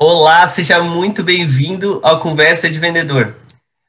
Olá, 0.00 0.46
seja 0.46 0.80
muito 0.80 1.24
bem-vindo 1.24 1.98
ao 2.04 2.20
Conversa 2.20 2.70
de 2.70 2.78
Vendedor. 2.78 3.34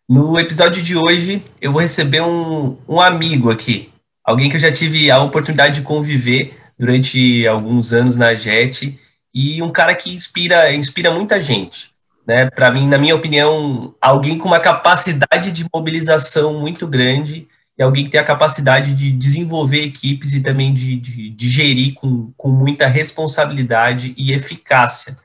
No 0.09 0.39
episódio 0.39 0.81
de 0.81 0.97
hoje, 0.97 1.43
eu 1.61 1.71
vou 1.71 1.81
receber 1.81 2.19
um, 2.21 2.75
um 2.87 2.99
amigo 2.99 3.51
aqui, 3.51 3.91
alguém 4.23 4.49
que 4.49 4.55
eu 4.55 4.59
já 4.59 4.71
tive 4.71 5.11
a 5.11 5.21
oportunidade 5.21 5.75
de 5.75 5.85
conviver 5.85 6.57
durante 6.79 7.47
alguns 7.47 7.93
anos 7.93 8.15
na 8.15 8.33
JET 8.33 8.99
e 9.31 9.61
um 9.61 9.69
cara 9.69 9.93
que 9.93 10.11
inspira, 10.11 10.73
inspira 10.73 11.11
muita 11.11 11.39
gente. 11.43 11.91
Né? 12.27 12.49
Para 12.49 12.71
mim, 12.71 12.87
na 12.87 12.97
minha 12.97 13.15
opinião, 13.15 13.93
alguém 14.01 14.35
com 14.35 14.47
uma 14.47 14.59
capacidade 14.59 15.51
de 15.51 15.63
mobilização 15.71 16.59
muito 16.59 16.87
grande 16.87 17.47
e 17.77 17.83
alguém 17.83 18.05
que 18.05 18.09
tem 18.09 18.19
a 18.19 18.23
capacidade 18.23 18.95
de 18.95 19.11
desenvolver 19.11 19.83
equipes 19.83 20.33
e 20.33 20.41
também 20.41 20.73
de, 20.73 20.95
de, 20.95 21.29
de 21.29 21.49
gerir 21.49 21.93
com, 21.93 22.33
com 22.35 22.49
muita 22.49 22.87
responsabilidade 22.87 24.15
e 24.17 24.33
eficácia. 24.33 25.15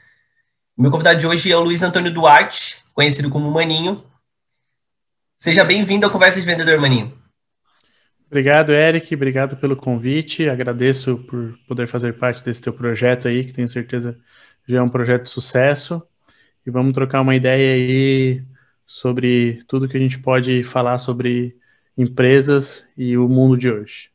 O 0.76 0.82
meu 0.82 0.90
convidado 0.90 1.20
de 1.20 1.26
hoje 1.26 1.52
é 1.52 1.56
o 1.56 1.62
Luiz 1.62 1.84
Antônio 1.84 2.12
Duarte, 2.12 2.82
conhecido 2.92 3.30
como 3.30 3.48
Maninho. 3.48 4.02
Seja 5.36 5.62
bem-vindo 5.62 6.04
ao 6.04 6.10
Conversa 6.10 6.40
de 6.40 6.46
Vendedor, 6.46 6.80
Maninho. 6.80 7.16
Obrigado, 8.26 8.72
Eric. 8.72 9.14
Obrigado 9.14 9.56
pelo 9.56 9.76
convite. 9.76 10.48
Agradeço 10.48 11.18
por 11.18 11.56
poder 11.68 11.86
fazer 11.86 12.14
parte 12.14 12.42
desse 12.42 12.60
teu 12.60 12.72
projeto 12.72 13.28
aí, 13.28 13.44
que 13.44 13.52
tenho 13.52 13.68
certeza 13.68 14.18
já 14.66 14.78
é 14.78 14.82
um 14.82 14.88
projeto 14.88 15.22
de 15.22 15.30
sucesso. 15.30 16.02
E 16.66 16.70
vamos 16.72 16.92
trocar 16.92 17.20
uma 17.20 17.36
ideia 17.36 17.74
aí 17.74 18.42
sobre 18.84 19.62
tudo 19.68 19.88
que 19.88 19.96
a 19.96 20.00
gente 20.00 20.18
pode 20.18 20.64
falar 20.64 20.98
sobre 20.98 21.56
empresas 21.96 22.84
e 22.96 23.16
o 23.16 23.28
mundo 23.28 23.56
de 23.56 23.70
hoje. 23.70 24.10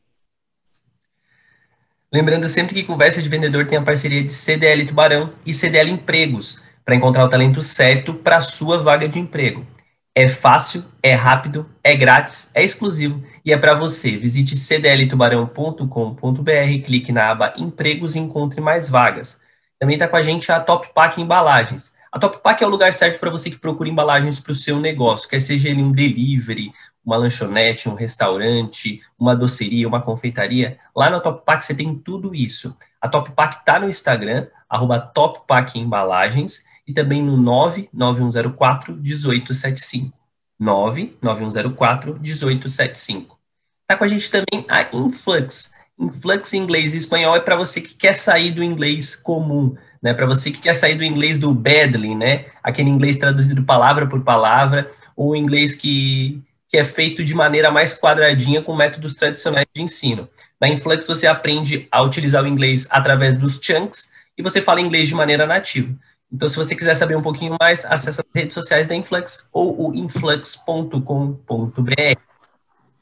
Lembrando 2.12 2.48
sempre 2.48 2.74
que 2.74 2.82
Conversa 2.82 3.22
de 3.22 3.28
Vendedor 3.28 3.64
tem 3.66 3.78
a 3.78 3.82
parceria 3.82 4.20
de 4.20 4.32
CDL 4.32 4.84
Tubarão 4.84 5.32
e 5.46 5.54
CDL 5.54 5.92
Empregos 5.92 6.60
para 6.84 6.96
encontrar 6.96 7.24
o 7.24 7.28
talento 7.28 7.62
certo 7.62 8.12
para 8.12 8.38
a 8.38 8.40
sua 8.40 8.78
vaga 8.78 9.08
de 9.08 9.20
emprego. 9.20 9.64
É 10.12 10.26
fácil, 10.26 10.84
é 11.00 11.14
rápido, 11.14 11.70
é 11.84 11.94
grátis, 11.94 12.50
é 12.52 12.64
exclusivo 12.64 13.22
e 13.44 13.52
é 13.52 13.56
para 13.56 13.74
você. 13.74 14.16
Visite 14.16 14.56
cdltubarão.com.br, 14.56 16.84
clique 16.84 17.12
na 17.12 17.30
aba 17.30 17.54
Empregos 17.56 18.16
e 18.16 18.18
encontre 18.18 18.60
mais 18.60 18.88
vagas. 18.88 19.40
Também 19.78 19.94
está 19.94 20.08
com 20.08 20.16
a 20.16 20.22
gente 20.22 20.50
a 20.50 20.58
Top 20.58 20.92
Pack 20.92 21.20
Embalagens. 21.20 21.94
A 22.10 22.18
Top 22.18 22.40
Pack 22.42 22.64
é 22.64 22.66
o 22.66 22.70
lugar 22.70 22.92
certo 22.92 23.20
para 23.20 23.30
você 23.30 23.50
que 23.50 23.56
procura 23.56 23.88
embalagens 23.88 24.40
para 24.40 24.50
o 24.50 24.54
seu 24.54 24.80
negócio, 24.80 25.28
quer 25.28 25.40
seja 25.40 25.68
ele 25.68 25.80
um 25.80 25.92
delivery, 25.92 26.72
uma 27.04 27.16
lanchonete, 27.16 27.88
um 27.88 27.94
restaurante, 27.94 29.00
uma 29.18 29.34
doceria, 29.34 29.88
uma 29.88 30.00
confeitaria. 30.00 30.78
Lá 30.94 31.10
na 31.10 31.20
Top 31.20 31.44
Pack 31.44 31.64
você 31.64 31.74
tem 31.74 31.94
tudo 31.94 32.34
isso. 32.34 32.74
A 33.00 33.08
Top 33.08 33.30
Pack 33.32 33.60
está 33.60 33.78
no 33.78 33.88
Instagram, 33.88 34.46
arroba 34.68 35.00
Top 35.00 35.40
Pack 35.46 35.78
Embalagens 35.78 36.64
e 36.86 36.92
também 36.92 37.22
no 37.22 37.36
99104 37.36 38.94
1875. 38.96 40.12
99104 40.58 42.20
1875. 42.20 43.38
Está 43.82 43.96
com 43.96 44.04
a 44.04 44.08
gente 44.08 44.30
também 44.30 44.64
a 44.68 44.86
Influx. 44.94 45.72
Influx 45.98 46.54
em 46.54 46.62
inglês 46.62 46.94
e 46.94 46.96
espanhol 46.96 47.36
é 47.36 47.40
para 47.40 47.56
você 47.56 47.80
que 47.80 47.94
quer 47.94 48.14
sair 48.14 48.50
do 48.50 48.62
inglês 48.62 49.14
comum, 49.14 49.74
né? 50.02 50.14
Para 50.14 50.26
você 50.26 50.50
que 50.50 50.60
quer 50.60 50.74
sair 50.74 50.94
do 50.94 51.04
inglês 51.04 51.38
do 51.38 51.52
badly, 51.52 52.14
né? 52.14 52.46
Aquele 52.62 52.88
inglês 52.88 53.16
traduzido 53.16 53.64
palavra 53.64 54.06
por 54.06 54.22
palavra, 54.22 54.90
ou 55.14 55.36
inglês 55.36 55.76
que, 55.76 56.42
que 56.70 56.78
é 56.78 56.84
feito 56.84 57.24
de 57.24 57.34
maneira 57.34 57.70
mais 57.70 57.92
quadradinha 57.92 58.62
com 58.62 58.76
métodos 58.76 59.14
tradicionais 59.14 59.66
de 59.74 59.82
ensino. 59.82 60.28
Na 60.60 60.68
Influx 60.68 61.04
você 61.04 61.26
aprende 61.26 61.88
a 61.90 62.00
utilizar 62.00 62.44
o 62.44 62.46
inglês 62.46 62.86
através 62.90 63.36
dos 63.36 63.58
chunks 63.60 64.12
e 64.38 64.42
você 64.42 64.62
fala 64.62 64.80
inglês 64.80 65.08
de 65.08 65.14
maneira 65.14 65.44
nativa. 65.44 65.92
Então, 66.32 66.46
se 66.48 66.56
você 66.56 66.76
quiser 66.76 66.94
saber 66.94 67.16
um 67.16 67.22
pouquinho 67.22 67.56
mais, 67.60 67.84
acesse 67.84 68.20
as 68.20 68.26
redes 68.32 68.54
sociais 68.54 68.86
da 68.86 68.94
Influx 68.94 69.48
ou 69.52 69.90
o 69.90 69.94
influx.com.br. 69.96 71.00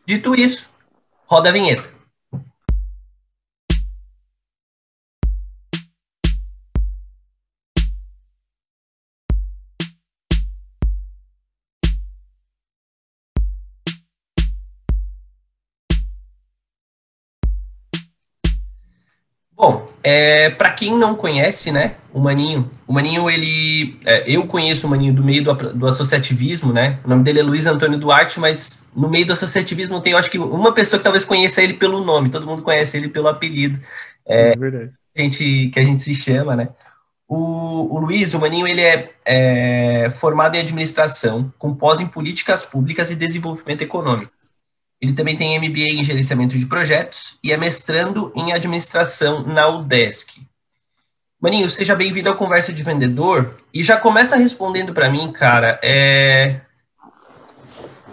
Dito 0.06 0.34
isso, 0.34 0.70
roda 1.26 1.50
a 1.50 1.52
vinheta. 1.52 1.97
É, 20.08 20.48
para 20.48 20.70
quem 20.70 20.96
não 20.96 21.14
conhece, 21.14 21.70
né, 21.70 21.96
o 22.14 22.18
Maninho, 22.18 22.70
o 22.86 22.94
Maninho, 22.94 23.28
ele, 23.28 24.00
é, 24.06 24.24
eu 24.26 24.46
conheço 24.46 24.86
o 24.86 24.90
Maninho 24.90 25.12
do 25.12 25.22
meio 25.22 25.44
do, 25.44 25.52
do, 25.52 25.86
associativismo, 25.86 26.72
né, 26.72 26.98
o 27.04 27.08
nome 27.10 27.22
dele 27.22 27.40
é 27.40 27.42
Luiz 27.42 27.66
Antônio 27.66 27.98
Duarte, 27.98 28.40
mas 28.40 28.88
no 28.96 29.10
meio 29.10 29.26
do 29.26 29.34
associativismo 29.34 30.00
tem, 30.00 30.12
eu 30.12 30.18
acho 30.18 30.30
que 30.30 30.38
uma 30.38 30.72
pessoa 30.72 30.98
que 30.98 31.04
talvez 31.04 31.26
conheça 31.26 31.62
ele 31.62 31.74
pelo 31.74 32.02
nome, 32.02 32.30
todo 32.30 32.46
mundo 32.46 32.62
conhece 32.62 32.96
ele 32.96 33.10
pelo 33.10 33.28
apelido, 33.28 33.78
é, 34.26 34.52
é 34.52 34.56
verdade. 34.56 34.92
Que, 35.14 35.20
a 35.20 35.24
gente, 35.24 35.70
que 35.74 35.78
a 35.78 35.82
gente 35.82 36.02
se 36.02 36.14
chama, 36.14 36.56
né. 36.56 36.70
O, 37.28 37.94
o 37.94 37.98
Luiz, 37.98 38.32
o 38.32 38.40
Maninho, 38.40 38.66
ele 38.66 38.80
é, 38.80 39.10
é 39.26 40.10
formado 40.10 40.56
em 40.56 40.60
administração, 40.60 41.52
com 41.58 41.74
pós 41.74 42.00
em 42.00 42.06
políticas 42.06 42.64
públicas 42.64 43.10
e 43.10 43.14
desenvolvimento 43.14 43.82
econômico. 43.82 44.32
Ele 45.00 45.12
também 45.12 45.36
tem 45.36 45.58
MBA 45.58 45.92
em 45.92 46.04
gerenciamento 46.04 46.58
de 46.58 46.66
projetos 46.66 47.38
e 47.42 47.52
é 47.52 47.56
mestrando 47.56 48.32
em 48.34 48.52
administração 48.52 49.46
na 49.46 49.68
UDESC. 49.68 50.40
Maninho, 51.40 51.70
seja 51.70 51.94
bem-vindo 51.94 52.28
ao 52.28 52.36
Conversa 52.36 52.72
de 52.72 52.82
Vendedor. 52.82 53.56
E 53.72 53.80
já 53.82 53.96
começa 53.96 54.36
respondendo 54.36 54.92
para 54.92 55.08
mim, 55.08 55.30
cara, 55.30 55.78
é... 55.82 56.60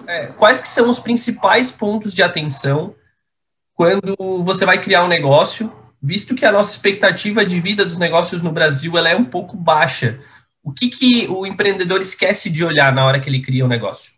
É, 0.07 0.27
quais 0.27 0.61
que 0.61 0.67
são 0.67 0.87
os 0.87 0.99
principais 0.99 1.71
pontos 1.71 2.13
de 2.13 2.21
atenção 2.21 2.93
quando 3.73 4.15
você 4.43 4.63
vai 4.63 4.79
criar 4.79 5.03
um 5.03 5.07
negócio, 5.07 5.71
visto 6.01 6.35
que 6.35 6.45
a 6.45 6.51
nossa 6.51 6.71
expectativa 6.73 7.43
de 7.43 7.59
vida 7.59 7.83
dos 7.83 7.97
negócios 7.97 8.43
no 8.43 8.51
Brasil 8.51 8.95
ela 8.95 9.09
é 9.09 9.15
um 9.15 9.25
pouco 9.25 9.57
baixa. 9.57 10.19
O 10.63 10.71
que, 10.71 10.87
que 10.87 11.27
o 11.27 11.45
empreendedor 11.45 12.01
esquece 12.01 12.49
de 12.49 12.63
olhar 12.63 12.93
na 12.93 13.03
hora 13.03 13.19
que 13.19 13.29
ele 13.29 13.41
cria 13.41 13.65
um 13.65 13.67
negócio? 13.67 14.14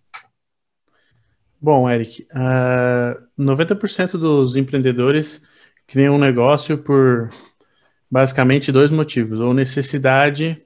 Bom, 1.60 1.90
Eric, 1.90 2.22
uh, 2.24 2.28
ah, 2.36 3.18
90% 3.38 4.12
dos 4.12 4.56
empreendedores 4.56 5.44
criam 5.88 6.16
um 6.16 6.20
negócio 6.20 6.78
por 6.78 7.30
basicamente 8.10 8.72
dois 8.72 8.92
motivos, 8.92 9.40
ou 9.40 9.54
necessidade 9.54 10.58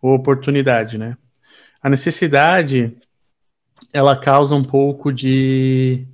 ou 0.00 0.14
oportunidade, 0.14 0.96
né? 0.96 1.16
A 1.82 1.90
necessidade, 1.90 2.96
ela 3.92 4.16
causa 4.16 4.54
um 4.54 4.62
pouco 4.62 5.12
de 5.12 6.06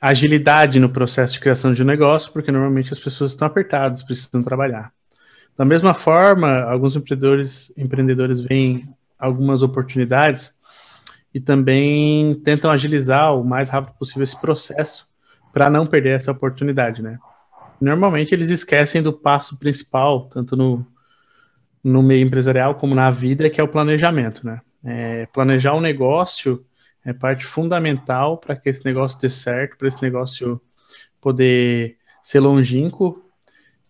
agilidade 0.00 0.80
no 0.80 0.90
processo 0.90 1.34
de 1.34 1.40
criação 1.40 1.72
de 1.72 1.82
um 1.82 1.86
negócio, 1.86 2.32
porque 2.32 2.50
normalmente 2.52 2.92
as 2.92 2.98
pessoas 2.98 3.30
estão 3.30 3.46
apertadas, 3.46 4.02
precisam 4.02 4.42
trabalhar. 4.42 4.92
Da 5.56 5.64
mesma 5.64 5.94
forma, 5.94 6.62
alguns 6.62 6.96
empreendedores, 6.96 7.72
empreendedores 7.76 8.40
veem 8.40 8.92
algumas 9.18 9.62
oportunidades 9.62 10.52
e 11.34 11.40
também 11.40 12.36
tentam 12.44 12.70
agilizar 12.70 13.34
o 13.36 13.44
mais 13.44 13.68
rápido 13.68 13.96
possível 13.98 14.22
esse 14.22 14.40
processo 14.40 15.08
para 15.52 15.68
não 15.68 15.84
perder 15.84 16.14
essa 16.14 16.30
oportunidade, 16.30 17.02
né? 17.02 17.18
Normalmente 17.80 18.32
eles 18.32 18.50
esquecem 18.50 19.02
do 19.02 19.12
passo 19.12 19.58
principal, 19.58 20.28
tanto 20.28 20.56
no, 20.56 20.86
no 21.82 22.04
meio 22.04 22.24
empresarial 22.24 22.76
como 22.76 22.94
na 22.94 23.10
vida, 23.10 23.50
que 23.50 23.60
é 23.60 23.64
o 23.64 23.68
planejamento, 23.68 24.46
né? 24.46 24.60
É, 24.84 25.26
planejar 25.26 25.74
um 25.74 25.80
negócio 25.80 26.64
é 27.04 27.12
parte 27.12 27.44
fundamental 27.44 28.38
para 28.38 28.54
que 28.54 28.68
esse 28.68 28.84
negócio 28.84 29.20
dê 29.20 29.28
certo, 29.28 29.76
para 29.76 29.88
esse 29.88 30.00
negócio 30.00 30.60
poder 31.20 31.96
ser 32.22 32.38
longínquo 32.38 33.22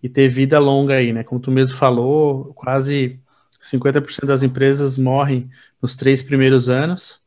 e 0.02 0.08
ter 0.08 0.28
vida 0.28 0.58
longa 0.58 0.94
aí, 0.94 1.12
né? 1.12 1.22
Como 1.22 1.40
tu 1.40 1.50
mesmo 1.50 1.76
falou, 1.76 2.54
quase 2.54 3.20
50% 3.60 4.24
das 4.24 4.42
empresas 4.42 4.96
morrem 4.96 5.50
nos 5.80 5.94
três 5.94 6.22
primeiros 6.22 6.70
anos 6.70 7.23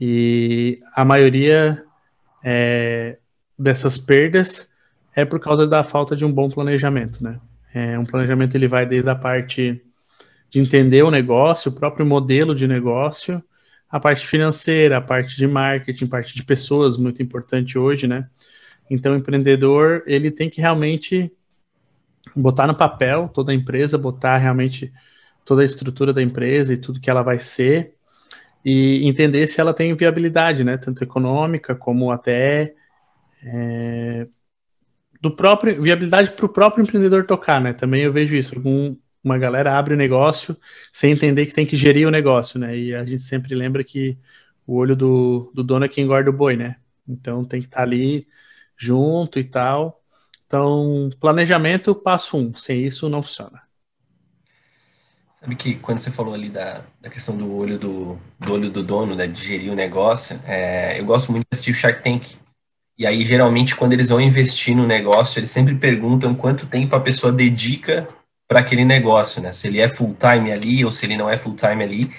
e 0.00 0.80
a 0.94 1.04
maioria 1.04 1.84
é, 2.42 3.18
dessas 3.58 3.98
perdas 3.98 4.72
é 5.14 5.24
por 5.24 5.38
causa 5.38 5.66
da 5.66 5.82
falta 5.82 6.16
de 6.16 6.24
um 6.24 6.32
bom 6.32 6.48
planejamento, 6.48 7.22
né? 7.22 7.38
É, 7.74 7.98
um 7.98 8.04
planejamento 8.04 8.54
ele 8.54 8.66
vai 8.66 8.86
desde 8.86 9.10
a 9.10 9.14
parte 9.14 9.80
de 10.48 10.58
entender 10.58 11.02
o 11.02 11.10
negócio, 11.10 11.70
o 11.70 11.74
próprio 11.74 12.04
modelo 12.04 12.54
de 12.54 12.66
negócio, 12.66 13.42
a 13.88 14.00
parte 14.00 14.26
financeira, 14.26 14.96
a 14.96 15.00
parte 15.00 15.36
de 15.36 15.46
marketing, 15.46 16.06
parte 16.06 16.34
de 16.34 16.42
pessoas, 16.42 16.96
muito 16.96 17.22
importante 17.22 17.78
hoje, 17.78 18.06
né? 18.06 18.28
Então, 18.88 19.12
o 19.12 19.16
empreendedor, 19.16 20.02
ele 20.06 20.30
tem 20.30 20.50
que 20.50 20.60
realmente 20.60 21.32
botar 22.34 22.66
no 22.66 22.74
papel 22.74 23.28
toda 23.28 23.52
a 23.52 23.54
empresa, 23.54 23.96
botar 23.96 24.36
realmente 24.36 24.92
toda 25.44 25.62
a 25.62 25.64
estrutura 25.64 26.12
da 26.12 26.22
empresa 26.22 26.74
e 26.74 26.76
tudo 26.76 27.00
que 27.00 27.10
ela 27.10 27.22
vai 27.22 27.38
ser, 27.38 27.94
e 28.64 29.06
entender 29.08 29.46
se 29.46 29.60
ela 29.60 29.72
tem 29.74 29.94
viabilidade, 29.94 30.64
né, 30.64 30.76
tanto 30.76 31.02
econômica 31.02 31.74
como 31.74 32.10
até 32.10 32.74
é, 33.42 34.26
do 35.20 35.30
próprio 35.30 35.80
viabilidade 35.82 36.32
para 36.32 36.46
o 36.46 36.48
próprio 36.48 36.82
empreendedor 36.82 37.26
tocar, 37.26 37.60
né? 37.60 37.72
Também 37.72 38.02
eu 38.02 38.12
vejo 38.12 38.34
isso. 38.34 38.54
Algum, 38.54 38.96
uma 39.22 39.38
galera 39.38 39.78
abre 39.78 39.94
o 39.94 39.96
negócio 39.96 40.56
sem 40.92 41.12
entender 41.12 41.46
que 41.46 41.54
tem 41.54 41.66
que 41.66 41.76
gerir 41.76 42.08
o 42.08 42.10
negócio, 42.10 42.58
né? 42.58 42.76
E 42.76 42.94
a 42.94 43.04
gente 43.04 43.22
sempre 43.22 43.54
lembra 43.54 43.84
que 43.84 44.18
o 44.66 44.76
olho 44.76 44.96
do, 44.96 45.50
do 45.54 45.62
dono 45.62 45.84
é 45.84 45.88
quem 45.88 46.04
engorda 46.04 46.30
o 46.30 46.32
boi, 46.32 46.56
né? 46.56 46.76
Então 47.06 47.44
tem 47.44 47.60
que 47.60 47.66
estar 47.66 47.78
tá 47.78 47.82
ali 47.82 48.26
junto 48.76 49.38
e 49.38 49.44
tal. 49.44 50.02
Então, 50.46 51.10
planejamento, 51.20 51.94
passo 51.94 52.36
um. 52.38 52.54
Sem 52.56 52.84
isso, 52.84 53.08
não 53.08 53.22
funciona. 53.22 53.62
Sabe 55.40 55.56
que 55.56 55.74
quando 55.76 56.00
você 56.00 56.10
falou 56.10 56.34
ali 56.34 56.50
da, 56.50 56.82
da 57.00 57.08
questão 57.08 57.34
do 57.34 57.50
olho 57.56 57.78
do, 57.78 58.18
do 58.38 58.52
olho 58.52 58.70
do 58.70 58.82
dono, 58.82 59.14
né, 59.14 59.26
de 59.26 59.42
gerir 59.42 59.72
o 59.72 59.74
negócio, 59.74 60.38
é, 60.46 61.00
eu 61.00 61.04
gosto 61.06 61.32
muito 61.32 61.44
de 61.44 61.48
assistir 61.52 61.70
o 61.70 61.74
Shark 61.74 62.02
Tank. 62.02 62.36
E 62.98 63.06
aí, 63.06 63.24
geralmente, 63.24 63.74
quando 63.74 63.94
eles 63.94 64.10
vão 64.10 64.20
investir 64.20 64.76
no 64.76 64.86
negócio, 64.86 65.38
eles 65.38 65.50
sempre 65.50 65.74
perguntam 65.74 66.34
quanto 66.34 66.66
tempo 66.66 66.94
a 66.94 67.00
pessoa 67.00 67.32
dedica 67.32 68.06
para 68.46 68.60
aquele 68.60 68.84
negócio, 68.84 69.40
né? 69.40 69.50
Se 69.52 69.68
ele 69.68 69.80
é 69.80 69.88
full 69.88 70.14
time 70.14 70.52
ali 70.52 70.84
ou 70.84 70.92
se 70.92 71.06
ele 71.06 71.16
não 71.16 71.30
é 71.30 71.38
full 71.38 71.54
time 71.54 71.82
ali, 71.82 72.10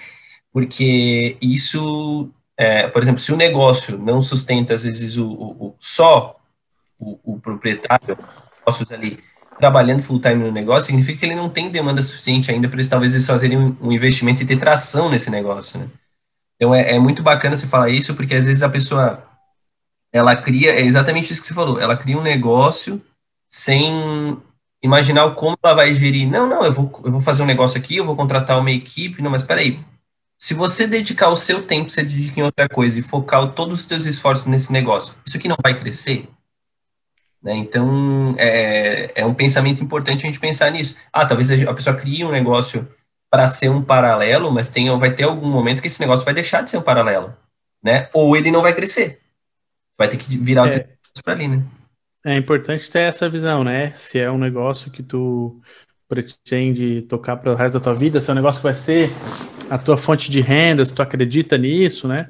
porque 0.52 1.38
isso, 1.40 2.32
é, 2.58 2.88
por 2.88 3.04
exemplo, 3.04 3.22
se 3.22 3.32
o 3.32 3.38
negócio 3.38 4.00
não 4.00 4.22
sustenta 4.22 4.74
às 4.74 4.84
vezes 4.84 5.18
o, 5.18 5.28
o, 5.28 5.66
o 5.68 5.76
só 5.78 6.40
o, 6.98 7.20
o 7.24 7.40
proprietário, 7.40 8.18
negócios 8.60 8.92
ali 8.92 9.20
trabalhando 9.62 10.02
full 10.02 10.20
time 10.20 10.36
no 10.36 10.52
negócio, 10.52 10.88
significa 10.88 11.20
que 11.20 11.26
ele 11.26 11.36
não 11.36 11.50
tem 11.50 11.70
demanda 11.70 12.02
suficiente 12.02 12.52
ainda 12.52 12.68
para 12.68 12.78
eles 12.78 12.88
talvez 12.88 13.14
eles 13.14 13.26
fazerem 13.26 13.58
um, 13.58 13.92
investimento 13.92 14.42
e 14.42 14.46
ter 14.46 14.58
tração 14.58 15.10
nesse 15.10 15.30
negócio, 15.30 15.80
né? 15.80 15.88
Então 16.56 16.76
é, 16.76 16.96
é 16.96 17.00
muito 17.00 17.24
bacana 17.24 17.56
você 17.56 17.68
falar 17.68 17.90
isso, 17.90 18.16
porque 18.16 18.36
às 18.36 18.46
vezes 18.46 18.64
a 18.64 18.70
pessoa 18.70 19.24
ela 20.12 20.36
cria, 20.36 20.72
é 20.72 20.82
exatamente 20.82 21.32
isso 21.32 21.42
que 21.42 21.48
você 21.48 21.54
falou, 21.54 21.80
ela 21.80 21.96
cria 21.96 22.18
um 22.18 22.22
negócio 22.24 23.02
sem 23.48 24.38
imaginar 24.84 25.30
como 25.32 25.58
ela 25.64 25.76
vai 25.76 25.94
gerir. 25.94 26.30
Não, 26.30 26.48
não, 26.48 26.66
eu 26.66 26.74
vou, 26.74 27.02
eu 27.06 27.12
vou 27.12 27.22
fazer 27.22 27.44
um 27.44 27.46
negócio 27.46 27.78
aqui, 27.78 27.98
eu 27.98 28.06
vou 28.06 28.16
contratar 28.16 28.60
uma 28.60 28.72
equipe. 28.72 29.22
Não, 29.22 29.32
mas 29.32 29.44
peraí. 29.44 29.80
Se 30.38 30.56
você 30.56 30.88
dedicar 30.88 31.30
o 31.30 31.38
seu 31.38 31.62
tempo, 31.62 31.92
você 31.92 32.02
dedica 32.02 32.40
em 32.40 32.44
outra 32.44 32.68
coisa 32.68 32.98
e 32.98 33.04
focar 33.04 33.54
todos 33.54 33.82
os 33.82 33.86
seus 33.86 34.06
esforços 34.06 34.48
nesse 34.48 34.74
negócio, 34.74 35.14
isso 35.26 35.38
aqui 35.38 35.48
não 35.48 35.58
vai 35.62 35.80
crescer? 35.80 36.28
Né? 37.42 37.56
Então, 37.56 38.36
é, 38.38 39.12
é 39.16 39.26
um 39.26 39.34
pensamento 39.34 39.84
importante 39.84 40.24
a 40.24 40.28
gente 40.28 40.40
pensar 40.40 40.72
nisso. 40.72 40.96
Ah, 41.12 41.26
talvez 41.26 41.50
a 41.52 41.74
pessoa 41.74 41.96
crie 41.96 42.24
um 42.24 42.32
negócio 42.32 42.88
para 43.30 43.48
ser 43.48 43.70
um 43.70 43.82
paralelo, 43.82 44.52
mas 44.52 44.70
tem, 44.70 44.90
vai 45.00 45.14
ter 45.14 45.24
algum 45.24 45.50
momento 45.50 45.82
que 45.82 45.88
esse 45.88 46.02
negócio 46.02 46.26
vai 46.26 46.34
deixar 46.34 46.62
de 46.62 46.70
ser 46.70 46.78
um 46.78 46.82
paralelo, 46.82 47.34
né? 47.82 48.10
Ou 48.14 48.36
ele 48.36 48.52
não 48.52 48.62
vai 48.62 48.74
crescer. 48.74 49.20
Vai 49.98 50.10
ter 50.10 50.18
que 50.18 50.38
virar 50.38 50.68
é. 50.68 50.88
para 51.24 51.34
ali, 51.34 51.48
né? 51.48 51.64
É 52.24 52.36
importante 52.36 52.92
ter 52.92 53.02
essa 53.02 53.30
visão, 53.30 53.64
né? 53.64 53.94
Se 53.94 54.20
é 54.20 54.30
um 54.30 54.38
negócio 54.38 54.92
que 54.92 55.02
tu 55.02 55.60
pretende 56.08 57.02
tocar 57.04 57.38
para 57.38 57.54
o 57.54 57.56
resto 57.56 57.80
da 57.80 57.84
tua 57.84 57.96
vida, 57.96 58.20
se 58.20 58.30
é 58.30 58.34
um 58.34 58.36
negócio 58.36 58.60
que 58.60 58.66
vai 58.66 58.74
ser 58.74 59.10
a 59.70 59.78
tua 59.78 59.96
fonte 59.96 60.30
de 60.30 60.42
renda, 60.42 60.84
se 60.84 60.94
tu 60.94 61.02
acredita 61.02 61.58
nisso, 61.58 62.08
né? 62.08 62.30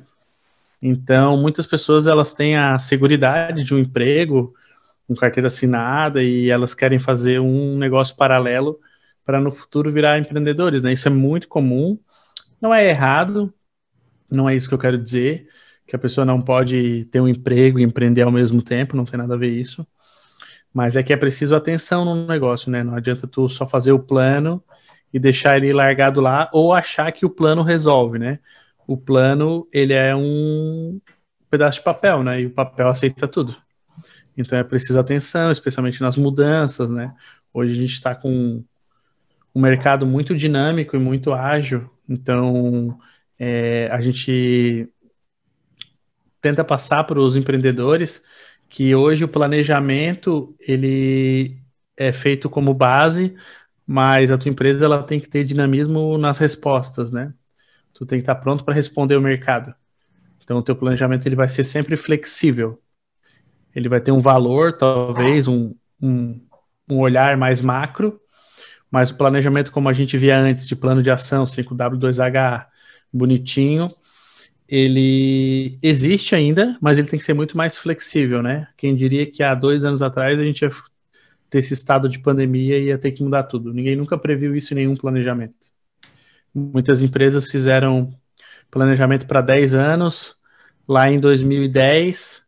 Então, 0.79 1.35
muitas 1.35 1.65
pessoas 1.65 2.07
elas 2.07 2.31
têm 2.31 2.55
a 2.55 2.77
segurança 2.77 3.53
de 3.53 3.73
um 3.73 3.79
emprego, 3.79 4.53
com 5.07 5.15
carteira 5.15 5.47
assinada 5.47 6.23
e 6.23 6.49
elas 6.49 6.73
querem 6.73 6.99
fazer 6.99 7.39
um 7.39 7.77
negócio 7.77 8.15
paralelo 8.15 8.79
para 9.25 9.39
no 9.39 9.51
futuro 9.51 9.91
virar 9.91 10.19
empreendedores, 10.19 10.83
né? 10.83 10.93
Isso 10.93 11.07
é 11.07 11.11
muito 11.11 11.47
comum. 11.47 11.99
Não 12.61 12.73
é 12.73 12.87
errado, 12.87 13.53
não 14.29 14.49
é 14.49 14.55
isso 14.55 14.69
que 14.69 14.73
eu 14.75 14.79
quero 14.79 14.97
dizer 14.97 15.47
que 15.91 15.95
a 15.95 15.99
pessoa 15.99 16.23
não 16.23 16.41
pode 16.41 17.05
ter 17.11 17.19
um 17.19 17.27
emprego 17.27 17.77
e 17.77 17.83
empreender 17.83 18.21
ao 18.21 18.31
mesmo 18.31 18.61
tempo, 18.61 18.95
não 18.95 19.03
tem 19.03 19.19
nada 19.19 19.33
a 19.33 19.37
ver 19.37 19.49
isso. 19.49 19.85
Mas 20.73 20.95
é 20.95 21.03
que 21.03 21.11
é 21.11 21.17
preciso 21.17 21.55
atenção 21.55 22.05
no 22.05 22.25
negócio, 22.25 22.71
né? 22.71 22.81
Não 22.83 22.95
adianta 22.95 23.27
tu 23.27 23.49
só 23.49 23.67
fazer 23.67 23.91
o 23.91 23.99
plano 23.99 24.63
e 25.13 25.19
deixar 25.19 25.57
ele 25.57 25.73
largado 25.73 26.21
lá 26.21 26.49
ou 26.53 26.73
achar 26.73 27.11
que 27.11 27.25
o 27.25 27.29
plano 27.29 27.61
resolve, 27.61 28.17
né? 28.17 28.39
O 28.87 28.97
plano, 28.97 29.67
ele 29.73 29.93
é 29.93 30.15
um 30.15 31.01
pedaço 31.49 31.79
de 31.79 31.83
papel, 31.83 32.23
né? 32.23 32.41
E 32.41 32.45
o 32.45 32.51
papel 32.51 32.87
aceita 32.87 33.27
tudo. 33.27 33.55
Então 34.41 34.57
é 34.57 34.63
preciso 34.63 34.99
atenção, 34.99 35.51
especialmente 35.51 36.01
nas 36.01 36.17
mudanças, 36.17 36.89
né? 36.89 37.13
Hoje 37.53 37.73
a 37.73 37.75
gente 37.75 37.93
está 37.93 38.15
com 38.15 38.63
um 39.53 39.61
mercado 39.61 40.05
muito 40.05 40.35
dinâmico 40.35 40.95
e 40.95 40.99
muito 40.99 41.33
ágil, 41.33 41.89
então 42.07 42.97
é, 43.37 43.87
a 43.91 44.01
gente 44.01 44.87
tenta 46.41 46.63
passar 46.63 47.03
para 47.03 47.19
os 47.19 47.35
empreendedores 47.35 48.23
que 48.69 48.95
hoje 48.95 49.23
o 49.23 49.27
planejamento 49.27 50.55
ele 50.59 51.57
é 51.97 52.11
feito 52.13 52.49
como 52.49 52.73
base, 52.73 53.35
mas 53.85 54.31
a 54.31 54.37
tua 54.37 54.49
empresa 54.49 54.85
ela 54.85 55.03
tem 55.03 55.19
que 55.19 55.27
ter 55.27 55.43
dinamismo 55.43 56.17
nas 56.17 56.37
respostas, 56.37 57.11
né? 57.11 57.33
Tu 57.93 58.05
tem 58.05 58.19
que 58.19 58.23
estar 58.23 58.35
pronto 58.35 58.63
para 58.63 58.73
responder 58.73 59.15
o 59.17 59.21
mercado. 59.21 59.75
Então 60.43 60.57
o 60.57 60.63
teu 60.63 60.75
planejamento 60.75 61.25
ele 61.25 61.35
vai 61.35 61.49
ser 61.49 61.63
sempre 61.63 61.95
flexível. 61.95 62.81
Ele 63.75 63.89
vai 63.89 64.01
ter 64.01 64.11
um 64.11 64.19
valor, 64.19 64.73
talvez 64.73 65.47
um, 65.47 65.73
um, 66.01 66.39
um 66.89 66.99
olhar 66.99 67.37
mais 67.37 67.61
macro, 67.61 68.19
mas 68.89 69.11
o 69.11 69.15
planejamento 69.15 69.71
como 69.71 69.87
a 69.87 69.93
gente 69.93 70.17
via 70.17 70.37
antes 70.37 70.67
de 70.67 70.75
plano 70.75 71.01
de 71.01 71.09
ação 71.09 71.45
5W2H 71.45 72.65
bonitinho, 73.13 73.87
ele 74.67 75.77
existe 75.81 76.33
ainda, 76.33 76.77
mas 76.81 76.97
ele 76.97 77.07
tem 77.07 77.19
que 77.19 77.25
ser 77.25 77.33
muito 77.33 77.57
mais 77.57 77.77
flexível, 77.77 78.41
né? 78.41 78.67
Quem 78.77 78.95
diria 78.95 79.29
que 79.29 79.43
há 79.43 79.53
dois 79.53 79.83
anos 79.83 80.01
atrás 80.01 80.39
a 80.39 80.43
gente 80.43 80.61
ia 80.61 80.69
ter 81.49 81.59
esse 81.59 81.73
estado 81.73 82.07
de 82.07 82.19
pandemia 82.19 82.77
e 82.77 82.85
ia 82.85 82.97
ter 82.97 83.11
que 83.11 83.21
mudar 83.21 83.43
tudo. 83.43 83.73
Ninguém 83.73 83.97
nunca 83.97 84.17
previu 84.17 84.55
isso 84.55 84.73
em 84.73 84.77
nenhum 84.77 84.95
planejamento. 84.95 85.69
Muitas 86.55 87.01
empresas 87.01 87.51
fizeram 87.51 88.13
planejamento 88.69 89.27
para 89.27 89.41
10 89.41 89.73
anos, 89.73 90.37
lá 90.87 91.11
em 91.11 91.19
2010, 91.19 92.40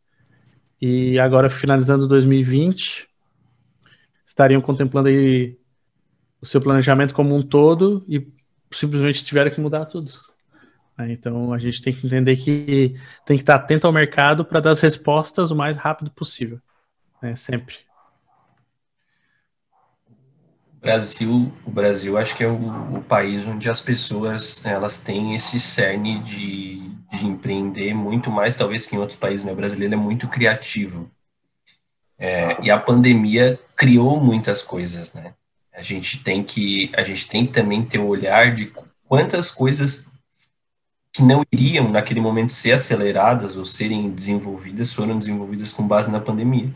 e 0.86 1.18
agora 1.18 1.50
finalizando 1.50 2.10
2020, 2.10 3.08
estariam 4.26 4.60
contemplando 4.60 5.08
aí 5.08 5.58
o 6.42 6.46
seu 6.46 6.60
planejamento 6.60 7.16
como 7.16 7.34
um 7.34 7.42
todo 7.42 8.04
e 8.06 8.28
simplesmente 8.70 9.24
tiveram 9.24 9.50
que 9.50 9.62
mudar 9.62 9.86
tudo. 9.86 10.12
Né? 10.98 11.14
Então 11.14 11.54
a 11.54 11.58
gente 11.58 11.82
tem 11.82 11.94
que 11.94 12.06
entender 12.06 12.36
que 12.36 12.96
tem 13.26 13.38
que 13.38 13.44
estar 13.44 13.56
atento 13.56 13.88
ao 13.88 13.94
mercado 13.94 14.44
para 14.44 14.60
dar 14.60 14.72
as 14.72 14.82
respostas 14.82 15.52
o 15.52 15.56
mais 15.56 15.78
rápido 15.78 16.12
possível, 16.12 16.60
né? 17.22 17.34
sempre. 17.34 17.76
Brasil, 20.82 21.50
o 21.66 21.72
Brasil 21.72 22.18
acho 22.18 22.36
que 22.36 22.44
é 22.44 22.48
o, 22.48 22.98
o, 22.98 23.02
país 23.02 23.46
onde 23.46 23.70
as 23.70 23.80
pessoas 23.80 24.66
elas 24.66 25.00
têm 25.00 25.34
esse 25.34 25.58
cerne 25.62 26.20
de, 26.20 26.92
de 27.14 27.26
empreender 27.26 27.94
muito 27.94 28.30
mais 28.32 28.56
talvez 28.56 28.86
que 28.86 28.96
em 28.96 29.00
outros 29.00 29.20
países. 29.20 29.46
Né? 29.46 29.52
O 29.52 29.56
brasileiro 29.56 29.94
é 29.94 29.98
muito 29.98 30.28
criativo 30.28 31.10
é, 32.18 32.58
e 32.62 32.72
a 32.72 32.80
pandemia 32.80 33.60
criou 33.76 34.20
muitas 34.22 34.62
coisas, 34.62 35.14
né? 35.14 35.34
A 35.74 35.82
gente 35.82 36.24
tem 36.24 36.44
que 36.44 36.92
a 36.96 37.04
gente 37.04 37.28
tem 37.28 37.46
que 37.46 37.52
também 37.52 37.84
ter 37.84 37.98
o 38.00 38.06
olhar 38.08 38.54
de 38.54 38.72
quantas 39.08 39.50
coisas 39.50 40.08
que 41.12 41.22
não 41.22 41.44
iriam 41.52 41.90
naquele 41.90 42.22
momento 42.22 42.54
ser 42.54 42.72
aceleradas 42.72 43.56
ou 43.56 43.66
serem 43.66 44.10
desenvolvidas 44.10 44.94
foram 44.94 45.18
desenvolvidas 45.18 45.72
com 45.72 45.88
base 45.88 46.12
na 46.12 46.20
pandemia. 46.20 46.74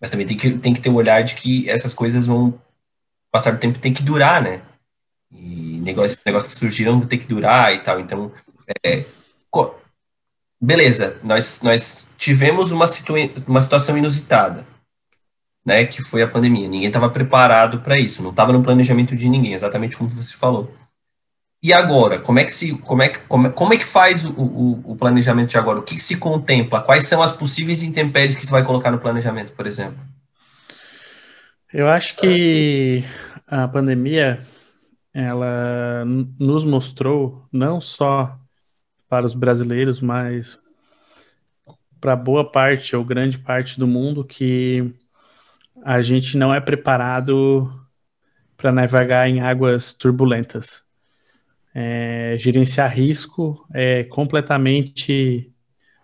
Mas 0.00 0.10
também 0.10 0.26
tem 0.26 0.36
que, 0.36 0.58
tem 0.58 0.74
que 0.74 0.80
ter 0.80 0.90
o 0.90 0.94
olhar 0.94 1.22
de 1.22 1.34
que 1.34 1.68
essas 1.68 1.94
coisas 1.94 2.26
vão 2.26 2.58
passar 3.30 3.52
do 3.52 3.58
tempo 3.58 3.78
tem 3.78 3.92
que 3.92 4.02
durar, 4.02 4.42
né? 4.42 4.60
E 5.30 5.80
negócios, 5.82 6.20
negócios 6.24 6.52
que 6.52 6.58
surgiram 6.58 6.98
vão 6.98 7.08
ter 7.08 7.18
que 7.18 7.26
durar 7.26 7.74
e 7.74 7.78
tal. 7.78 8.00
Então, 8.00 8.32
é, 8.84 9.04
beleza, 10.60 11.18
nós, 11.22 11.60
nós 11.62 12.10
tivemos 12.16 12.70
uma, 12.70 12.86
situa 12.86 13.18
uma 13.46 13.60
situação 13.60 13.96
inusitada, 13.96 14.66
né? 15.64 15.84
Que 15.84 16.02
foi 16.02 16.22
a 16.22 16.28
pandemia. 16.28 16.68
Ninguém 16.68 16.88
estava 16.88 17.10
preparado 17.10 17.80
para 17.80 17.98
isso, 17.98 18.22
não 18.22 18.30
estava 18.30 18.52
no 18.52 18.62
planejamento 18.62 19.14
de 19.14 19.28
ninguém, 19.28 19.52
exatamente 19.52 19.96
como 19.96 20.10
você 20.10 20.34
falou. 20.34 20.74
E 21.62 21.72
agora, 21.72 22.18
como 22.18 22.38
é 22.38 22.44
que 22.44 22.52
se, 22.52 22.74
como 22.74 23.02
é 23.02 23.08
que, 23.08 23.18
como, 23.20 23.50
como 23.50 23.72
é 23.72 23.78
que 23.78 23.86
faz 23.86 24.22
o, 24.22 24.30
o, 24.32 24.92
o, 24.92 24.96
planejamento 24.96 25.48
de 25.48 25.56
agora? 25.56 25.78
O 25.78 25.82
que, 25.82 25.94
que, 25.94 26.02
se 26.02 26.18
contempla? 26.18 26.82
Quais 26.82 27.06
são 27.06 27.22
as 27.22 27.32
possíveis 27.32 27.82
intempéries 27.82 28.36
que 28.36 28.44
tu 28.44 28.50
vai 28.50 28.62
colocar 28.62 28.90
no 28.90 28.98
planejamento, 28.98 29.54
por 29.54 29.66
exemplo? 29.66 29.98
Eu 31.72 31.88
acho 31.88 32.16
que 32.16 33.02
a 33.46 33.66
pandemia 33.66 34.40
ela 35.14 36.04
nos 36.38 36.66
mostrou 36.66 37.48
não 37.50 37.80
só 37.80 38.38
para 39.14 39.26
os 39.26 39.32
brasileiros, 39.32 40.00
mas 40.00 40.58
para 42.00 42.16
boa 42.16 42.50
parte 42.50 42.96
ou 42.96 43.04
grande 43.04 43.38
parte 43.38 43.78
do 43.78 43.86
mundo 43.86 44.24
que 44.24 44.92
a 45.84 46.02
gente 46.02 46.36
não 46.36 46.52
é 46.52 46.60
preparado 46.60 47.72
para 48.56 48.72
navegar 48.72 49.28
em 49.28 49.40
águas 49.40 49.92
turbulentas 49.92 50.82
é, 51.72 52.34
gerenciar 52.40 52.92
risco 52.92 53.64
é 53.72 54.02
completamente 54.02 55.48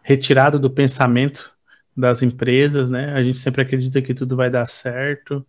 retirado 0.04 0.56
do 0.56 0.70
pensamento 0.70 1.52
das 1.96 2.22
empresas, 2.22 2.88
né? 2.88 3.12
A 3.14 3.24
gente 3.24 3.40
sempre 3.40 3.62
acredita 3.62 4.00
que 4.00 4.14
tudo 4.14 4.36
vai 4.36 4.48
dar 4.48 4.66
certo, 4.66 5.44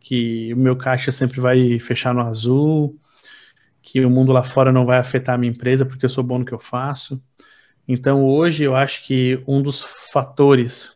que 0.00 0.54
o 0.54 0.56
meu 0.56 0.74
caixa 0.74 1.12
sempre 1.12 1.38
vai 1.38 1.78
fechar 1.78 2.14
no 2.14 2.22
azul, 2.22 2.98
que 3.90 4.04
o 4.04 4.10
mundo 4.10 4.32
lá 4.32 4.42
fora 4.42 4.70
não 4.70 4.84
vai 4.84 4.98
afetar 4.98 5.34
a 5.34 5.38
minha 5.38 5.50
empresa 5.50 5.86
porque 5.86 6.04
eu 6.04 6.10
sou 6.10 6.22
bom 6.22 6.38
no 6.38 6.44
que 6.44 6.52
eu 6.52 6.58
faço. 6.58 7.22
Então, 7.86 8.28
hoje, 8.28 8.64
eu 8.64 8.76
acho 8.76 9.06
que 9.06 9.42
um 9.48 9.62
dos 9.62 9.82
fatores, 10.12 10.92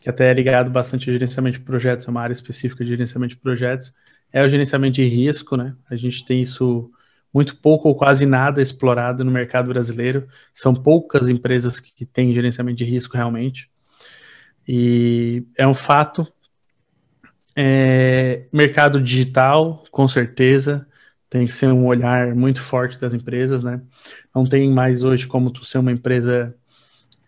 que 0.00 0.08
até 0.08 0.30
é 0.30 0.32
ligado 0.32 0.70
bastante 0.70 1.10
ao 1.10 1.12
gerenciamento 1.12 1.58
de 1.58 1.64
projetos, 1.64 2.08
é 2.08 2.10
uma 2.10 2.22
área 2.22 2.32
específica 2.32 2.82
de 2.82 2.90
gerenciamento 2.90 3.34
de 3.34 3.40
projetos, 3.40 3.92
é 4.32 4.42
o 4.42 4.48
gerenciamento 4.48 4.94
de 4.94 5.04
risco, 5.04 5.58
né? 5.58 5.74
A 5.90 5.96
gente 5.96 6.24
tem 6.24 6.40
isso 6.40 6.90
muito 7.34 7.56
pouco 7.56 7.88
ou 7.88 7.94
quase 7.94 8.24
nada 8.24 8.62
explorado 8.62 9.22
no 9.22 9.30
mercado 9.30 9.68
brasileiro. 9.68 10.26
São 10.54 10.72
poucas 10.72 11.28
empresas 11.28 11.78
que 11.78 12.06
têm 12.06 12.32
gerenciamento 12.32 12.78
de 12.78 12.84
risco 12.86 13.14
realmente. 13.14 13.70
E 14.66 15.44
é 15.58 15.68
um 15.68 15.74
fato. 15.74 16.26
É, 17.54 18.46
mercado 18.50 19.02
digital, 19.02 19.84
com 19.90 20.08
certeza, 20.08 20.86
tem 21.30 21.46
que 21.46 21.52
ser 21.52 21.68
um 21.68 21.86
olhar 21.86 22.34
muito 22.34 22.60
forte 22.60 22.98
das 22.98 23.14
empresas, 23.14 23.62
né? 23.62 23.80
Não 24.34 24.44
tem 24.44 24.68
mais 24.68 25.04
hoje 25.04 25.28
como 25.28 25.50
tu 25.50 25.64
ser 25.64 25.78
uma 25.78 25.92
empresa 25.92 26.54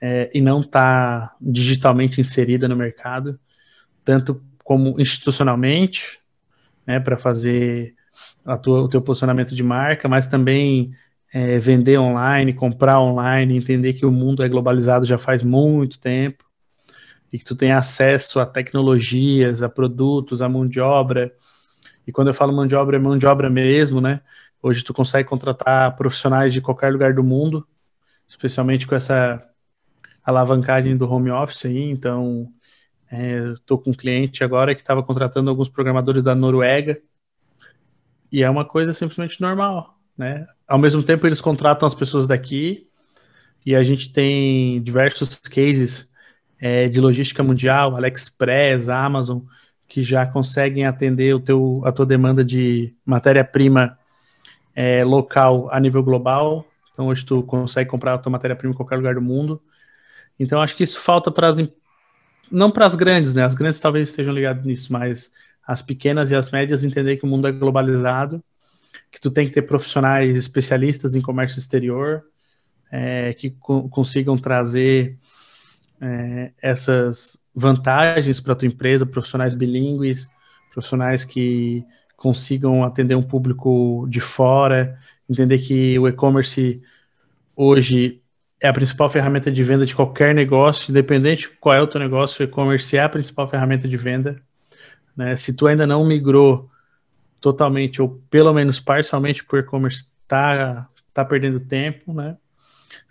é, 0.00 0.28
e 0.35 0.40
não 0.40 0.61
estar 0.61 1.28
tá 1.28 1.37
digitalmente 1.40 2.21
inserida 2.21 2.66
no 2.66 2.75
mercado, 2.76 3.38
tanto 4.04 4.42
como 4.64 5.00
institucionalmente, 5.00 6.18
né, 6.85 6.99
para 6.99 7.16
fazer 7.16 7.94
tua, 8.61 8.82
o 8.82 8.88
teu 8.88 9.00
posicionamento 9.00 9.54
de 9.54 9.62
marca, 9.62 10.09
mas 10.09 10.26
também 10.26 10.92
é, 11.32 11.59
vender 11.59 11.99
online, 11.99 12.52
comprar 12.52 13.00
online, 13.00 13.56
entender 13.56 13.92
que 13.92 14.04
o 14.04 14.11
mundo 14.11 14.42
é 14.42 14.49
globalizado 14.49 15.06
já 15.06 15.16
faz 15.16 15.42
muito 15.42 15.99
tempo 15.99 16.44
e 17.32 17.38
que 17.38 17.44
tu 17.44 17.54
tem 17.54 17.73
acesso 17.73 18.40
a 18.40 18.47
tecnologias, 18.47 19.62
a 19.62 19.68
produtos, 19.68 20.42
a 20.42 20.49
mão 20.49 20.66
de 20.66 20.80
obra. 20.80 21.32
E 22.06 22.12
quando 22.12 22.28
eu 22.28 22.35
falo 22.35 22.52
mão 22.52 22.66
de 22.66 22.75
obra, 22.75 22.97
é 22.97 23.00
mão 23.00 23.16
de 23.16 23.26
obra 23.26 23.49
mesmo, 23.49 24.00
né? 24.00 24.21
Hoje 24.62 24.85
tu 24.85 24.94
consegue 24.94 25.28
contratar 25.28 25.94
profissionais 25.97 26.52
de 26.52 26.61
qualquer 26.61 26.92
lugar 26.92 27.14
do 27.14 27.23
mundo, 27.23 27.66
especialmente 28.28 28.87
com 28.87 28.94
essa 28.94 29.38
alavancagem 30.25 30.97
do 30.97 31.11
home 31.11 31.30
office 31.30 31.66
aí. 31.66 31.90
Então, 31.90 32.49
estou 33.54 33.78
é, 33.78 33.85
com 33.85 33.90
um 33.90 33.94
cliente 33.94 34.44
agora 34.44 34.75
que 34.75 34.80
estava 34.80 35.02
contratando 35.02 35.50
alguns 35.50 35.68
programadores 35.68 36.23
da 36.23 36.35
Noruega 36.35 37.00
e 38.30 38.42
é 38.42 38.49
uma 38.49 38.64
coisa 38.64 38.94
simplesmente 38.94 39.40
normal, 39.40 39.99
né? 40.16 40.47
Ao 40.66 40.78
mesmo 40.78 41.02
tempo, 41.02 41.26
eles 41.26 41.40
contratam 41.40 41.87
as 41.87 41.94
pessoas 41.94 42.26
daqui 42.26 42.88
e 43.64 43.76
a 43.76 43.82
gente 43.82 44.11
tem 44.11 44.82
diversos 44.82 45.37
cases 45.37 46.09
é, 46.59 46.88
de 46.88 46.99
logística 46.99 47.42
mundial, 47.42 47.94
AliExpress, 47.94 48.88
Amazon, 48.88 49.40
que 49.93 50.03
já 50.03 50.25
conseguem 50.25 50.87
atender 50.87 51.35
o 51.35 51.39
teu, 51.39 51.83
a 51.85 51.93
tua 51.93 52.07
demanda 52.07 52.43
de 52.43 52.95
matéria-prima 53.05 53.99
é, 54.75 55.05
local 55.05 55.69
a 55.71 55.79
nível 55.79 56.03
global. 56.03 56.67
Então, 56.91 57.09
hoje 57.09 57.27
tu 57.27 57.43
consegue 57.43 57.91
comprar 57.91 58.15
a 58.15 58.19
tua 58.19 58.33
matéria-prima 58.33 58.73
em 58.73 58.77
qualquer 58.77 58.97
lugar 58.97 59.15
do 59.15 59.21
mundo. 59.21 59.61
Então, 60.41 60.63
acho 60.63 60.75
que 60.75 60.83
isso 60.83 60.99
falta 60.99 61.31
para 61.31 61.47
as... 61.47 61.59
Não 62.51 62.71
para 62.71 62.87
as 62.87 62.95
grandes, 62.95 63.35
né? 63.35 63.45
As 63.45 63.55
grandes 63.55 63.81
talvez 63.81 64.09
estejam 64.09 64.33
ligadas 64.33 64.65
nisso, 64.65 64.91
mas 64.91 65.31
as 65.67 65.83
pequenas 65.83 66.31
e 66.31 66.35
as 66.35 66.51
médias 66.51 66.83
entender 66.83 67.19
que 67.19 67.25
o 67.27 67.29
mundo 67.29 67.47
é 67.47 67.53
globalizado, 67.53 68.43
que 69.11 69.21
tu 69.21 69.31
tem 69.31 69.47
que 69.47 69.53
ter 69.53 69.61
profissionais 69.61 70.39
especialistas 70.39 71.15
em 71.15 71.21
comércio 71.21 71.59
exterior, 71.59 72.23
é, 72.91 73.35
que 73.35 73.51
co 73.51 73.91
consigam 73.91 74.39
trazer 74.39 75.19
é, 76.02 76.50
essas 76.61 77.40
vantagens 77.54 78.40
para 78.40 78.54
a 78.54 78.56
tua 78.56 78.66
empresa, 78.66 79.06
profissionais 79.06 79.54
bilíngues, 79.54 80.28
profissionais 80.73 81.25
que 81.25 81.85
consigam 82.16 82.82
atender 82.82 83.14
um 83.14 83.23
público 83.23 84.06
de 84.09 84.21
fora, 84.21 84.99
entender 85.28 85.59
que 85.59 85.99
o 85.99 86.09
e-commerce 86.09 86.82
hoje 87.54 88.21
é 88.61 88.68
a 88.68 88.73
principal 88.73 89.09
ferramenta 89.09 89.50
de 89.50 89.62
venda 89.62 89.87
de 89.87 89.94
qualquer 89.94 90.35
negócio, 90.35 90.90
independente 90.90 91.49
qual 91.61 91.76
é 91.76 91.80
o 91.80 91.87
teu 91.87 92.00
negócio, 92.00 92.44
o 92.44 92.49
e-commerce 92.49 92.97
é 92.97 93.02
a 93.02 93.09
principal 93.09 93.49
ferramenta 93.49 93.87
de 93.87 93.97
venda. 93.97 94.40
Né? 95.16 95.37
Se 95.37 95.54
tu 95.54 95.66
ainda 95.66 95.87
não 95.87 96.04
migrou 96.04 96.68
totalmente 97.40 98.00
ou 98.00 98.21
pelo 98.30 98.52
menos 98.52 98.80
parcialmente 98.80 99.44
o 99.50 99.56
e-commerce, 99.56 100.06
tá, 100.26 100.87
tá 101.12 101.25
perdendo 101.25 101.61
tempo, 101.61 102.12
né? 102.12 102.37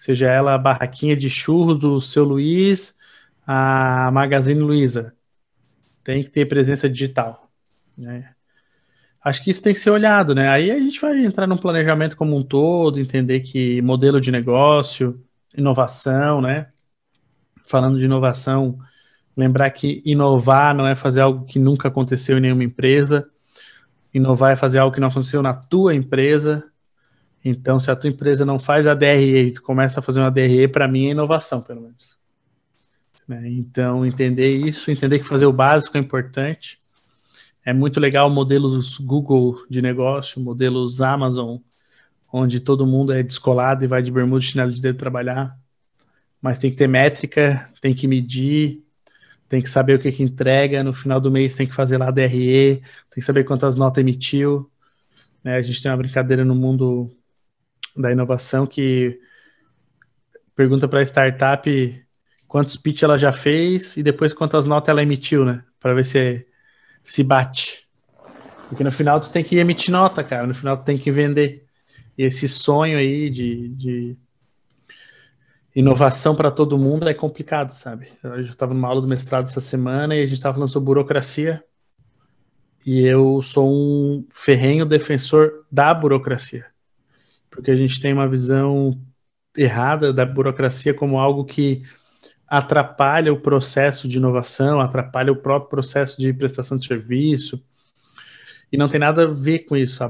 Seja 0.01 0.27
ela 0.27 0.55
a 0.55 0.58
barraquinha 0.58 1.15
de 1.15 1.29
churro 1.29 1.75
do 1.75 2.01
seu 2.01 2.24
Luiz, 2.24 2.98
a 3.46 4.10
Magazine 4.12 4.60
Luiza. 4.60 5.13
Tem 6.03 6.24
que 6.24 6.29
ter 6.29 6.50
presença 6.50 6.89
digital, 6.89 7.51
né? 7.98 8.31
Acho 9.24 9.43
que 9.43 9.51
isso 9.51 9.62
tem 9.62 9.74
que 9.74 9.79
ser 9.79 9.91
olhado, 9.91 10.34
né? 10.34 10.50
Aí 10.50 10.72
a 10.72 10.79
gente 10.79 11.00
vai 11.00 11.24
entrar 11.24 11.46
num 11.46 11.58
planejamento 11.58 12.17
como 12.17 12.36
um 12.36 12.41
todo, 12.41 13.00
entender 13.00 13.41
que 13.41 13.79
modelo 13.84 14.20
de 14.20 14.31
negócio, 14.31 15.24
inovação, 15.55 16.41
né? 16.41 16.70
Falando 17.67 18.00
de 18.00 18.05
inovação, 18.05 18.79
Lembrar 19.36 19.70
que 19.72 20.01
inovar 20.05 20.75
não 20.75 20.86
é 20.86 20.96
fazer 20.96 21.22
algo 21.22 21.46
que 21.46 21.58
nunca 21.58 21.88
aconteceu 21.88 22.38
em 22.38 22.41
nenhuma 22.41 22.63
empresa. 22.63 23.29
Inovar 24.13 24.51
é 24.51 24.55
fazer 24.55 24.79
algo 24.79 24.93
que 24.93 25.00
não 25.00 25.08
aconteceu 25.08 25.41
na 25.41 25.53
tua 25.53 25.96
empresa. 25.96 26.63
Então, 27.43 27.79
se 27.79 27.89
a 27.89 27.95
tua 27.95 28.10
empresa 28.10 28.45
não 28.45 28.60
faz 28.60 28.86
a 28.86 28.93
DRE 28.93 29.48
e 29.48 29.51
tu 29.51 29.63
começa 29.63 30.00
a 30.00 30.03
fazer 30.03 30.19
uma 30.19 30.29
DRE, 30.29 30.67
para 30.67 30.88
mim 30.88 31.07
é 31.07 31.12
inovação, 31.12 31.62
pelo 31.62 31.81
menos. 31.81 32.17
Né? 33.27 33.50
Então, 33.50 34.05
entender 34.05 34.55
isso, 34.55 34.91
entender 34.91 35.19
que 35.19 35.25
fazer 35.25 35.45
o 35.45 35.53
básico 35.53 35.98
é 35.98 36.00
importante. 36.00 36.79
É 37.65 37.74
muito 37.74 38.00
legal 38.00 38.29
modelos 38.29 38.98
Google 38.98 39.65
de 39.69 39.81
negócio, 39.81 40.41
modelos 40.41 41.01
Amazon, 41.01 41.57
onde 42.31 42.60
todo 42.60 42.88
mundo 42.88 43.13
é 43.13 43.24
descolado 43.24 43.83
e 43.83 43.88
vai 43.88 44.01
de 44.01 44.12
bermuda 44.12 44.43
e 44.43 44.48
chinelo 44.48 44.71
de 44.71 44.81
dedo 44.81 44.98
trabalhar. 44.98 45.57
Mas 46.41 46.60
tem 46.60 46.71
que 46.71 46.77
ter 46.77 46.88
métrica, 46.88 47.69
tem 47.81 47.93
que 47.93 48.07
medir, 48.07 48.83
tem 49.48 49.62
que 49.62 49.69
saber 49.69 49.95
o 49.95 50.00
que, 50.00 50.12
que 50.12 50.24
entrega, 50.24 50.83
no 50.83 50.93
final 50.93 51.19
do 51.19 51.29
mês 51.29 51.55
tem 51.55 51.67
que 51.67 51.74
fazer 51.74 51.98
lá 51.98 52.07
a 52.07 52.12
DRE, 52.12 52.77
tem 52.77 52.83
que 53.15 53.21
saber 53.21 53.43
quantas 53.43 53.75
notas 53.75 54.01
emitiu. 54.01 54.69
Né? 55.43 55.55
A 55.57 55.62
gente 55.62 55.81
tem 55.81 55.91
uma 55.91 55.98
brincadeira 55.98 56.45
no 56.45 56.55
mundo 56.55 57.12
da 57.95 58.12
inovação 58.12 58.65
que 58.65 59.19
pergunta 60.55 60.88
para 60.88 61.00
a 61.00 61.03
startup 61.03 62.05
quantos 62.48 62.75
pitch 62.75 63.03
ela 63.03 63.17
já 63.17 63.31
fez 63.31 63.95
e 63.98 64.03
depois 64.03 64.33
quantas 64.33 64.65
notas 64.65 64.89
ela 64.89 65.01
emitiu, 65.01 65.45
né? 65.45 65.63
Para 65.79 65.93
ver 65.93 66.05
se 66.05 66.45
se 67.03 67.24
bate. 67.24 67.88
Porque 68.67 68.83
no 68.83 68.91
final 68.91 69.19
tu 69.19 69.29
tem 69.29 69.43
que 69.43 69.57
emitir 69.57 69.91
nota, 69.91 70.24
cara. 70.24 70.45
No 70.48 70.53
final 70.53 70.77
tu 70.77 70.83
tem 70.83 70.98
que 70.98 71.12
vender. 71.12 71.65
E 72.17 72.24
esse 72.24 72.48
sonho 72.48 72.98
aí 72.98 73.29
de, 73.29 73.69
de 73.69 74.17
inovação 75.75 76.36
para 76.36 76.51
todo 76.51 76.77
mundo 76.77 77.07
é 77.10 77.13
complicado, 77.13 77.71
sabe? 77.71 78.10
Eu 78.24 78.41
estava 78.41 78.74
numa 78.74 78.88
aula 78.88 79.01
do 79.01 79.07
mestrado 79.07 79.45
essa 79.45 79.62
semana 79.62 80.15
e 80.15 80.19
a 80.19 80.25
gente 80.25 80.36
estava 80.36 80.53
falando 80.53 80.69
sobre 80.69 80.88
burocracia. 80.88 81.63
E 82.86 83.05
eu 83.05 83.41
sou 83.41 83.69
um 83.71 84.25
ferrenho 84.33 84.86
defensor 84.86 85.65
da 85.71 85.93
burocracia. 85.93 86.71
Porque 87.51 87.70
a 87.70 87.75
gente 87.75 88.00
tem 88.00 88.13
uma 88.13 88.27
visão 88.27 89.00
errada 89.55 90.12
da 90.13 90.25
burocracia 90.25 90.93
como 90.93 91.20
algo 91.20 91.46
que 91.46 91.84
atrapalha 92.48 93.31
o 93.31 93.39
processo 93.39 94.08
de 94.08 94.17
inovação, 94.17 94.81
atrapalha 94.81 95.31
o 95.31 95.36
próprio 95.36 95.70
processo 95.70 96.20
de 96.20 96.34
prestação 96.34 96.77
de 96.77 96.88
serviço. 96.88 97.63
E 98.72 98.77
não 98.77 98.88
tem 98.89 99.00
nada 99.00 99.24
a 99.24 99.27
ver 99.27 99.60
com 99.60 99.77
isso. 99.77 100.03
A 100.03 100.08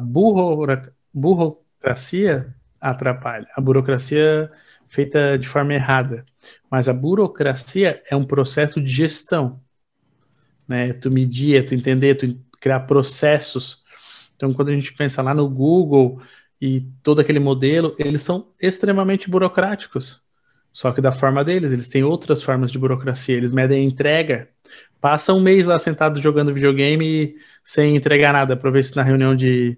burocracia 1.13 2.55
atrapalha. 2.79 3.47
A 3.55 3.61
burocracia 3.61 4.49
feita 4.87 5.37
de 5.37 5.47
forma 5.47 5.73
errada. 5.73 6.25
Mas 6.69 6.87
a 6.89 6.93
burocracia 6.93 8.01
é 8.09 8.15
um 8.15 8.25
processo 8.25 8.81
de 8.81 8.91
gestão. 8.91 9.61
Né? 10.67 10.93
Tu 10.93 11.09
medir, 11.09 11.65
tu 11.65 11.73
entender, 11.75 12.15
tu 12.15 12.37
criar 12.59 12.81
processos. 12.81 13.83
Então, 14.35 14.53
quando 14.53 14.69
a 14.69 14.73
gente 14.73 14.93
pensa 14.93 15.21
lá 15.21 15.33
no 15.33 15.49
Google 15.49 16.21
e 16.61 16.81
todo 17.01 17.19
aquele 17.19 17.39
modelo, 17.39 17.95
eles 17.97 18.21
são 18.21 18.53
extremamente 18.61 19.27
burocráticos. 19.27 20.21
Só 20.71 20.91
que 20.91 21.01
da 21.01 21.11
forma 21.11 21.43
deles, 21.43 21.71
eles 21.71 21.89
têm 21.89 22.03
outras 22.03 22.43
formas 22.43 22.71
de 22.71 22.77
burocracia. 22.77 23.35
Eles 23.35 23.51
medem 23.51 23.81
a 23.81 23.83
entrega. 23.83 24.47
Passa 25.01 25.33
um 25.33 25.41
mês 25.41 25.65
lá 25.65 25.77
sentado 25.77 26.21
jogando 26.21 26.53
videogame 26.53 27.35
sem 27.63 27.95
entregar 27.95 28.31
nada, 28.31 28.55
para 28.55 28.69
ver 28.69 28.85
se 28.85 28.95
na 28.95 29.01
reunião 29.01 29.35
de, 29.35 29.77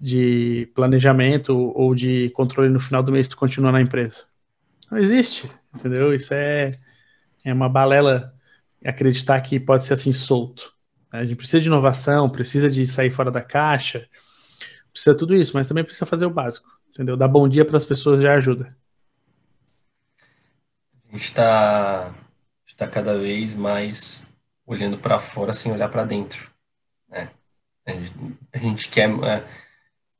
de 0.00 0.70
planejamento 0.74 1.72
ou 1.74 1.94
de 1.94 2.30
controle 2.30 2.70
no 2.70 2.80
final 2.80 3.02
do 3.02 3.12
mês 3.12 3.28
tu 3.28 3.36
continua 3.36 3.72
na 3.72 3.80
empresa. 3.80 4.22
Não 4.90 4.98
existe, 4.98 5.50
entendeu? 5.74 6.14
Isso 6.14 6.32
é, 6.32 6.70
é 7.44 7.52
uma 7.52 7.68
balela 7.68 8.32
acreditar 8.84 9.40
que 9.40 9.58
pode 9.58 9.84
ser 9.84 9.94
assim 9.94 10.12
solto. 10.12 10.72
A 11.10 11.24
gente 11.24 11.36
precisa 11.36 11.60
de 11.60 11.66
inovação, 11.66 12.30
precisa 12.30 12.70
de 12.70 12.86
sair 12.86 13.10
fora 13.10 13.30
da 13.30 13.42
caixa, 13.42 14.06
precisa 14.96 15.14
tudo 15.14 15.34
isso, 15.34 15.52
mas 15.54 15.66
também 15.66 15.84
precisa 15.84 16.06
fazer 16.06 16.24
o 16.24 16.30
básico, 16.30 16.66
entendeu? 16.88 17.18
Dar 17.18 17.28
bom 17.28 17.46
dia 17.46 17.66
para 17.66 17.76
as 17.76 17.84
pessoas 17.84 18.22
já 18.22 18.32
ajuda. 18.34 18.74
A 21.08 21.12
gente 21.12 21.24
está 21.24 22.14
tá 22.76 22.86
cada 22.86 23.16
vez 23.16 23.54
mais 23.54 24.26
olhando 24.66 24.98
para 24.98 25.18
fora 25.18 25.52
sem 25.52 25.70
olhar 25.70 25.88
para 25.90 26.04
dentro. 26.04 26.50
Né? 27.08 27.28
A 28.52 28.58
gente 28.58 28.88
quer. 28.88 29.10
É, 29.10 29.42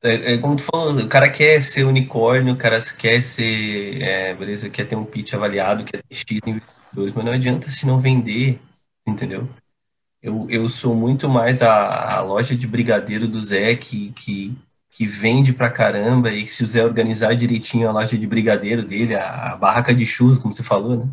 é, 0.03 0.35
é, 0.35 0.39
como 0.39 0.57
tu 0.57 0.63
falou, 0.63 0.95
o 0.95 1.09
cara 1.09 1.29
quer 1.31 1.63
ser 1.63 1.85
unicórnio, 1.85 2.55
o 2.55 2.57
cara 2.57 2.79
quer 2.97 3.23
ser. 3.23 4.01
É, 4.03 4.35
beleza, 4.35 4.71
quer 4.71 4.87
ter 4.87 4.95
um 4.95 5.05
pitch 5.05 5.33
avaliado, 5.35 5.85
quer 5.85 6.03
ter 6.03 6.15
X 6.15 6.39
investidores, 6.47 7.15
mas 7.15 7.25
não 7.25 7.33
adianta 7.33 7.71
se 7.71 7.87
não 7.87 7.99
vender, 7.99 8.61
entendeu? 9.07 9.49
Eu, 10.27 10.45
eu 10.51 10.69
sou 10.69 10.93
muito 10.93 11.29
mais 11.29 11.63
a, 11.63 12.17
a 12.17 12.21
loja 12.21 12.57
de 12.57 12.67
brigadeiro 12.67 13.29
do 13.29 13.41
Zé 13.41 13.77
que, 13.77 14.11
que, 14.11 14.53
que 14.91 15.07
vende 15.07 15.53
pra 15.53 15.71
caramba 15.71 16.33
e 16.33 16.49
se 16.49 16.65
o 16.65 16.67
Zé 16.67 16.85
organizar 16.85 17.37
direitinho 17.37 17.89
a 17.89 17.93
loja 17.93 18.19
de 18.19 18.27
brigadeiro 18.27 18.83
dele, 18.83 19.15
a, 19.15 19.53
a 19.53 19.57
barraca 19.57 19.95
de 19.95 20.05
churros, 20.05 20.39
como 20.39 20.53
você 20.53 20.65
falou, 20.65 20.97
né? 20.97 21.09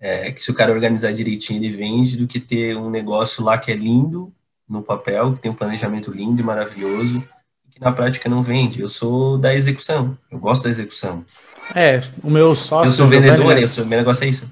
É, 0.00 0.32
que 0.32 0.42
se 0.42 0.50
o 0.50 0.54
cara 0.54 0.72
organizar 0.72 1.12
direitinho 1.12 1.62
ele 1.62 1.76
vende 1.76 2.16
do 2.16 2.26
que 2.26 2.40
ter 2.40 2.74
um 2.78 2.88
negócio 2.88 3.44
lá 3.44 3.58
que 3.58 3.70
é 3.70 3.76
lindo 3.76 4.32
no 4.66 4.82
papel, 4.82 5.34
que 5.34 5.40
tem 5.40 5.50
um 5.50 5.54
planejamento 5.54 6.10
lindo 6.10 6.40
e 6.40 6.44
maravilhoso, 6.44 7.28
e 7.68 7.72
que 7.72 7.80
na 7.80 7.92
prática 7.92 8.26
não 8.26 8.42
vende. 8.42 8.80
Eu 8.80 8.88
sou 8.88 9.36
da 9.36 9.54
execução, 9.54 10.16
eu 10.30 10.38
gosto 10.38 10.64
da 10.64 10.70
execução. 10.70 11.26
É, 11.74 12.02
o 12.22 12.30
meu 12.30 12.56
sócio. 12.56 12.88
Eu 12.88 12.92
sou 12.92 13.06
vendedor, 13.06 13.58
eu 13.58 13.68
sou, 13.68 13.84
meu 13.84 13.98
negócio 13.98 14.24
é 14.24 14.28
isso. 14.28 14.50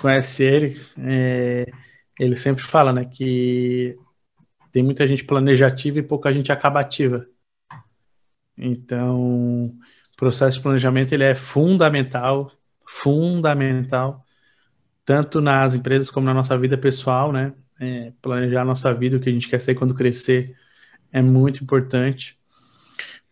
Conhece 0.00 0.42
ele, 0.42 0.80
é, 0.98 1.66
ele 2.18 2.36
sempre 2.36 2.62
fala, 2.64 2.92
né, 2.92 3.04
que 3.04 3.96
tem 4.72 4.82
muita 4.82 5.06
gente 5.06 5.24
planejativa 5.24 5.98
e 5.98 6.02
pouca 6.02 6.32
gente 6.32 6.52
acabativa. 6.52 7.26
Então, 8.56 9.64
o 9.64 9.78
processo 10.16 10.58
de 10.58 10.62
planejamento 10.62 11.12
ele 11.12 11.24
é 11.24 11.34
fundamental, 11.34 12.50
fundamental, 12.86 14.24
tanto 15.04 15.40
nas 15.40 15.74
empresas 15.74 16.10
como 16.10 16.26
na 16.26 16.34
nossa 16.34 16.58
vida 16.58 16.76
pessoal, 16.76 17.32
né? 17.32 17.52
É, 17.78 18.12
planejar 18.22 18.62
a 18.62 18.64
nossa 18.64 18.92
vida, 18.94 19.16
o 19.16 19.20
que 19.20 19.28
a 19.28 19.32
gente 19.32 19.48
quer 19.48 19.60
ser 19.60 19.74
quando 19.74 19.94
crescer, 19.94 20.56
é 21.12 21.20
muito 21.22 21.62
importante. 21.62 22.38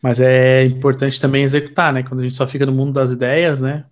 Mas 0.00 0.20
é 0.20 0.64
importante 0.64 1.20
também 1.20 1.44
executar, 1.44 1.92
né? 1.92 2.02
Quando 2.02 2.20
a 2.20 2.24
gente 2.24 2.36
só 2.36 2.46
fica 2.46 2.66
no 2.66 2.72
mundo 2.72 2.92
das 2.92 3.10
ideias, 3.10 3.60
né? 3.62 3.86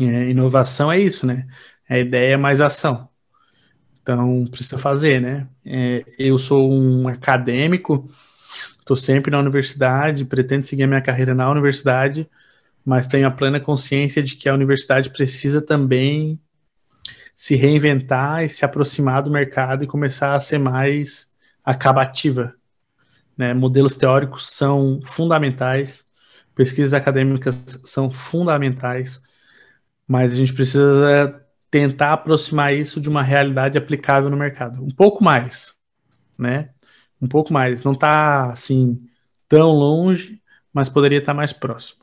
É, 0.00 0.30
inovação 0.30 0.92
é 0.92 1.00
isso, 1.00 1.26
né? 1.26 1.46
É 1.88 2.00
ideia 2.00 2.38
mais 2.38 2.60
ação. 2.60 3.08
Então, 4.10 4.46
precisa 4.46 4.78
fazer, 4.78 5.20
né? 5.20 5.46
É, 5.64 6.02
eu 6.18 6.38
sou 6.38 6.72
um 6.72 7.08
acadêmico, 7.08 8.08
Estou 8.88 8.96
sempre 8.96 9.30
na 9.30 9.38
universidade, 9.38 10.24
pretendo 10.24 10.64
seguir 10.64 10.84
a 10.84 10.86
minha 10.86 11.02
carreira 11.02 11.34
na 11.34 11.50
universidade, 11.50 12.26
mas 12.82 13.06
tenho 13.06 13.26
a 13.26 13.30
plena 13.30 13.60
consciência 13.60 14.22
de 14.22 14.34
que 14.34 14.48
a 14.48 14.54
universidade 14.54 15.10
precisa 15.10 15.60
também 15.60 16.40
se 17.34 17.54
reinventar 17.54 18.42
e 18.42 18.48
se 18.48 18.64
aproximar 18.64 19.22
do 19.22 19.30
mercado 19.30 19.84
e 19.84 19.86
começar 19.86 20.32
a 20.32 20.40
ser 20.40 20.58
mais 20.58 21.30
acabativa. 21.62 22.54
Né? 23.36 23.52
Modelos 23.52 23.94
teóricos 23.94 24.48
são 24.48 25.00
fundamentais, 25.04 26.06
pesquisas 26.54 26.94
acadêmicas 26.94 27.78
são 27.84 28.10
fundamentais, 28.10 29.22
mas 30.06 30.32
a 30.32 30.36
gente 30.36 30.54
precisa 30.54 31.46
tentar 31.70 32.14
aproximar 32.14 32.74
isso 32.74 33.00
de 33.00 33.08
uma 33.08 33.22
realidade 33.22 33.76
aplicável 33.76 34.30
no 34.30 34.36
mercado. 34.36 34.82
Um 34.82 34.90
pouco 34.90 35.22
mais, 35.22 35.74
né? 36.38 36.70
um 37.20 37.28
pouco 37.28 37.52
mais. 37.52 37.82
Não 37.82 37.92
está 37.92 38.50
assim 38.50 39.00
tão 39.48 39.70
longe, 39.70 40.40
mas 40.72 40.88
poderia 40.88 41.18
estar 41.18 41.32
tá 41.32 41.36
mais 41.36 41.52
próximo. 41.52 42.00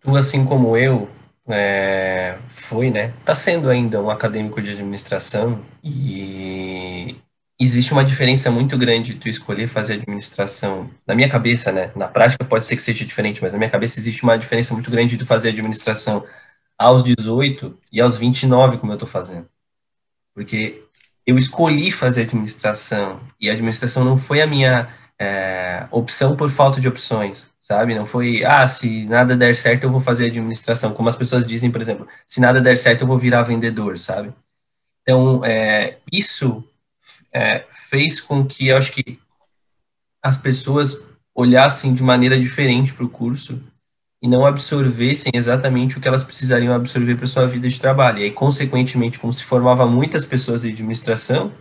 Tu, 0.00 0.16
assim 0.16 0.44
como 0.44 0.76
eu, 0.76 1.08
é, 1.48 2.36
foi, 2.50 2.90
né? 2.90 3.12
Está 3.20 3.34
sendo 3.34 3.68
ainda 3.68 4.00
um 4.00 4.10
acadêmico 4.10 4.60
de 4.60 4.72
administração 4.72 5.60
e 5.82 7.16
existe 7.60 7.92
uma 7.92 8.04
diferença 8.04 8.50
muito 8.50 8.78
grande 8.78 9.14
de 9.14 9.20
tu 9.20 9.28
escolher 9.28 9.66
fazer 9.66 9.94
administração. 9.94 10.88
Na 11.06 11.14
minha 11.14 11.28
cabeça, 11.28 11.72
né? 11.72 11.90
Na 11.96 12.06
prática 12.06 12.44
pode 12.44 12.66
ser 12.66 12.76
que 12.76 12.82
seja 12.82 13.04
diferente, 13.04 13.42
mas 13.42 13.52
na 13.52 13.58
minha 13.58 13.70
cabeça 13.70 13.98
existe 13.98 14.22
uma 14.22 14.38
diferença 14.38 14.72
muito 14.72 14.90
grande 14.90 15.10
de 15.10 15.18
tu 15.18 15.26
fazer 15.26 15.50
administração 15.50 16.24
aos 16.78 17.02
18 17.02 17.76
e 17.92 18.00
aos 18.00 18.16
29, 18.16 18.78
como 18.78 18.92
eu 18.92 18.96
estou 18.96 19.08
fazendo. 19.08 19.48
Porque 20.32 20.82
eu 21.26 21.36
escolhi 21.36 21.90
fazer 21.90 22.22
administração 22.22 23.20
e 23.40 23.50
a 23.50 23.52
administração 23.52 24.04
não 24.04 24.16
foi 24.16 24.40
a 24.40 24.46
minha 24.46 24.88
é, 25.18 25.86
opção 25.90 26.36
por 26.36 26.48
falta 26.50 26.80
de 26.80 26.88
opções, 26.88 27.50
sabe? 27.60 27.94
Não 27.94 28.06
foi, 28.06 28.44
ah, 28.44 28.66
se 28.68 29.04
nada 29.06 29.36
der 29.36 29.56
certo 29.56 29.84
eu 29.84 29.90
vou 29.90 30.00
fazer 30.00 30.26
administração, 30.26 30.94
como 30.94 31.08
as 31.08 31.16
pessoas 31.16 31.46
dizem, 31.46 31.70
por 31.70 31.80
exemplo, 31.80 32.06
se 32.24 32.40
nada 32.40 32.60
der 32.60 32.78
certo 32.78 33.02
eu 33.02 33.06
vou 33.06 33.18
virar 33.18 33.42
vendedor, 33.42 33.98
sabe? 33.98 34.32
Então, 35.02 35.44
é, 35.44 35.98
isso 36.12 36.62
é, 37.32 37.64
fez 37.72 38.20
com 38.20 38.46
que 38.46 38.68
eu 38.68 38.76
acho 38.76 38.92
que 38.92 39.18
as 40.22 40.36
pessoas 40.36 41.02
olhassem 41.34 41.94
de 41.94 42.02
maneira 42.02 42.38
diferente 42.38 42.92
para 42.92 43.04
o 43.04 43.08
curso 43.08 43.62
e 44.20 44.28
não 44.28 44.44
absorvessem 44.44 45.32
exatamente 45.34 45.96
o 45.96 46.00
que 46.00 46.08
elas 46.08 46.24
precisariam 46.24 46.74
absorver 46.74 47.14
para 47.16 47.26
sua 47.26 47.46
vida 47.46 47.68
de 47.68 47.78
trabalho. 47.78 48.18
E 48.18 48.24
aí, 48.24 48.30
consequentemente, 48.30 49.18
como 49.18 49.32
se 49.32 49.44
formava 49.44 49.86
muitas 49.86 50.24
pessoas 50.24 50.62
de 50.62 50.70
administração, 50.70 51.52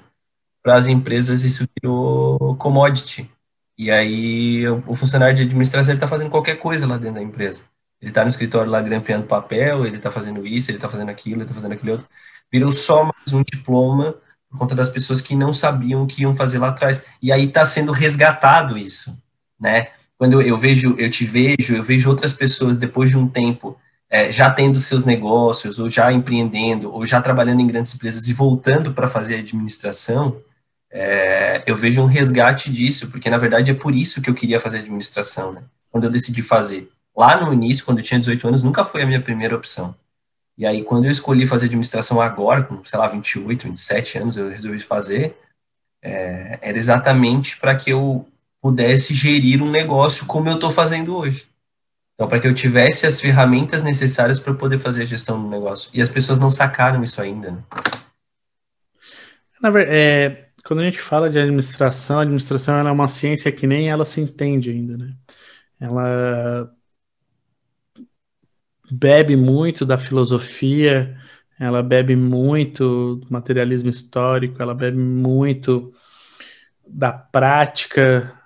para 0.63 0.76
as 0.76 0.88
empresas 0.88 1.43
isso 1.43 1.65
virou 1.80 2.56
commodity. 2.58 3.30
E 3.78 3.91
aí 3.91 4.67
o 4.67 4.96
funcionário 4.96 5.36
de 5.36 5.43
administração 5.43 5.93
está 5.93 6.08
fazendo 6.08 6.32
qualquer 6.32 6.56
coisa 6.56 6.88
lá 6.88 6.98
dentro 6.98 7.15
da 7.15 7.22
empresa. 7.22 7.62
Ele 8.02 8.12
está 8.12 8.24
no 8.24 8.30
escritório 8.30 8.72
lá 8.72 8.82
grampeando 8.82 9.28
papel, 9.28 9.86
ele 9.86 9.98
está 9.98 10.12
fazendo 10.12 10.46
isso, 10.46 10.72
ele 10.72 10.78
está 10.78 10.89
fazendo 10.89 11.10
aquilo, 11.10 11.38
ele 11.38 11.43
está 11.43 11.54
fazendo 11.54 11.74
aquilo 11.74 11.93
outro. 11.93 12.08
Virou 12.52 12.72
só 12.72 13.04
mais 13.04 13.34
um 13.34 13.43
diploma 13.43 14.15
por 14.50 14.58
conta 14.60 14.76
das 14.76 14.89
pessoas 14.89 15.22
que 15.22 15.36
não 15.36 15.54
sabiam 15.54 16.04
o 16.04 16.08
que 16.08 16.24
iam 16.24 16.36
fazer 16.36 16.58
lá 16.58 16.70
atrás. 16.70 17.06
E 17.22 17.32
aí 17.32 17.46
está 17.46 17.65
sendo 17.65 17.91
resgatado 17.91 18.78
isso, 18.78 19.15
né? 19.60 19.89
Quando 20.18 20.42
eu 20.42 20.58
vejo, 20.58 20.96
eu 20.98 21.10
te 21.10 21.26
vejo, 21.26 21.76
eu 21.76 21.84
vejo 21.84 22.10
outras 22.10 22.34
pessoas 22.34 22.78
depois 22.78 23.10
de 23.10 23.18
um 23.18 23.28
tempo 23.28 23.80
é, 24.10 24.32
já 24.32 24.50
tendo 24.50 24.80
seus 24.80 25.06
negócios, 25.06 25.80
ou 25.80 25.90
já 25.90 26.12
empreendendo, 26.12 26.92
ou 26.94 27.06
já 27.06 27.22
trabalhando 27.22 27.60
em 27.60 27.68
grandes 27.68 27.94
empresas 27.94 28.28
e 28.28 28.34
voltando 28.34 28.94
para 28.94 29.08
fazer 29.08 29.36
administração, 29.36 30.42
é, 30.90 31.62
eu 31.68 31.76
vejo 31.76 32.02
um 32.02 32.06
resgate 32.06 32.72
disso, 32.72 33.12
porque 33.12 33.30
na 33.30 33.38
verdade 33.38 33.72
é 33.72 33.74
por 33.74 33.94
isso 33.94 34.22
que 34.22 34.30
eu 34.30 34.34
queria 34.34 34.60
fazer 34.60 34.80
administração, 34.80 35.52
né? 35.52 35.62
Quando 35.92 36.06
eu 36.06 36.12
decidi 36.12 36.42
fazer. 36.42 36.90
Lá 37.16 37.44
no 37.44 37.54
início, 37.54 37.84
quando 37.84 38.00
eu 38.00 38.04
tinha 38.04 38.20
18 38.20 38.48
anos, 38.48 38.64
nunca 38.64 38.86
foi 38.86 39.02
a 39.02 39.06
minha 39.06 39.22
primeira 39.22 39.56
opção. 39.56 39.94
E 40.58 40.66
aí, 40.66 40.84
quando 40.84 41.06
eu 41.06 41.12
escolhi 41.12 41.46
fazer 41.46 41.66
administração 41.66 42.22
agora, 42.22 42.64
com, 42.64 42.84
sei 42.84 42.98
lá, 42.98 43.08
28, 43.08 43.68
27 43.68 44.18
anos, 44.18 44.38
eu 44.38 44.50
resolvi 44.50 44.80
fazer, 44.80 45.36
é, 46.02 46.58
era 46.62 46.78
exatamente 46.78 47.58
para 47.58 47.76
que 47.76 47.92
eu 47.92 48.28
pudesse 48.62 49.13
gerir 49.13 49.62
um 49.62 49.70
negócio 49.70 50.26
como 50.26 50.50
eu 50.50 50.56
estou 50.56 50.72
fazendo 50.72 51.15
hoje. 51.15 51.48
Então, 52.15 52.28
para 52.28 52.39
que 52.39 52.48
eu 52.48 52.54
tivesse 52.54 53.06
as 53.06 53.22
ferramentas 53.22 53.84
necessárias 53.84 54.39
para 54.39 54.54
poder 54.54 54.80
fazer 54.80 55.04
a 55.04 55.06
gestão 55.06 55.41
do 55.41 55.48
negócio. 55.48 55.91
E 55.93 56.02
as 56.02 56.10
pessoas 56.10 56.39
não 56.39 56.50
sacaram 56.50 57.04
isso 57.04 57.22
ainda. 57.22 57.52
Né? 57.52 57.63
Na 59.62 59.70
verdade, 59.70 59.96
é, 59.96 60.50
quando 60.65 60.80
a 60.80 60.86
gente 60.86 61.00
fala 61.00 61.30
de 61.30 61.38
administração, 61.38 62.20
a 62.20 62.22
administração 62.24 62.76
é 62.76 62.91
uma 62.91 63.08
ciência 63.08 63.52
que 63.52 63.67
nem 63.67 63.89
ela 63.89 64.04
se 64.04 64.20
entende 64.20 64.72
ainda, 64.72 64.98
né? 64.98 65.13
Ela 65.80 66.72
bebe 68.91 69.36
muito 69.36 69.86
da 69.86 69.98
filosofia, 69.98 71.17
ela 71.60 71.84
bebe 71.84 72.15
muito 72.15 73.15
do 73.15 73.28
materialismo 73.30 73.89
histórico, 73.89 74.62
ela 74.62 74.74
bebe 74.74 74.98
muito 74.98 75.93
da 76.88 77.12
prática, 77.12 78.37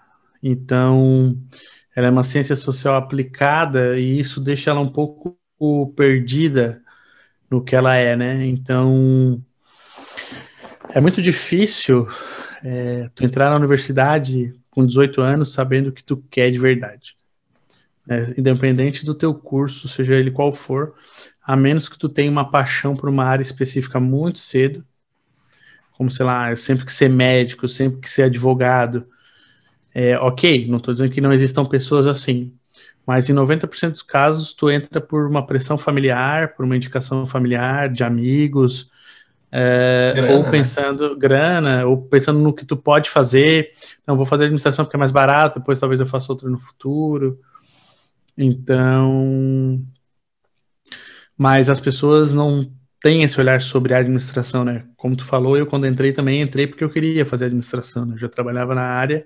então, 0.41 1.37
ela 1.95 2.07
é 2.07 2.09
uma 2.09 2.23
ciência 2.23 2.55
social 2.55 2.95
aplicada 2.95 3.99
e 3.99 4.17
isso 4.19 4.41
deixa 4.41 4.71
ela 4.71 4.79
um 4.79 4.91
pouco 4.91 5.37
perdida 5.95 6.81
no 7.49 7.63
que 7.63 7.75
ela 7.75 7.95
é, 7.95 8.15
né? 8.15 8.45
Então, 8.45 9.43
é 10.89 10.99
muito 10.99 11.21
difícil 11.21 12.07
é, 12.63 13.09
tu 13.13 13.23
entrar 13.23 13.49
na 13.49 13.57
universidade 13.57 14.53
com 14.69 14.85
18 14.85 15.21
anos 15.21 15.51
sabendo 15.51 15.87
o 15.87 15.91
que 15.91 16.03
tu 16.03 16.17
quer 16.29 16.49
de 16.49 16.57
verdade. 16.57 17.15
É, 18.09 18.33
independente 18.37 19.05
do 19.05 19.13
teu 19.13 19.33
curso, 19.33 19.87
seja 19.87 20.15
ele 20.15 20.31
qual 20.31 20.51
for, 20.51 20.95
a 21.43 21.55
menos 21.55 21.87
que 21.87 21.99
tu 21.99 22.09
tenha 22.09 22.31
uma 22.31 22.49
paixão 22.49 22.95
por 22.95 23.09
uma 23.09 23.25
área 23.25 23.43
específica 23.43 23.99
muito 23.99 24.39
cedo, 24.39 24.83
como, 25.93 26.09
sei 26.09 26.25
lá, 26.25 26.49
eu 26.49 26.57
sempre 26.57 26.85
que 26.85 26.91
ser 26.91 27.09
médico, 27.09 27.65
eu 27.65 27.69
sempre 27.69 27.99
que 27.99 28.09
ser 28.09 28.23
advogado, 28.23 29.05
é, 29.93 30.17
ok, 30.17 30.67
não 30.67 30.77
estou 30.77 30.93
dizendo 30.93 31.11
que 31.11 31.21
não 31.21 31.33
existam 31.33 31.65
pessoas 31.65 32.07
assim, 32.07 32.53
mas 33.05 33.29
em 33.29 33.33
90% 33.33 33.91
dos 33.91 34.03
casos 34.03 34.53
tu 34.53 34.69
entra 34.69 35.01
por 35.01 35.27
uma 35.27 35.45
pressão 35.45 35.77
familiar, 35.77 36.55
por 36.55 36.65
uma 36.65 36.75
indicação 36.75 37.25
familiar, 37.25 37.89
de 37.89 38.03
amigos, 38.03 38.89
é, 39.51 40.13
grana, 40.15 40.33
ou 40.33 40.43
né? 40.43 40.51
pensando 40.51 41.09
né? 41.09 41.15
grana, 41.17 41.85
ou 41.85 41.97
pensando 41.97 42.39
no 42.39 42.53
que 42.53 42.65
tu 42.65 42.77
pode 42.77 43.09
fazer. 43.09 43.69
Não, 44.07 44.15
vou 44.15 44.25
fazer 44.25 44.45
administração 44.45 44.85
porque 44.85 44.95
é 44.95 44.99
mais 44.99 45.11
barato, 45.11 45.59
depois 45.59 45.79
talvez 45.79 45.99
eu 45.99 46.05
faça 46.05 46.31
outra 46.31 46.49
no 46.49 46.59
futuro. 46.59 47.37
Então, 48.37 49.83
mas 51.37 51.69
as 51.69 51.79
pessoas 51.79 52.33
não 52.33 52.71
tem 53.01 53.23
esse 53.23 53.39
olhar 53.41 53.61
sobre 53.61 53.93
a 53.93 53.97
administração, 53.97 54.63
né? 54.63 54.85
Como 54.95 55.17
tu 55.17 55.25
falou, 55.25 55.57
eu 55.57 55.65
quando 55.65 55.87
entrei 55.87 56.13
também 56.13 56.41
entrei 56.41 56.67
porque 56.67 56.83
eu 56.83 56.89
queria 56.89 57.25
fazer 57.25 57.45
administração, 57.45 58.05
né? 58.05 58.13
Eu 58.13 58.19
já 58.19 58.29
trabalhava 58.29 58.73
na 58.73 58.83
área 58.83 59.25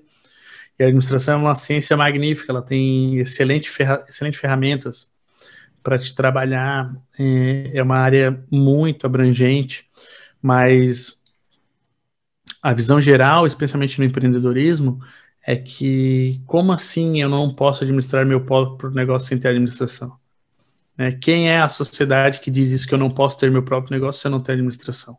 e 0.78 0.84
a 0.84 0.88
administração 0.88 1.36
é 1.36 1.38
uma 1.38 1.56
ciência 1.56 1.96
magnífica, 1.96 2.52
ela 2.52 2.62
tem 2.62 3.20
excelente 3.20 3.70
ferra 3.70 4.04
excelentes 4.08 4.40
ferramentas 4.40 5.14
para 5.82 5.98
te 6.00 6.14
trabalhar, 6.16 6.96
é, 7.18 7.72
é 7.76 7.84
uma 7.84 7.98
área 7.98 8.44
muito 8.52 9.06
abrangente, 9.06 9.88
mas 10.42 11.22
a 12.62 12.74
visão 12.74 13.00
geral, 13.00 13.46
especialmente 13.46 14.00
no 14.00 14.06
empreendedorismo, 14.06 15.00
é 15.46 15.56
que 15.56 16.42
como 16.48 16.72
assim 16.72 17.22
eu 17.22 17.30
não 17.30 17.54
posso 17.54 17.84
administrar 17.84 18.26
meu 18.26 18.44
próprio 18.44 18.90
negócio 18.90 19.30
sem 19.30 19.38
ter 19.38 19.50
administração? 19.50 20.18
Né? 20.98 21.12
Quem 21.12 21.50
é 21.50 21.60
a 21.60 21.70
sociedade 21.70 22.40
que 22.40 22.50
diz 22.50 22.72
isso 22.72 22.88
que 22.88 22.94
eu 22.96 22.98
não 22.98 23.12
posso 23.12 23.38
ter 23.38 23.52
meu 23.52 23.62
próprio 23.64 23.94
negócio 23.94 24.22
se 24.22 24.28
eu 24.28 24.32
não 24.32 24.42
tenho 24.42 24.56
administração? 24.56 25.18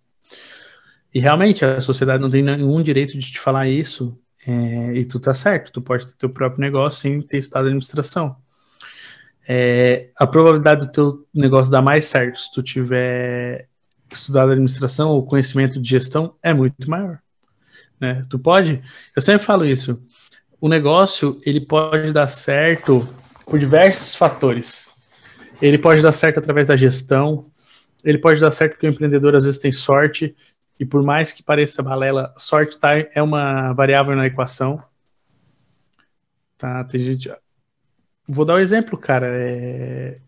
E 1.15 1.21
realmente 1.21 1.65
a 1.65 1.81
sociedade 1.81 2.21
não 2.21 2.29
tem 2.29 2.43
nenhum 2.43 2.83
direito 2.83 3.17
de 3.17 3.33
te 3.33 3.39
falar 3.39 3.69
isso. 3.69 4.19
É, 4.47 4.95
e 4.95 5.05
tu 5.05 5.19
tá 5.19 5.35
certo, 5.35 5.73
tu 5.73 5.83
pode 5.83 6.07
ter 6.07 6.15
teu 6.15 6.31
próprio 6.31 6.61
negócio 6.61 7.01
sem 7.01 7.21
ter 7.21 7.39
estado 7.39 7.67
administração. 7.67 8.37
É, 9.49 10.11
a 10.17 10.27
probabilidade 10.27 10.87
do 10.87 10.93
teu 10.93 11.27
negócio 11.35 11.71
dar 11.71 11.83
mais 11.83 12.07
certo 12.07 12.39
se 12.39 12.53
tu 12.53 12.63
tiver 12.63 13.69
estudado 14.11 14.53
administração 14.53 15.11
ou 15.11 15.27
conhecimento 15.27 15.81
de 15.81 15.89
gestão 15.89 16.37
é 16.43 16.55
muito 16.55 16.89
maior. 16.89 17.19
Né? 18.01 18.25
Tu 18.29 18.39
pode, 18.39 18.81
eu 19.15 19.23
sempre 19.23 19.45
falo 19.45 19.65
isso, 19.65 20.01
o 20.61 20.69
negócio 20.69 21.41
ele 21.45 21.61
pode 21.61 22.13
dar 22.13 22.27
certo 22.29 23.09
por 23.47 23.59
diversos 23.59 24.15
fatores. 24.15 24.87
Ele 25.61 25.79
pode 25.79 26.03
dar 26.03 26.13
certo 26.13 26.39
através 26.39 26.69
da 26.69 26.77
gestão, 26.77 27.47
ele 28.05 28.19
pode 28.19 28.41
dar 28.41 28.51
certo 28.51 28.73
porque 28.73 28.87
o 28.87 28.91
empreendedor 28.91 29.35
às 29.35 29.45
vezes 29.45 29.59
tem 29.59 29.73
sorte, 29.73 30.37
e 30.79 30.85
por 30.85 31.03
mais 31.03 31.33
que 31.33 31.43
pareça 31.43 31.83
balela, 31.83 32.35
sorte 32.37 32.79
tá, 32.79 32.91
é 32.97 33.23
uma 33.23 33.73
variável 33.73 34.15
na 34.15 34.27
equação. 34.27 34.83
Tá, 36.59 36.85
tem 36.85 37.01
gente. 37.01 37.31
Vou 38.29 38.45
dar 38.45 38.55
um 38.55 38.59
exemplo, 38.59 38.99
cara. 38.99 39.27
É... 39.31 40.21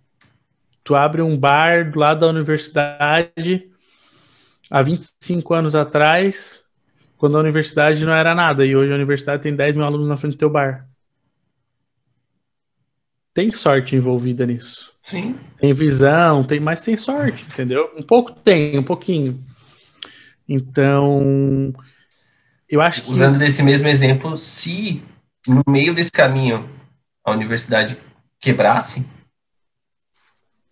Tu 0.82 0.94
abre 0.94 1.20
um 1.20 1.36
bar 1.36 1.90
do 1.90 1.98
lado 1.98 2.20
da 2.20 2.26
universidade 2.28 3.70
há 4.70 4.82
25 4.82 5.54
anos 5.54 5.74
atrás, 5.74 6.64
quando 7.18 7.36
a 7.36 7.40
universidade 7.40 8.04
não 8.04 8.12
era 8.12 8.34
nada, 8.34 8.64
e 8.64 8.74
hoje 8.74 8.92
a 8.92 8.96
universidade 8.96 9.42
tem 9.42 9.54
10 9.54 9.76
mil 9.76 9.84
alunos 9.84 10.08
na 10.08 10.16
frente 10.16 10.34
do 10.34 10.38
teu 10.38 10.50
bar. 10.50 10.88
Tem 13.34 13.50
sorte 13.52 13.96
envolvida 13.96 14.46
nisso. 14.46 14.92
Sim. 15.02 15.36
Tem 15.58 15.72
visão, 15.72 16.42
tem, 16.42 16.58
mas 16.58 16.82
tem 16.82 16.96
sorte, 16.96 17.44
entendeu? 17.44 17.90
Um 17.96 18.02
pouco 18.02 18.32
tem, 18.32 18.78
um 18.78 18.82
pouquinho. 18.82 19.42
Então, 20.48 21.74
eu 22.68 22.80
acho 22.80 23.02
que. 23.02 23.12
Usando 23.12 23.38
desse 23.38 23.62
mesmo 23.62 23.88
exemplo, 23.88 24.38
se 24.38 25.02
no 25.46 25.62
meio 25.68 25.94
desse 25.94 26.12
caminho 26.12 26.68
a 27.24 27.32
universidade 27.32 27.98
quebrasse, 28.40 29.06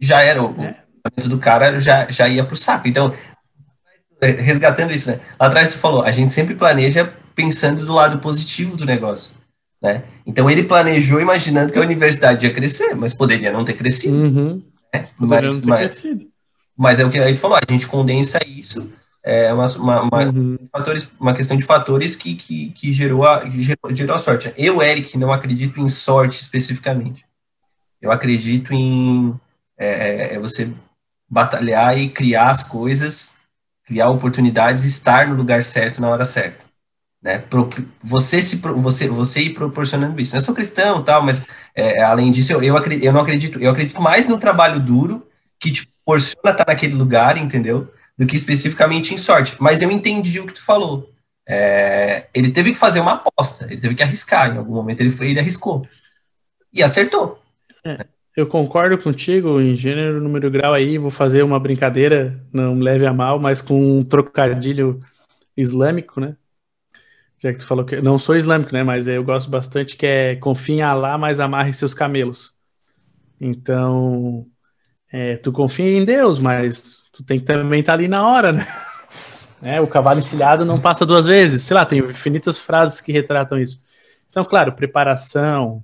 já 0.01 0.23
era 0.23 0.43
o 0.43 0.55
é. 0.61 0.77
do 1.23 1.39
cara 1.39 1.79
já, 1.81 2.11
já 2.11 2.29
ia 2.29 2.45
pro 2.45 2.57
saco. 2.57 2.89
Então, 2.89 3.15
resgatando 4.21 4.93
isso, 4.93 5.11
né? 5.11 5.21
Lá 5.39 5.47
atrás 5.47 5.71
tu 5.71 5.79
falou, 5.79 6.03
a 6.03 6.11
gente 6.11 6.33
sempre 6.33 6.55
planeja 6.55 7.13
pensando 7.35 7.85
do 7.85 7.93
lado 7.93 8.19
positivo 8.19 8.77
do 8.77 8.87
negócio. 8.87 9.35
Né? 9.81 10.03
Então 10.25 10.49
ele 10.49 10.65
planejou 10.65 11.21
imaginando 11.21 11.73
que 11.73 11.79
a 11.79 11.83
universidade 11.83 12.47
ia 12.47 12.53
crescer, 12.53 12.95
mas 12.95 13.15
poderia 13.15 13.53
não 13.53 13.65
ter 13.65 13.75
crescido. 13.75 14.17
Uhum. 14.17 14.63
Né? 14.93 15.09
Mas, 15.19 15.61
mas, 15.61 15.81
crescido. 15.81 16.27
mas, 16.77 16.99
é 16.99 17.05
o 17.05 17.11
que 17.11 17.23
gente 17.23 17.41
falou, 17.41 17.59
a 17.59 17.73
gente 17.73 17.87
condensa 17.87 18.39
isso, 18.47 18.91
é 19.27 19.53
uma, 19.53 19.67
uma, 19.77 20.03
uma, 20.03 20.25
uhum. 20.25 20.57
fatores, 20.71 21.11
uma 21.19 21.35
questão 21.35 21.57
de 21.57 21.65
fatores 21.65 22.15
que, 22.15 22.37
que, 22.37 22.71
que, 22.71 22.93
gerou 22.93 23.27
a, 23.27 23.45
gerou, 23.51 23.95
gerou 23.95 24.15
a 24.15 24.19
sorte. 24.19 24.53
Eu, 24.57 24.81
Eric, 24.81 25.19
não 25.19 25.33
acredito 25.33 25.81
em 25.81 25.89
sorte 25.89 26.41
especificamente. 26.41 27.25
Eu 28.01 28.13
acredito 28.13 28.73
em 28.73 29.35
é, 29.77 29.89
é, 29.89 30.35
é 30.35 30.39
você 30.39 30.71
batalhar 31.29 31.99
e 31.99 32.09
criar 32.09 32.51
as 32.51 32.63
coisas, 32.63 33.39
criar 33.85 34.11
oportunidades, 34.11 34.85
estar 34.85 35.27
no 35.27 35.35
lugar 35.35 35.65
certo 35.65 36.01
na 36.01 36.09
hora 36.09 36.25
certa 36.25 36.67
né? 37.27 37.43
Você 38.05 38.41
se 38.41 38.57
você 38.57 39.09
você 39.09 39.41
ir 39.41 39.55
proporcionando 39.55 40.21
isso. 40.21 40.37
Eu 40.37 40.41
sou 40.41 40.55
cristão, 40.55 41.03
tal, 41.03 41.23
mas 41.25 41.43
é, 41.75 42.01
além 42.01 42.31
disso 42.31 42.53
eu, 42.53 42.63
eu, 42.63 42.77
acredito, 42.77 43.05
eu 43.05 43.13
não 43.13 43.21
acredito, 43.21 43.59
eu 43.59 43.71
acredito 43.71 44.01
mais 44.01 44.29
no 44.29 44.39
trabalho 44.39 44.79
duro 44.79 45.27
que 45.59 45.73
te 45.73 45.87
proporciona 45.87 46.53
estar 46.53 46.67
naquele 46.69 46.95
lugar, 46.95 47.37
entendeu? 47.37 47.93
Do 48.19 48.27
que 48.27 48.37
especificamente 48.37 49.13
em 49.13 49.19
sorte. 49.19 49.55
Mas 49.61 49.83
eu 49.83 49.91
entendi 49.91 50.41
o 50.41 50.47
que 50.47 50.55
tu 50.55 50.63
falou. 50.63 51.13
É, 51.49 52.27
ele 52.35 52.51
teve 52.51 52.73
que 52.73 52.79
fazer 52.79 52.99
uma 52.99 53.13
aposta, 53.13 53.67
ele 53.67 53.81
teve 53.81 53.95
que 53.95 54.03
arriscar. 54.03 54.55
Em 54.55 54.59
algum 54.59 54.75
momento 54.75 55.01
ele 55.01 55.11
foi, 55.11 55.31
ele 55.31 55.41
arriscou 55.41 55.87
e 56.73 56.83
acertou. 56.83 57.41
É, 57.85 58.07
eu 58.37 58.47
concordo 58.47 58.99
contigo 58.99 59.61
em 59.61 59.75
gênero, 59.75 60.21
número, 60.21 60.51
grau 60.51 60.75
aí. 60.75 60.99
Vou 60.99 61.11
fazer 61.11 61.43
uma 61.43 61.59
brincadeira, 61.59 62.39
não 62.53 62.79
leve 62.79 63.07
a 63.07 63.13
mal, 63.13 63.39
mas 63.39 63.63
com 63.63 63.99
um 63.99 64.05
trocadilho 64.05 65.01
islâmico, 65.57 66.21
né? 66.21 66.37
Já 67.39 67.53
que 67.53 67.59
tu 67.59 67.67
falou 67.67 67.85
que 67.85 68.01
não 68.01 68.19
sou 68.19 68.37
islâmico, 68.37 68.73
né? 68.73 68.83
Mas 68.83 69.07
eu 69.07 69.25
gosto 69.25 69.51
bastante 69.51 69.97
que 69.97 70.07
é 70.07 70.37
confia 70.37 70.77
em 70.77 70.83
Allah, 70.83 71.17
mas 71.17 71.41
amarre 71.41 71.73
seus 71.73 71.95
camelos. 71.95 72.55
Então, 73.41 74.47
é, 75.11 75.37
tu 75.37 75.53
confia 75.53 75.97
em 75.97 76.05
Deus, 76.05 76.39
mas 76.39 77.03
tu 77.17 77.25
tem 77.25 77.41
que 77.41 77.47
também 77.47 77.81
estar 77.81 77.93
tá 77.93 77.99
ali 77.99 78.09
na 78.09 78.29
hora, 78.29 78.53
né? 78.53 78.67
É, 79.63 79.81
o 79.81 79.87
cavalo 79.87 80.19
encilhado 80.19 80.67
não 80.67 80.79
passa 80.79 81.07
duas 81.07 81.25
vezes. 81.25 81.63
Sei 81.63 81.75
lá, 81.75 81.85
tem 81.85 81.99
infinitas 81.99 82.59
frases 82.59 83.01
que 83.01 83.11
retratam 83.11 83.59
isso. 83.59 83.83
Então, 84.29 84.45
claro, 84.45 84.75
preparação, 84.75 85.83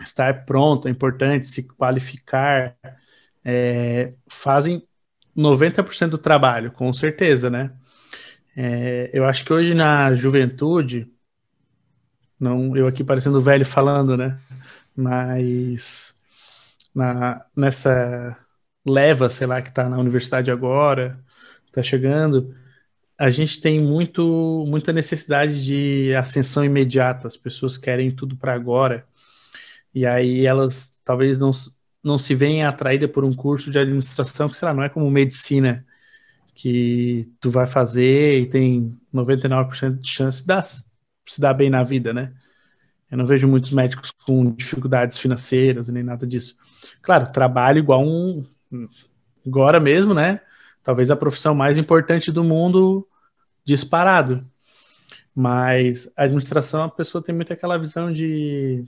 estar 0.00 0.46
pronto 0.46 0.86
é 0.86 0.90
importante, 0.90 1.48
se 1.48 1.64
qualificar, 1.64 2.76
é, 3.44 4.12
fazem 4.28 4.86
90% 5.36 6.10
do 6.10 6.18
trabalho, 6.18 6.70
com 6.70 6.90
certeza, 6.92 7.50
né? 7.50 7.72
É, 8.56 9.10
eu 9.12 9.26
acho 9.26 9.44
que 9.44 9.52
hoje 9.52 9.74
na 9.74 10.14
juventude, 10.14 11.10
não 12.38 12.76
eu 12.76 12.86
aqui 12.86 13.02
parecendo 13.02 13.40
velho 13.40 13.66
falando, 13.66 14.16
né? 14.16 14.38
Mas 14.96 16.14
na, 16.94 17.44
nessa 17.54 18.45
leva, 18.86 19.28
sei 19.28 19.46
lá, 19.46 19.60
que 19.62 19.68
está 19.68 19.88
na 19.88 19.98
universidade 19.98 20.50
agora, 20.50 21.18
está 21.66 21.82
chegando, 21.82 22.54
a 23.18 23.30
gente 23.30 23.60
tem 23.60 23.80
muito, 23.80 24.64
muita 24.68 24.92
necessidade 24.92 25.64
de 25.64 26.14
ascensão 26.14 26.64
imediata. 26.64 27.26
As 27.26 27.36
pessoas 27.36 27.78
querem 27.78 28.14
tudo 28.14 28.36
para 28.36 28.54
agora. 28.54 29.06
E 29.94 30.06
aí 30.06 30.44
elas 30.46 30.98
talvez 31.04 31.38
não, 31.38 31.50
não 32.04 32.18
se 32.18 32.34
venham 32.34 32.68
atraídas 32.68 33.10
por 33.10 33.24
um 33.24 33.32
curso 33.34 33.70
de 33.70 33.78
administração, 33.78 34.48
que 34.48 34.56
sei 34.56 34.68
lá, 34.68 34.74
não 34.74 34.82
é 34.82 34.88
como 34.88 35.10
medicina, 35.10 35.84
que 36.54 37.28
tu 37.40 37.50
vai 37.50 37.66
fazer 37.66 38.40
e 38.40 38.48
tem 38.48 38.96
99% 39.14 39.98
de 40.00 40.08
chance 40.08 40.44
de 40.46 40.54
se 41.26 41.40
dar 41.40 41.54
bem 41.54 41.70
na 41.70 41.82
vida, 41.82 42.12
né? 42.12 42.32
Eu 43.10 43.18
não 43.18 43.26
vejo 43.26 43.46
muitos 43.46 43.70
médicos 43.70 44.10
com 44.10 44.50
dificuldades 44.52 45.18
financeiras 45.18 45.88
nem 45.88 46.02
nada 46.02 46.26
disso. 46.26 46.56
Claro, 47.00 47.32
trabalho 47.32 47.78
igual 47.78 48.04
um. 48.04 48.44
Agora 49.46 49.78
mesmo, 49.78 50.14
né? 50.14 50.40
Talvez 50.82 51.10
a 51.10 51.16
profissão 51.16 51.54
mais 51.54 51.78
importante 51.78 52.30
do 52.30 52.44
mundo 52.44 53.06
disparado. 53.64 54.46
Mas 55.34 56.10
a 56.16 56.24
administração, 56.24 56.84
a 56.84 56.88
pessoa 56.88 57.22
tem 57.22 57.34
muito 57.34 57.52
aquela 57.52 57.78
visão 57.78 58.12
de. 58.12 58.84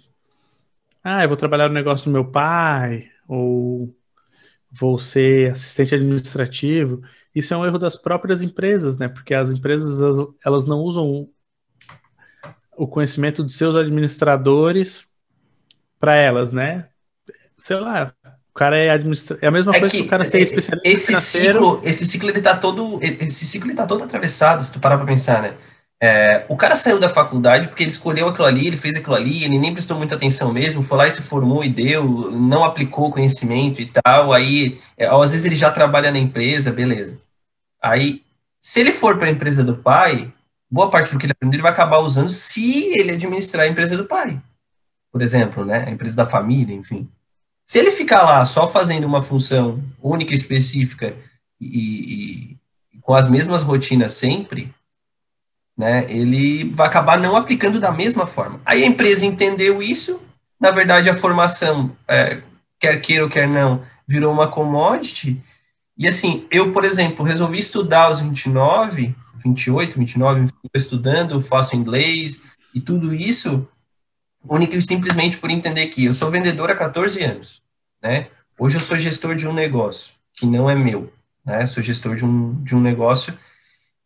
Ah, 1.02 1.22
eu 1.22 1.28
vou 1.28 1.36
trabalhar 1.36 1.68
no 1.68 1.74
negócio 1.74 2.06
do 2.06 2.12
meu 2.12 2.24
pai, 2.30 3.10
ou 3.26 3.94
vou 4.70 4.98
ser 4.98 5.50
assistente 5.52 5.94
administrativo. 5.94 7.02
Isso 7.34 7.52
é 7.52 7.56
um 7.56 7.66
erro 7.66 7.78
das 7.78 7.96
próprias 7.96 8.42
empresas, 8.42 8.98
né? 8.98 9.08
Porque 9.08 9.34
as 9.34 9.50
empresas 9.50 10.00
elas 10.44 10.66
não 10.66 10.80
usam 10.80 11.28
o 12.76 12.86
conhecimento 12.86 13.42
dos 13.42 13.56
seus 13.56 13.76
administradores 13.76 15.06
para 15.98 16.16
elas, 16.16 16.52
né? 16.52 16.88
Sei 17.56 17.76
lá, 17.76 18.14
cara 18.58 18.76
é 18.76 18.90
administra... 18.90 19.38
é 19.40 19.46
a 19.46 19.50
mesma 19.50 19.74
é 19.74 19.78
coisa 19.78 19.92
que, 19.92 20.00
que, 20.00 20.06
o 20.06 20.10
cara 20.10 20.24
ser 20.24 20.40
especialista 20.40 20.88
esse 20.88 21.06
financeiro. 21.06 21.58
Ciclo, 21.58 21.80
esse 21.84 22.06
ciclo 22.06 22.28
ele 22.28 22.40
tá 22.40 22.56
todo 22.56 22.98
esse 23.02 23.46
ciclo 23.46 23.70
ele 23.70 23.76
tá 23.76 23.86
todo 23.86 24.02
atravessado, 24.02 24.64
se 24.64 24.72
tu 24.72 24.80
parar 24.80 24.96
para 24.96 25.06
pensar, 25.06 25.40
né? 25.40 25.54
É, 26.00 26.44
o 26.48 26.56
cara 26.56 26.76
saiu 26.76 27.00
da 27.00 27.08
faculdade 27.08 27.68
porque 27.68 27.82
ele 27.82 27.90
escolheu 27.90 28.28
aquilo 28.28 28.46
ali, 28.46 28.66
ele 28.66 28.76
fez 28.76 28.94
aquilo 28.94 29.16
ali, 29.16 29.44
ele 29.44 29.58
nem 29.58 29.72
prestou 29.72 29.96
muita 29.96 30.14
atenção 30.14 30.52
mesmo, 30.52 30.82
foi 30.82 30.98
lá 30.98 31.08
e 31.08 31.10
se 31.10 31.22
formou 31.22 31.64
e 31.64 31.68
deu, 31.68 32.30
não 32.30 32.64
aplicou 32.64 33.10
conhecimento 33.10 33.80
e 33.80 33.86
tal. 33.86 34.32
Aí, 34.32 34.78
é, 34.96 35.06
às 35.06 35.32
vezes 35.32 35.46
ele 35.46 35.56
já 35.56 35.70
trabalha 35.70 36.12
na 36.12 36.18
empresa, 36.18 36.70
beleza. 36.70 37.20
Aí, 37.82 38.22
se 38.60 38.80
ele 38.80 38.92
for 38.92 39.18
para 39.18 39.28
a 39.28 39.32
empresa 39.32 39.64
do 39.64 39.76
pai, 39.76 40.32
boa 40.70 40.88
parte 40.90 41.12
do 41.12 41.18
que 41.18 41.26
ele 41.26 41.32
aprendeu 41.32 41.56
ele 41.56 41.62
vai 41.62 41.72
acabar 41.72 41.98
usando 41.98 42.30
se 42.30 42.92
ele 42.96 43.12
administrar 43.12 43.64
a 43.66 43.68
empresa 43.68 43.96
do 43.96 44.04
pai, 44.04 44.40
por 45.10 45.20
exemplo, 45.20 45.64
né? 45.64 45.84
A 45.86 45.90
empresa 45.90 46.14
da 46.14 46.26
família, 46.26 46.74
enfim. 46.74 47.08
Se 47.68 47.78
ele 47.78 47.90
ficar 47.90 48.22
lá 48.22 48.42
só 48.46 48.66
fazendo 48.66 49.04
uma 49.04 49.22
função 49.22 49.84
única 50.02 50.32
e 50.32 50.34
específica 50.34 51.14
e, 51.60 52.56
e 52.94 52.98
com 53.02 53.14
as 53.14 53.28
mesmas 53.28 53.62
rotinas 53.62 54.12
sempre, 54.12 54.72
né, 55.76 56.06
ele 56.08 56.70
vai 56.70 56.86
acabar 56.86 57.18
não 57.18 57.36
aplicando 57.36 57.78
da 57.78 57.92
mesma 57.92 58.26
forma. 58.26 58.58
Aí 58.64 58.82
a 58.82 58.86
empresa 58.86 59.26
entendeu 59.26 59.82
isso, 59.82 60.18
na 60.58 60.70
verdade 60.70 61.10
a 61.10 61.14
formação, 61.14 61.94
é, 62.08 62.40
quer 62.80 62.96
queira 63.02 63.24
ou 63.24 63.28
quer 63.28 63.46
não, 63.46 63.84
virou 64.06 64.32
uma 64.32 64.48
commodity, 64.48 65.38
e 65.94 66.08
assim, 66.08 66.46
eu, 66.50 66.72
por 66.72 66.86
exemplo, 66.86 67.22
resolvi 67.22 67.58
estudar 67.58 68.10
os 68.10 68.18
29, 68.18 69.14
28, 69.44 69.98
29, 69.98 70.44
estou 70.44 70.70
estudando, 70.74 71.42
faço 71.42 71.76
inglês 71.76 72.44
e 72.74 72.80
tudo 72.80 73.14
isso, 73.14 73.68
única 74.44 74.76
e 74.76 74.82
simplesmente 74.82 75.38
por 75.38 75.50
entender 75.50 75.86
que 75.88 76.04
eu 76.04 76.14
sou 76.14 76.30
vendedor 76.30 76.70
há 76.70 76.76
14 76.76 77.22
anos, 77.22 77.62
né? 78.02 78.28
Hoje 78.58 78.76
eu 78.76 78.80
sou 78.80 78.98
gestor 78.98 79.34
de 79.34 79.46
um 79.46 79.52
negócio 79.52 80.14
que 80.34 80.46
não 80.46 80.68
é 80.68 80.74
meu, 80.74 81.12
né? 81.44 81.66
Sou 81.66 81.82
gestor 81.82 82.16
de 82.16 82.24
um, 82.24 82.54
de 82.62 82.74
um 82.74 82.80
negócio 82.80 83.36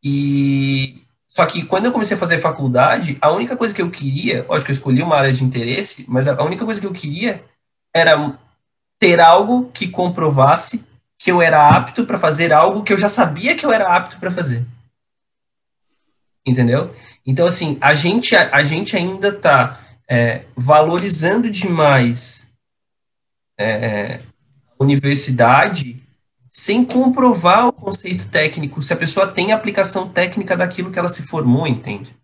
e 0.02 1.02
só 1.28 1.46
que 1.46 1.64
quando 1.64 1.86
eu 1.86 1.92
comecei 1.92 2.16
a 2.16 2.20
fazer 2.20 2.38
faculdade, 2.38 3.16
a 3.20 3.32
única 3.32 3.56
coisa 3.56 3.72
que 3.72 3.80
eu 3.80 3.90
queria, 3.90 4.44
lógico 4.48 4.66
que 4.66 4.72
eu 4.72 4.74
escolhi 4.74 5.02
uma 5.02 5.16
área 5.16 5.32
de 5.32 5.42
interesse, 5.42 6.04
mas 6.06 6.28
a 6.28 6.42
única 6.42 6.64
coisa 6.64 6.78
que 6.78 6.86
eu 6.86 6.92
queria 6.92 7.42
era 7.94 8.36
ter 8.98 9.18
algo 9.18 9.70
que 9.72 9.88
comprovasse 9.88 10.84
que 11.18 11.30
eu 11.30 11.40
era 11.40 11.68
apto 11.70 12.04
para 12.04 12.18
fazer 12.18 12.52
algo 12.52 12.82
que 12.82 12.92
eu 12.92 12.98
já 12.98 13.08
sabia 13.08 13.56
que 13.56 13.64
eu 13.64 13.72
era 13.72 13.96
apto 13.96 14.18
para 14.18 14.30
fazer. 14.30 14.64
Entendeu? 16.44 16.94
Então, 17.24 17.46
assim, 17.46 17.78
a 17.80 17.94
gente, 17.94 18.34
a, 18.34 18.54
a 18.54 18.64
gente 18.64 18.96
ainda 18.96 19.28
está 19.28 19.78
é, 20.12 20.42
valorizando 20.54 21.50
demais 21.50 22.52
é, 23.58 24.18
a 24.78 24.84
universidade 24.84 25.96
sem 26.50 26.84
comprovar 26.84 27.68
o 27.68 27.72
conceito 27.72 28.28
técnico, 28.28 28.82
se 28.82 28.92
a 28.92 28.96
pessoa 28.96 29.26
tem 29.26 29.52
aplicação 29.52 30.10
técnica 30.10 30.54
daquilo 30.54 30.90
que 30.90 30.98
ela 30.98 31.08
se 31.08 31.22
formou, 31.22 31.66
entende? 31.66 32.14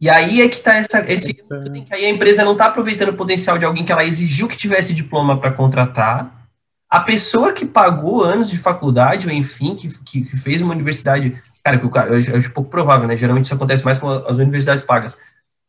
E 0.00 0.10
aí 0.10 0.42
é 0.42 0.48
que 0.48 0.56
está 0.56 0.80
esse. 1.06 1.40
Aí 1.88 2.04
a 2.04 2.10
empresa 2.10 2.44
não 2.44 2.54
está 2.54 2.66
aproveitando 2.66 3.10
o 3.10 3.16
potencial 3.16 3.58
de 3.58 3.64
alguém 3.64 3.84
que 3.84 3.92
ela 3.92 4.04
exigiu 4.04 4.48
que 4.48 4.56
tivesse 4.56 4.92
diploma 4.92 5.38
para 5.38 5.52
contratar 5.52 6.48
a 6.90 6.98
pessoa 6.98 7.52
que 7.52 7.64
pagou 7.64 8.24
anos 8.24 8.50
de 8.50 8.58
faculdade, 8.58 9.28
ou 9.28 9.32
enfim, 9.32 9.76
que, 9.76 9.88
que, 10.02 10.22
que 10.22 10.36
fez 10.36 10.60
uma 10.60 10.74
universidade. 10.74 11.40
Cara, 11.62 11.78
que 11.78 11.88
cara, 11.90 12.18
é 12.18 12.48
pouco 12.48 12.68
provável, 12.68 13.06
né? 13.06 13.16
Geralmente 13.16 13.44
isso 13.44 13.54
acontece 13.54 13.84
mais 13.84 14.00
com 14.00 14.10
as 14.10 14.36
universidades 14.36 14.82
pagas. 14.82 15.16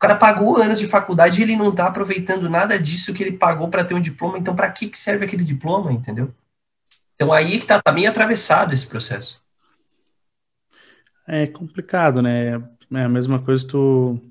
O 0.06 0.08
cara 0.08 0.20
pagou 0.20 0.58
anos 0.58 0.78
de 0.78 0.86
faculdade 0.86 1.40
e 1.40 1.44
ele 1.44 1.56
não 1.56 1.70
está 1.70 1.88
aproveitando 1.88 2.48
nada 2.48 2.78
disso 2.78 3.14
que 3.14 3.24
ele 3.24 3.38
pagou 3.38 3.70
para 3.70 3.84
ter 3.84 3.96
um 3.96 4.00
diploma. 4.00 4.38
Então, 4.38 4.56
para 4.56 4.72
que, 4.72 4.88
que 4.88 5.00
serve 5.00 5.26
aquele 5.26 5.44
diploma, 5.44 5.92
entendeu? 5.92 6.32
Então, 7.16 7.34
aí 7.34 7.58
que 7.58 7.64
está 7.64 7.82
tá 7.82 7.92
bem 7.92 8.06
atravessado 8.06 8.74
esse 8.74 8.86
processo. 8.86 9.42
É 11.28 11.48
complicado, 11.48 12.22
né? 12.22 12.62
É 12.94 13.04
a 13.04 13.10
mesma 13.10 13.42
coisa 13.42 13.68
tu 13.68 14.22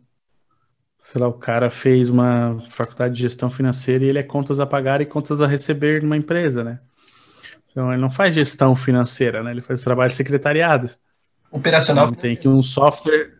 sei 1.05 1.21
lá, 1.21 1.29
o 1.29 1.35
cara 1.35 1.71
fez 1.71 2.09
uma 2.09 2.63
faculdade 2.67 3.15
de 3.15 3.23
gestão 3.23 3.51
financeira 3.51 4.05
e 4.05 4.09
ele 4.09 4.19
é 4.19 4.23
contas 4.23 4.59
a 4.59 4.65
pagar 4.65 5.03
e 5.03 5.07
contas 5.07 5.43
a 5.43 5.47
receber 5.47 6.03
numa 6.03 6.17
empresa, 6.17 6.65
né? 6.65 6.81
Então 7.71 7.93
ele 7.93 8.01
não 8.01 8.11
faz 8.11 8.35
gestão 8.35 8.75
financeira, 8.75 9.43
né? 9.43 9.51
Ele 9.51 9.61
faz 9.61 9.83
trabalho 9.83 10.09
de 10.09 10.17
secretariado. 10.17 10.91
Operacional. 11.51 12.07
Então, 12.07 12.19
tem 12.19 12.35
que 12.35 12.49
um 12.49 12.63
software, 12.63 13.35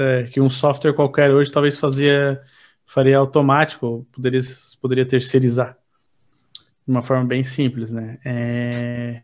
é, 0.00 0.24
que 0.24 0.40
um 0.40 0.50
software 0.50 0.94
qualquer 0.94 1.30
hoje 1.30 1.52
talvez 1.52 1.78
fazia 1.78 2.40
faria 2.86 3.18
automático, 3.18 4.06
poderia 4.12 4.40
poderia 4.80 5.06
terceirizar 5.06 5.76
de 6.86 6.90
uma 6.90 7.02
forma 7.02 7.24
bem 7.24 7.42
simples, 7.44 7.90
né? 7.90 8.18
É... 8.24 9.22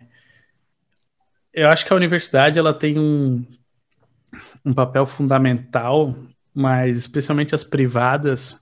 Eu 1.52 1.68
acho 1.68 1.86
que 1.86 1.92
a 1.92 1.96
universidade 1.96 2.58
ela 2.58 2.74
tem 2.74 2.98
um, 2.98 3.44
um 4.64 4.74
papel 4.74 5.06
fundamental 5.06 6.14
mas 6.56 6.96
especialmente 6.96 7.54
as 7.54 7.62
privadas, 7.62 8.58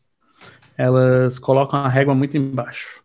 elas 0.76 1.38
colocam 1.38 1.78
a 1.78 1.88
régua 1.88 2.12
muito 2.12 2.36
embaixo. 2.36 3.00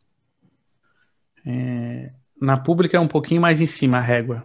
É, 1.45 2.11
na 2.41 2.57
pública 2.57 2.97
é 2.97 2.99
um 2.99 3.07
pouquinho 3.07 3.39
mais 3.39 3.61
em 3.61 3.67
cima 3.67 3.99
a 3.99 4.01
régua, 4.01 4.43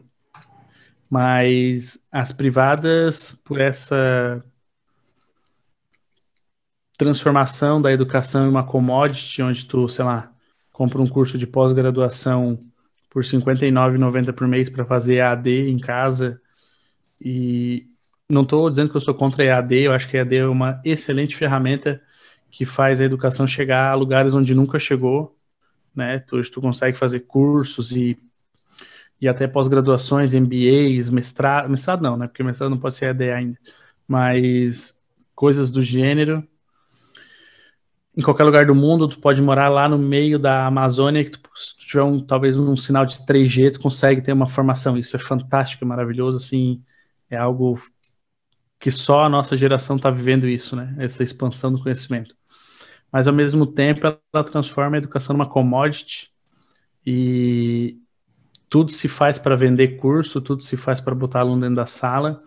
mas 1.08 1.98
as 2.12 2.30
privadas, 2.30 3.32
por 3.42 3.58
essa 3.58 4.44
transformação 6.96 7.80
da 7.80 7.92
educação 7.92 8.46
em 8.46 8.48
uma 8.48 8.64
commodity, 8.64 9.42
onde 9.42 9.64
tu, 9.66 9.88
sei 9.88 10.04
lá, 10.04 10.32
compra 10.72 11.00
um 11.00 11.06
curso 11.06 11.36
de 11.38 11.46
pós-graduação 11.46 12.58
por 13.10 13.22
R$ 13.22 13.28
59,90 13.28 14.32
por 14.32 14.46
mês 14.46 14.68
para 14.68 14.84
fazer 14.84 15.20
AD 15.20 15.68
em 15.70 15.78
casa 15.78 16.40
e 17.20 17.86
não 18.28 18.42
estou 18.42 18.68
dizendo 18.70 18.90
que 18.90 18.96
eu 18.96 19.00
sou 19.00 19.14
contra 19.14 19.42
a 19.42 19.46
EAD, 19.46 19.82
eu 19.82 19.92
acho 19.92 20.08
que 20.08 20.16
a 20.16 20.20
EAD 20.20 20.36
é 20.36 20.46
uma 20.46 20.80
excelente 20.84 21.36
ferramenta 21.36 22.00
que 22.50 22.64
faz 22.64 23.00
a 23.00 23.04
educação 23.04 23.46
chegar 23.46 23.90
a 23.90 23.94
lugares 23.94 24.34
onde 24.34 24.54
nunca 24.54 24.78
chegou, 24.78 25.36
né? 25.94 26.20
Tu, 26.20 26.40
tu 26.50 26.60
consegue 26.60 26.96
fazer 26.96 27.20
cursos 27.20 27.92
e, 27.92 28.18
e 29.20 29.28
até 29.28 29.46
pós-graduações, 29.46 30.34
MBAs, 30.34 31.10
mestrado, 31.10 31.68
mestrado 31.68 32.02
não, 32.02 32.16
né? 32.16 32.26
Porque 32.26 32.42
mestrado 32.42 32.70
não 32.70 32.78
pode 32.78 32.94
ser 32.94 33.06
EAD 33.06 33.30
ainda, 33.30 33.58
mas 34.06 35.00
coisas 35.34 35.70
do 35.70 35.82
gênero. 35.82 36.46
Em 38.16 38.22
qualquer 38.22 38.44
lugar 38.44 38.66
do 38.66 38.74
mundo, 38.74 39.08
tu 39.08 39.18
pode 39.18 39.42
morar 39.42 39.68
lá 39.68 39.88
no 39.88 39.98
meio 39.98 40.38
da 40.38 40.66
Amazônia, 40.66 41.24
que 41.24 41.30
tu, 41.30 41.40
se 41.56 41.76
tu 41.76 41.86
tiver 41.86 42.02
um, 42.02 42.20
talvez 42.20 42.56
um 42.56 42.76
sinal 42.76 43.04
de 43.04 43.18
3G, 43.26 43.72
tu 43.72 43.80
consegue 43.80 44.22
ter 44.22 44.32
uma 44.32 44.46
formação. 44.46 44.96
Isso 44.96 45.16
é 45.16 45.18
fantástico, 45.18 45.84
maravilhoso, 45.84 46.36
assim, 46.36 46.80
é 47.28 47.36
algo 47.36 47.74
que 48.78 48.90
só 48.90 49.24
a 49.24 49.28
nossa 49.28 49.56
geração 49.56 49.96
está 49.96 50.10
vivendo 50.10 50.46
isso, 50.46 50.76
né? 50.76 50.94
Essa 50.98 51.22
expansão 51.22 51.72
do 51.72 51.82
conhecimento. 51.82 52.36
Mas 53.10 53.26
ao 53.26 53.34
mesmo 53.34 53.66
tempo 53.66 54.06
ela 54.06 54.44
transforma 54.44 54.96
a 54.96 54.98
educação 54.98 55.34
numa 55.34 55.48
commodity 55.48 56.30
e 57.06 57.96
tudo 58.68 58.90
se 58.90 59.08
faz 59.08 59.38
para 59.38 59.56
vender 59.56 59.96
curso, 59.96 60.40
tudo 60.40 60.62
se 60.62 60.76
faz 60.76 61.00
para 61.00 61.14
botar 61.14 61.40
aluno 61.40 61.62
dentro 61.62 61.76
da 61.76 61.86
sala. 61.86 62.42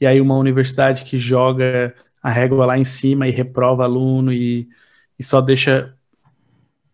E 0.00 0.06
aí 0.06 0.20
uma 0.20 0.36
universidade 0.36 1.04
que 1.04 1.18
joga 1.18 1.94
a 2.22 2.30
régua 2.30 2.66
lá 2.66 2.78
em 2.78 2.84
cima 2.84 3.28
e 3.28 3.30
reprova 3.30 3.84
aluno 3.84 4.32
e, 4.32 4.68
e 5.20 5.22
só 5.22 5.42
deixa 5.42 5.94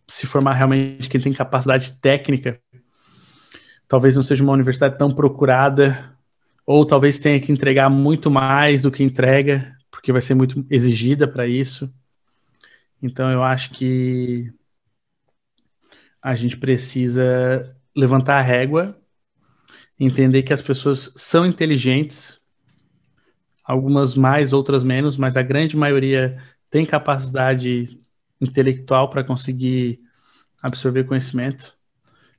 se 0.04 0.26
formar 0.26 0.54
realmente 0.54 1.08
quem 1.08 1.20
tem 1.20 1.32
capacidade 1.32 1.92
técnica. 2.00 2.60
Talvez 3.86 4.16
não 4.16 4.22
seja 4.24 4.42
uma 4.42 4.52
universidade 4.52 4.98
tão 4.98 5.14
procurada 5.14 6.12
ou 6.66 6.84
talvez 6.84 7.20
tenha 7.20 7.38
que 7.38 7.52
entregar 7.52 7.88
muito 7.88 8.28
mais 8.28 8.82
do 8.82 8.90
que 8.90 9.04
entrega, 9.04 9.72
porque 9.92 10.10
vai 10.10 10.20
ser 10.20 10.34
muito 10.34 10.66
exigida 10.68 11.28
para 11.28 11.46
isso. 11.46 11.88
Então 13.00 13.30
eu 13.30 13.44
acho 13.44 13.70
que 13.70 14.52
a 16.20 16.34
gente 16.34 16.56
precisa 16.56 17.76
levantar 17.96 18.40
a 18.40 18.42
régua, 18.42 19.00
entender 20.00 20.42
que 20.42 20.52
as 20.52 20.60
pessoas 20.60 21.12
são 21.14 21.46
inteligentes, 21.46 22.40
algumas 23.62 24.16
mais, 24.16 24.52
outras 24.52 24.82
menos, 24.82 25.16
mas 25.16 25.36
a 25.36 25.42
grande 25.42 25.76
maioria 25.76 26.42
tem 26.68 26.84
capacidade 26.84 28.00
intelectual 28.40 29.09
para 29.11 29.25
conseguir 29.25 30.01
absorver 30.62 31.05
conhecimento. 31.05 31.77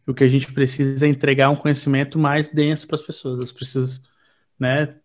O 0.06 0.14
que 0.14 0.24
a 0.24 0.28
gente 0.28 0.52
precisa 0.54 1.06
é 1.06 1.10
entregar 1.10 1.50
um 1.50 1.56
conhecimento 1.56 2.18
mais 2.18 2.48
denso 2.48 2.88
para 2.88 2.96
as 2.96 3.02
pessoas. 3.02 3.42
As 3.42 3.52
pessoas 3.52 4.02
né? 4.60 4.96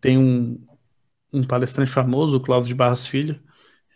Tem 0.00 0.18
um, 0.18 0.64
um 1.32 1.44
palestrante 1.46 1.90
famoso, 1.90 2.36
o 2.36 2.40
Cláudio 2.40 2.68
de 2.68 2.74
Barros 2.74 3.06
Filho. 3.06 3.40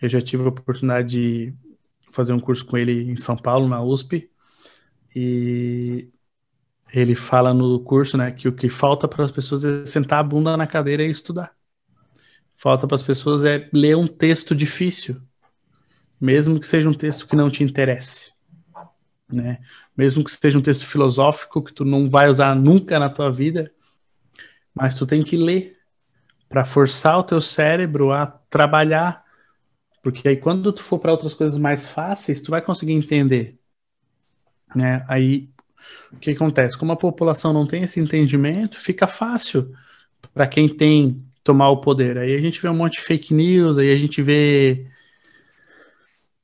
Eu 0.00 0.08
já 0.08 0.20
tive 0.20 0.44
a 0.44 0.48
oportunidade 0.48 1.08
de 1.08 1.54
fazer 2.10 2.32
um 2.32 2.40
curso 2.40 2.64
com 2.66 2.76
ele 2.76 3.10
em 3.10 3.16
São 3.16 3.36
Paulo, 3.36 3.68
na 3.68 3.82
USP. 3.82 4.30
E 5.14 6.08
ele 6.92 7.14
fala 7.14 7.54
no 7.54 7.80
curso, 7.80 8.16
né, 8.16 8.30
que 8.32 8.48
o 8.48 8.52
que 8.52 8.68
falta 8.68 9.08
para 9.08 9.24
as 9.24 9.30
pessoas 9.30 9.64
é 9.64 9.84
sentar 9.84 10.20
a 10.20 10.22
bunda 10.22 10.56
na 10.56 10.66
cadeira 10.66 11.02
e 11.02 11.10
estudar. 11.10 11.54
Falta 12.56 12.86
para 12.86 12.94
as 12.94 13.02
pessoas 13.02 13.44
é 13.44 13.68
ler 13.72 13.96
um 13.96 14.06
texto 14.06 14.54
difícil, 14.54 15.20
mesmo 16.22 16.60
que 16.60 16.66
seja 16.68 16.88
um 16.88 16.94
texto 16.94 17.26
que 17.26 17.34
não 17.34 17.50
te 17.50 17.64
interesse, 17.64 18.32
né? 19.28 19.58
Mesmo 19.96 20.22
que 20.22 20.30
seja 20.30 20.56
um 20.56 20.62
texto 20.62 20.86
filosófico 20.86 21.60
que 21.60 21.72
tu 21.72 21.84
não 21.84 22.08
vai 22.08 22.28
usar 22.28 22.54
nunca 22.54 22.96
na 23.00 23.10
tua 23.10 23.28
vida, 23.28 23.72
mas 24.72 24.94
tu 24.94 25.04
tem 25.04 25.24
que 25.24 25.36
ler 25.36 25.72
para 26.48 26.64
forçar 26.64 27.18
o 27.18 27.24
teu 27.24 27.40
cérebro 27.40 28.12
a 28.12 28.24
trabalhar, 28.48 29.24
porque 30.00 30.28
aí 30.28 30.36
quando 30.36 30.72
tu 30.72 30.80
for 30.80 31.00
para 31.00 31.10
outras 31.10 31.34
coisas 31.34 31.58
mais 31.58 31.88
fáceis, 31.88 32.40
tu 32.40 32.52
vai 32.52 32.62
conseguir 32.62 32.92
entender, 32.92 33.58
né? 34.76 35.04
Aí 35.08 35.50
o 36.12 36.18
que 36.18 36.30
acontece? 36.30 36.78
Como 36.78 36.92
a 36.92 36.96
população 36.96 37.52
não 37.52 37.66
tem 37.66 37.82
esse 37.82 37.98
entendimento, 37.98 38.80
fica 38.80 39.08
fácil 39.08 39.74
para 40.32 40.46
quem 40.46 40.68
tem 40.68 41.20
tomar 41.42 41.70
o 41.70 41.80
poder. 41.80 42.16
Aí 42.16 42.36
a 42.36 42.40
gente 42.40 42.62
vê 42.62 42.68
um 42.68 42.76
monte 42.76 42.92
de 42.92 43.00
fake 43.00 43.34
news, 43.34 43.76
aí 43.76 43.92
a 43.92 43.98
gente 43.98 44.22
vê 44.22 44.86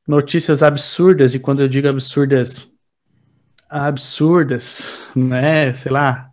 notícias 0.08 0.62
absurdas, 0.62 1.34
e 1.34 1.38
quando 1.38 1.60
eu 1.60 1.68
digo 1.68 1.86
absurdas, 1.86 2.66
absurdas, 3.68 4.90
né? 5.14 5.74
Sei 5.74 5.92
lá, 5.92 6.30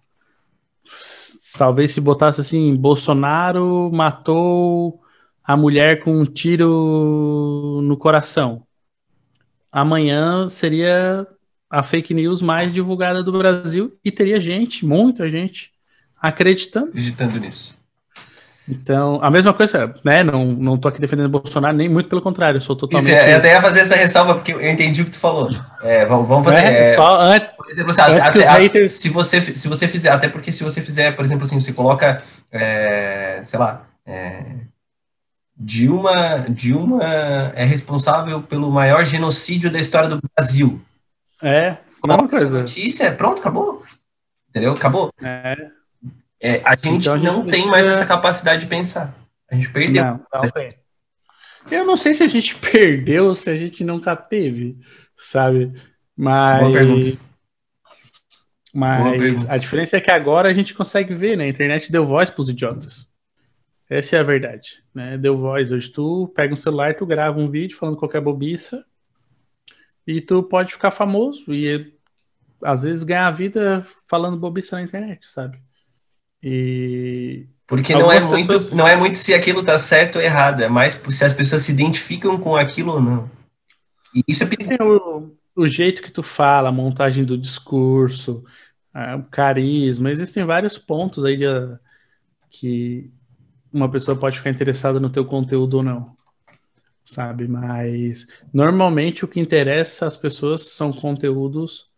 talvez 1.57 1.91
se 1.91 1.99
botasse 1.99 2.39
assim, 2.39 2.73
Bolsonaro 2.73 3.91
matou 3.93 5.01
a 5.43 5.57
mulher 5.57 6.01
com 6.01 6.17
um 6.17 6.25
tiro 6.25 7.81
no 7.83 7.97
coração. 7.97 8.65
Amanhã 9.69 10.47
seria 10.47 11.27
a 11.69 11.83
fake 11.83 12.13
news 12.13 12.41
mais 12.41 12.73
divulgada 12.73 13.21
do 13.21 13.37
Brasil 13.37 13.91
e 14.05 14.09
teria 14.09 14.39
gente, 14.39 14.85
muita 14.85 15.29
gente, 15.29 15.73
acreditando. 16.15 16.87
Acreditando 16.87 17.37
nisso. 17.39 17.74
Então, 18.67 19.19
a 19.21 19.29
mesma 19.29 19.53
coisa, 19.53 19.93
né? 20.03 20.23
Não, 20.23 20.45
não 20.45 20.77
tô 20.77 20.87
aqui 20.87 20.99
defendendo 20.99 21.29
Bolsonaro, 21.29 21.77
nem 21.77 21.87
muito 21.87 22.09
pelo 22.09 22.21
contrário, 22.21 22.57
eu 22.57 22.61
sou 22.61 22.75
totalmente. 22.75 23.11
Isso, 23.11 23.25
eu 23.25 23.37
até 23.37 23.51
ia 23.51 23.61
fazer 23.61 23.81
essa 23.81 23.95
ressalva, 23.95 24.35
porque 24.35 24.53
eu 24.53 24.69
entendi 24.69 25.03
o 25.03 25.05
que 25.05 25.11
tu 25.11 25.19
falou. 25.19 25.49
É, 25.83 26.05
vamos, 26.05 26.27
vamos 26.27 26.45
fazer. 26.45 26.65
É, 26.65 26.91
é, 26.91 26.95
só 26.95 27.21
antes. 27.21 27.47
Por 27.49 27.69
exemplo, 27.69 27.91
assim, 27.91 28.01
antes 28.01 28.29
até, 28.29 28.43
haters... 28.43 28.93
se, 28.93 29.09
você, 29.09 29.41
se 29.41 29.67
você 29.67 29.87
fizer, 29.87 30.09
até 30.09 30.27
porque 30.27 30.51
se 30.51 30.63
você 30.63 30.81
fizer, 30.81 31.15
por 31.15 31.23
exemplo, 31.23 31.43
assim, 31.43 31.61
você 31.61 31.73
coloca, 31.73 32.23
é, 32.51 33.41
sei 33.45 33.59
lá, 33.59 33.83
é, 34.03 34.41
Dilma, 35.55 36.45
Dilma 36.49 37.03
é 37.55 37.63
responsável 37.63 38.41
pelo 38.41 38.71
maior 38.71 39.05
genocídio 39.05 39.69
da 39.69 39.79
história 39.79 40.09
do 40.09 40.19
Brasil. 40.35 40.81
É, 41.41 41.75
uma 42.03 42.27
coisa. 42.27 42.59
Notícia, 42.59 43.11
pronto, 43.11 43.39
acabou. 43.39 43.83
Entendeu? 44.49 44.73
Acabou. 44.73 45.13
É. 45.21 45.74
É, 46.45 46.61
a 46.63 46.75
gente 46.75 46.87
então, 47.01 47.13
a 47.13 47.17
gente 47.17 47.25
não 47.25 47.41
precisa... 47.41 47.63
tem 47.63 47.71
mais 47.71 47.87
essa 47.87 48.05
capacidade 48.05 48.61
de 48.61 48.67
pensar. 48.67 49.15
A 49.49 49.55
gente 49.55 49.71
perdeu. 49.71 50.05
Não, 50.05 50.25
não 50.31 50.49
tem. 50.51 50.67
Eu 51.71 51.85
não 51.85 51.97
sei 51.97 52.13
se 52.13 52.23
a 52.23 52.27
gente 52.27 52.53
perdeu 52.61 53.25
ou 53.25 53.35
se 53.35 53.49
a 53.49 53.57
gente 53.57 53.83
nunca 53.83 54.15
teve, 54.15 54.77
sabe? 55.17 55.73
Mas. 56.15 56.61
Boa 56.61 56.71
pergunta. 56.71 57.17
Mas 58.71 59.49
a 59.49 59.57
diferença 59.57 59.97
é 59.97 60.01
que 60.01 60.11
agora 60.11 60.47
a 60.47 60.53
gente 60.53 60.75
consegue 60.75 61.15
ver, 61.15 61.35
né? 61.35 61.45
A 61.45 61.49
internet 61.49 61.91
deu 61.91 62.05
voz 62.05 62.29
para 62.29 62.41
os 62.41 62.49
idiotas. 62.49 63.09
Essa 63.89 64.17
é 64.17 64.19
a 64.19 64.23
verdade, 64.23 64.83
né? 64.93 65.17
Deu 65.17 65.35
voz. 65.35 65.71
Hoje 65.71 65.89
tu 65.89 66.31
pega 66.35 66.53
um 66.53 66.57
celular, 66.57 66.95
tu 66.95 67.07
grava 67.07 67.39
um 67.39 67.49
vídeo 67.49 67.75
falando 67.75 67.97
qualquer 67.97 68.21
bobiça 68.21 68.85
e 70.05 70.21
tu 70.21 70.43
pode 70.43 70.73
ficar 70.73 70.91
famoso 70.91 71.51
e 71.51 71.91
às 72.61 72.83
vezes 72.83 73.01
ganhar 73.01 73.27
a 73.27 73.31
vida 73.31 73.83
falando 74.07 74.37
bobiça 74.37 74.75
na 74.75 74.83
internet, 74.83 75.25
sabe? 75.27 75.64
E 76.47 77.47
porque 77.65 77.93
não 77.93 78.11
é 78.11 78.19
muito, 78.19 78.47
pessoas... 78.47 78.71
não 78.71 78.87
é 78.87 78.95
muito 78.95 79.17
se 79.17 79.33
aquilo 79.33 79.63
tá 79.63 79.79
certo 79.79 80.17
ou 80.17 80.21
errado, 80.21 80.61
é 80.61 80.69
mais 80.69 80.93
se 80.93 81.25
as 81.25 81.33
pessoas 81.33 81.63
se 81.63 81.71
identificam 81.71 82.37
com 82.37 82.55
aquilo 82.55 82.93
ou 82.93 83.01
não. 83.01 83.29
E 84.13 84.23
isso 84.27 84.43
é 84.43 84.83
o, 84.83 85.31
o 85.55 85.67
jeito 85.67 86.03
que 86.03 86.11
tu 86.11 86.21
fala, 86.21 86.69
a 86.69 86.71
montagem 86.71 87.23
do 87.25 87.35
discurso, 87.35 88.43
o 88.93 89.23
carisma, 89.23 90.11
existem 90.11 90.45
vários 90.45 90.77
pontos 90.77 91.25
aí 91.25 91.35
de, 91.35 91.45
que 92.51 93.09
uma 93.73 93.89
pessoa 93.89 94.15
pode 94.15 94.37
ficar 94.37 94.51
interessada 94.51 94.99
no 94.99 95.09
teu 95.09 95.25
conteúdo 95.25 95.77
ou 95.77 95.83
não, 95.83 96.15
sabe? 97.03 97.47
Mas 97.47 98.27
normalmente 98.53 99.25
o 99.25 99.27
que 99.27 99.39
interessa 99.39 100.05
às 100.05 100.15
pessoas 100.15 100.61
são 100.69 100.93
conteúdos 100.93 101.89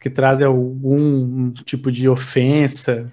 que 0.00 0.10
trazem 0.10 0.48
algum 0.48 1.52
tipo 1.52 1.92
de 1.92 2.08
ofensa, 2.08 3.12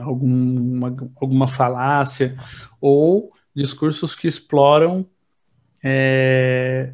alguma, 0.00 0.88
alguma 1.20 1.48
falácia, 1.48 2.36
ou 2.80 3.32
discursos 3.54 4.14
que 4.14 4.28
exploram 4.28 5.06
é, 5.82 6.92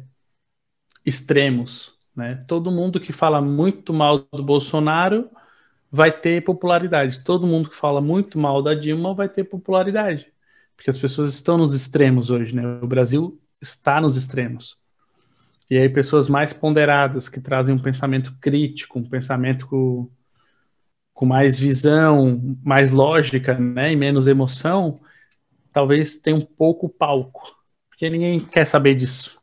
extremos. 1.05 1.93
Né? 2.15 2.35
Todo 2.47 2.71
mundo 2.71 2.99
que 2.99 3.13
fala 3.13 3.41
muito 3.41 3.93
mal 3.93 4.19
do 4.31 4.43
Bolsonaro 4.43 5.29
vai 5.91 6.11
ter 6.11 6.43
popularidade. 6.43 7.23
Todo 7.23 7.47
mundo 7.47 7.69
que 7.69 7.75
fala 7.75 8.01
muito 8.01 8.37
mal 8.39 8.61
da 8.61 8.73
Dilma 8.73 9.13
vai 9.13 9.29
ter 9.29 9.43
popularidade. 9.43 10.31
Porque 10.75 10.89
as 10.89 10.97
pessoas 10.97 11.33
estão 11.33 11.57
nos 11.57 11.73
extremos 11.73 12.29
hoje, 12.29 12.53
né? 12.53 12.63
O 12.81 12.87
Brasil 12.87 13.39
está 13.61 14.01
nos 14.01 14.17
extremos. 14.17 14.77
E 15.69 15.77
aí 15.77 15.89
pessoas 15.89 16.27
mais 16.27 16.53
ponderadas, 16.53 17.29
que 17.29 17.39
trazem 17.39 17.73
um 17.73 17.79
pensamento 17.79 18.35
crítico, 18.39 18.99
um 18.99 19.09
pensamento 19.09 20.11
com, 21.15 21.25
mais 21.25 21.57
visão, 21.57 22.59
mais 22.61 22.91
lógica, 22.91 23.57
né, 23.57 23.93
e 23.93 23.95
menos 23.95 24.27
emoção, 24.27 24.99
talvez 25.71 26.17
tenha 26.17 26.35
um 26.35 26.45
pouco 26.45 26.87
palco, 26.87 27.55
porque 27.89 28.09
ninguém 28.09 28.39
quer 28.39 28.65
saber 28.65 28.93
disso. 28.93 29.39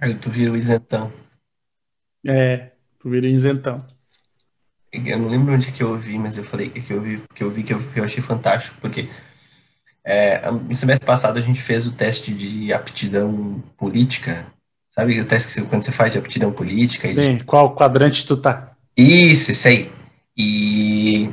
Aí 0.00 0.14
tu 0.14 0.30
vira 0.30 0.52
o 0.52 0.56
isentão. 0.56 1.12
É, 2.26 2.70
tu 2.98 3.10
vira 3.10 3.26
o 3.26 3.28
isentão. 3.28 3.84
Eu 4.92 5.18
não 5.18 5.28
lembro 5.28 5.52
onde 5.52 5.72
que 5.72 5.82
eu 5.82 5.90
ouvi, 5.90 6.16
mas 6.18 6.36
eu 6.36 6.44
falei 6.44 6.70
que 6.70 6.92
eu 6.92 7.00
vi 7.00 7.20
que 7.34 7.42
eu 7.42 7.50
vi 7.50 7.64
que 7.64 7.74
eu, 7.74 7.80
que 7.80 7.98
eu 7.98 8.04
achei 8.04 8.22
fantástico, 8.22 8.76
porque 8.80 9.08
é, 10.04 10.48
no 10.50 10.74
semestre 10.74 11.06
passado 11.06 11.36
a 11.36 11.40
gente 11.40 11.60
fez 11.60 11.86
o 11.86 11.92
teste 11.92 12.32
de 12.32 12.72
aptidão 12.72 13.60
política, 13.76 14.46
sabe 14.94 15.20
o 15.20 15.24
teste 15.24 15.60
que 15.60 15.68
quando 15.68 15.82
você 15.82 15.90
faz 15.90 16.12
de 16.12 16.18
aptidão 16.18 16.52
política? 16.52 17.08
Sim, 17.08 17.38
qual 17.38 17.74
quadrante 17.74 18.24
tu 18.24 18.36
tá? 18.36 18.73
Isso, 18.96 19.52
isso 19.52 19.68
aí. 19.68 19.90
E, 20.36 21.30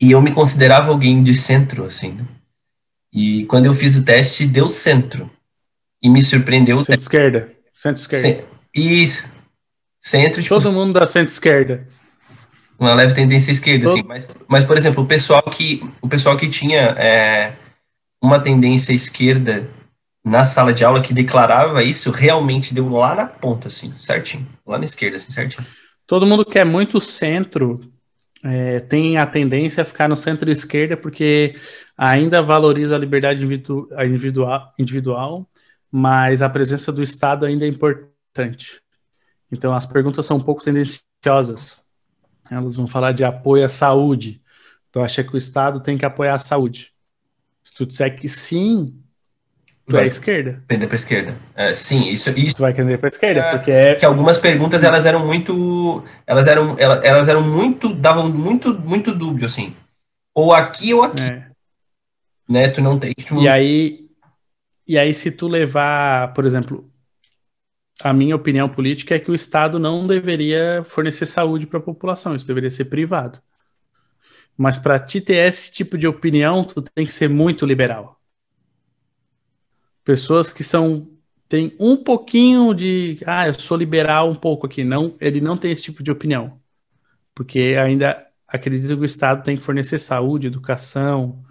e 0.00 0.10
eu 0.10 0.20
me 0.20 0.32
considerava 0.32 0.90
alguém 0.90 1.22
de 1.22 1.34
centro, 1.34 1.84
assim, 1.84 2.12
né? 2.12 2.24
E 3.12 3.44
quando 3.46 3.66
eu 3.66 3.74
fiz 3.74 3.94
o 3.96 4.04
teste, 4.04 4.46
deu 4.46 4.68
centro. 4.68 5.30
E 6.02 6.10
me 6.10 6.20
surpreendeu. 6.20 6.80
Centro-esquerda. 6.80 7.52
Centro-esquerda. 7.72 8.44
Isso. 8.74 9.30
Centro, 10.00 10.42
tipo, 10.42 10.54
Todo 10.54 10.72
mundo 10.72 10.92
da 10.92 11.06
centro-esquerda. 11.06 11.86
Uma 12.78 12.92
leve 12.92 13.14
tendência 13.14 13.52
esquerda, 13.52 13.86
Todo... 13.86 13.98
assim. 13.98 14.06
Mas, 14.06 14.28
mas, 14.48 14.64
por 14.64 14.76
exemplo, 14.76 15.04
o 15.04 15.06
pessoal 15.06 15.42
que, 15.42 15.82
o 16.02 16.08
pessoal 16.08 16.36
que 16.36 16.48
tinha 16.48 16.80
é, 16.98 17.52
uma 18.20 18.40
tendência 18.40 18.92
à 18.92 18.96
esquerda 18.96 19.70
na 20.24 20.44
sala 20.44 20.72
de 20.72 20.84
aula 20.84 21.00
que 21.00 21.14
declarava 21.14 21.84
isso, 21.84 22.10
realmente 22.10 22.74
deu 22.74 22.88
lá 22.88 23.14
na 23.14 23.26
ponta, 23.26 23.68
assim, 23.68 23.92
certinho. 23.96 24.46
Lá 24.66 24.78
na 24.78 24.84
esquerda, 24.84 25.16
assim, 25.16 25.30
certinho. 25.30 25.66
Todo 26.06 26.26
mundo 26.26 26.44
que 26.44 26.58
é 26.58 26.64
muito 26.64 27.00
centro 27.00 27.92
é, 28.42 28.80
tem 28.80 29.16
a 29.16 29.26
tendência 29.26 29.82
a 29.82 29.86
ficar 29.86 30.08
no 30.08 30.16
centro-esquerda 30.16 30.96
porque 30.96 31.58
ainda 31.96 32.42
valoriza 32.42 32.94
a 32.94 32.98
liberdade 32.98 33.42
individual, 33.42 34.72
individual, 34.78 35.48
mas 35.90 36.42
a 36.42 36.48
presença 36.48 36.92
do 36.92 37.02
Estado 37.02 37.46
ainda 37.46 37.64
é 37.64 37.68
importante. 37.68 38.82
Então 39.50 39.74
as 39.74 39.86
perguntas 39.86 40.26
são 40.26 40.36
um 40.36 40.42
pouco 40.42 40.62
tendenciosas. 40.62 41.76
Elas 42.50 42.76
vão 42.76 42.86
falar 42.86 43.12
de 43.12 43.24
apoio 43.24 43.64
à 43.64 43.68
saúde. 43.68 44.42
Tu 44.92 45.00
acha 45.00 45.24
que 45.24 45.34
o 45.34 45.38
Estado 45.38 45.80
tem 45.80 45.96
que 45.96 46.04
apoiar 46.04 46.34
a 46.34 46.38
saúde? 46.38 46.92
Se 47.62 47.74
tu 47.74 47.86
disser 47.86 48.14
que 48.14 48.28
sim, 48.28 48.94
Tu 49.86 49.92
vai 49.92 50.04
é 50.04 50.06
esquerda. 50.06 50.62
Pender 50.66 50.88
para 50.88 50.96
esquerda. 50.96 51.34
É, 51.54 51.74
sim, 51.74 52.08
isso, 52.08 52.30
isso. 52.30 52.56
Tu 52.56 52.62
vai 52.62 52.72
pender 52.72 52.98
para 52.98 53.10
esquerda, 53.10 53.40
é, 53.40 53.50
porque 53.50 53.70
é. 53.70 53.94
Que 53.94 54.06
algumas 54.06 54.38
perguntas 54.38 54.82
elas 54.82 55.04
eram 55.04 55.26
muito, 55.26 56.02
elas 56.26 56.46
eram, 56.46 56.74
elas, 56.78 57.04
elas 57.04 57.28
eram 57.28 57.42
muito, 57.42 57.92
davam 57.94 58.28
muito, 58.30 58.72
muito 58.72 59.14
dúbio 59.14 59.44
assim. 59.44 59.74
Ou 60.34 60.54
aqui 60.54 60.94
ou 60.94 61.02
aqui. 61.02 61.22
É. 61.22 61.48
Né? 62.48 62.68
Tu 62.70 62.80
não 62.80 62.98
tem. 62.98 63.12
Tu... 63.12 63.42
E 63.42 63.48
aí, 63.48 64.08
e 64.88 64.98
aí 64.98 65.12
se 65.12 65.30
tu 65.30 65.46
levar, 65.46 66.32
por 66.32 66.46
exemplo, 66.46 66.90
a 68.02 68.12
minha 68.12 68.36
opinião 68.36 68.70
política 68.70 69.14
é 69.14 69.18
que 69.18 69.30
o 69.30 69.34
Estado 69.34 69.78
não 69.78 70.06
deveria 70.06 70.82
fornecer 70.86 71.26
saúde 71.26 71.66
para 71.66 71.78
a 71.78 71.82
população, 71.82 72.34
isso 72.34 72.46
deveria 72.46 72.70
ser 72.70 72.86
privado. 72.86 73.38
Mas 74.56 74.78
para 74.78 74.98
te 74.98 75.20
ter 75.20 75.46
esse 75.46 75.70
tipo 75.70 75.98
de 75.98 76.06
opinião, 76.06 76.64
tu 76.64 76.80
tem 76.80 77.04
que 77.04 77.12
ser 77.12 77.28
muito 77.28 77.66
liberal 77.66 78.13
pessoas 80.04 80.52
que 80.52 80.62
são 80.62 81.08
tem 81.48 81.74
um 81.78 81.96
pouquinho 81.96 82.74
de 82.74 83.18
ah, 83.26 83.46
eu 83.46 83.54
sou 83.54 83.76
liberal 83.76 84.30
um 84.30 84.34
pouco 84.34 84.66
aqui, 84.66 84.82
não, 84.82 85.14
ele 85.20 85.40
não 85.40 85.56
tem 85.56 85.70
esse 85.70 85.82
tipo 85.82 86.02
de 86.02 86.10
opinião. 86.10 86.60
Porque 87.34 87.76
ainda 87.80 88.26
acredita 88.46 88.94
que 88.94 89.00
o 89.00 89.04
Estado 89.04 89.42
tem 89.42 89.56
que 89.56 89.64
fornecer 89.64 89.98
saúde, 89.98 90.46
educação, 90.46 91.44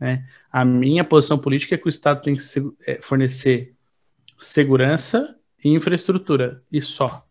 né? 0.00 0.26
A 0.50 0.64
minha 0.64 1.04
posição 1.04 1.38
política 1.38 1.74
é 1.74 1.78
que 1.78 1.86
o 1.86 1.88
Estado 1.88 2.22
tem 2.22 2.36
que 2.36 2.42
é, 2.86 3.00
fornecer 3.00 3.74
segurança 4.38 5.36
e 5.62 5.70
infraestrutura, 5.70 6.62
e 6.70 6.80
só. 6.80 7.26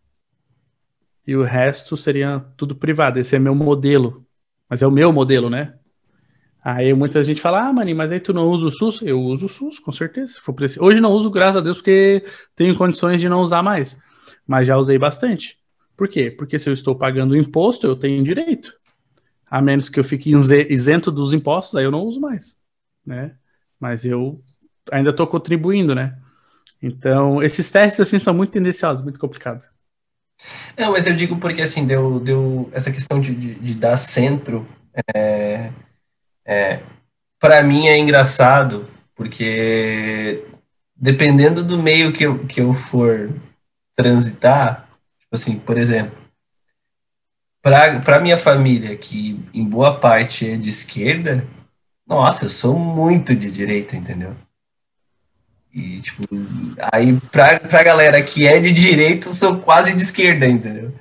E 1.26 1.36
o 1.36 1.44
resto 1.44 1.96
seria 1.98 2.40
tudo 2.58 2.76
privado. 2.76 3.20
Esse 3.20 3.36
é 3.36 3.40
meu 3.40 3.56
modelo. 3.56 4.26
Mas 4.70 4.82
é 4.82 4.88
o 4.88 4.92
meu 4.92 5.12
modelo, 5.12 5.50
né? 5.50 5.76
Aí 6.66 6.92
muita 6.96 7.22
gente 7.22 7.40
fala, 7.40 7.68
ah, 7.68 7.72
Maninho, 7.72 7.96
mas 7.96 8.12
aí 8.12 8.20
tu 8.20 8.34
não 8.34 8.50
usa 8.50 8.66
o 8.66 8.72
SUS? 8.72 9.04
Eu 9.04 9.22
uso 9.22 9.46
o 9.46 9.50
SUS, 9.50 9.78
com 9.78 9.92
certeza. 9.92 10.40
For 10.42 10.52
preciso. 10.52 10.84
Hoje 10.84 11.00
não 11.00 11.12
uso, 11.12 11.30
graças 11.30 11.58
a 11.58 11.62
Deus, 11.62 11.78
porque 11.78 12.26
tenho 12.56 12.76
condições 12.76 13.22
de 13.22 13.30
não 13.30 13.42
usar 13.42 13.62
mais. 13.62 14.02
Mas 14.48 14.68
já 14.68 14.76
usei 14.76 14.98
bastante. 14.98 15.60
Por 15.96 16.08
quê? 16.08 16.32
Porque 16.32 16.58
se 16.58 16.68
eu 16.68 16.74
estou 16.74 16.96
pagando 16.96 17.38
imposto, 17.38 17.86
eu 17.86 17.96
tenho 17.96 18.24
direito. 18.24 18.74
A 19.46 19.62
menos 19.62 19.90
que 19.90 20.00
eu 20.00 20.04
fique 20.04 20.32
isento 20.32 21.12
dos 21.12 21.36
impostos, 21.36 21.76
aí 21.76 21.86
eu 21.86 21.92
não 21.92 22.02
uso 22.02 22.20
mais. 22.20 22.58
Né? 23.06 23.36
Mas 23.80 24.04
eu 24.04 24.42
ainda 24.92 25.12
estou 25.12 25.28
contribuindo, 25.28 25.94
né? 25.94 26.18
Então, 26.82 27.44
esses 27.44 27.70
testes 27.70 28.00
assim 28.00 28.18
são 28.18 28.34
muito 28.34 28.50
tendenciosos, 28.50 29.04
muito 29.04 29.20
complicados. 29.20 29.70
Não, 30.76 30.94
mas 30.94 31.06
eu 31.06 31.16
digo 31.16 31.38
porque, 31.38 31.62
assim, 31.62 31.86
deu, 31.86 32.20
deu 32.20 32.68
essa 32.74 32.92
questão 32.92 33.22
de, 33.22 33.36
de, 33.36 33.54
de 33.54 33.76
dar 33.76 33.98
centro, 33.98 34.68
é, 35.16 35.70
é, 36.46 36.80
para 37.40 37.64
mim 37.64 37.88
é 37.88 37.98
engraçado, 37.98 38.88
porque 39.16 40.44
dependendo 40.96 41.64
do 41.64 41.82
meio 41.82 42.12
que 42.12 42.26
eu, 42.26 42.46
que 42.46 42.62
eu 42.62 42.74
for 42.74 43.30
transitar, 43.96 44.88
tipo 45.20 45.34
assim, 45.36 45.58
por 45.58 45.78
exemplo, 45.78 46.16
para 47.62 48.20
minha 48.20 48.38
família, 48.38 48.96
que 48.96 49.40
em 49.54 49.64
boa 49.64 50.00
parte 50.00 50.48
é 50.48 50.56
de 50.56 50.70
esquerda, 50.70 51.44
nossa, 52.08 52.46
eu 52.46 52.50
sou 52.50 52.78
muito 52.78 53.36
de 53.36 53.50
direita, 53.50 53.96
entendeu? 53.96 54.36
E, 55.74 56.00
tipo, 56.00 56.24
aí 56.94 57.20
pra, 57.32 57.60
pra 57.60 57.84
galera 57.84 58.22
que 58.22 58.48
é 58.48 58.60
de 58.60 58.72
direita, 58.72 59.28
eu 59.28 59.34
sou 59.34 59.60
quase 59.60 59.94
de 59.94 60.02
esquerda, 60.02 60.46
entendeu? 60.46 60.94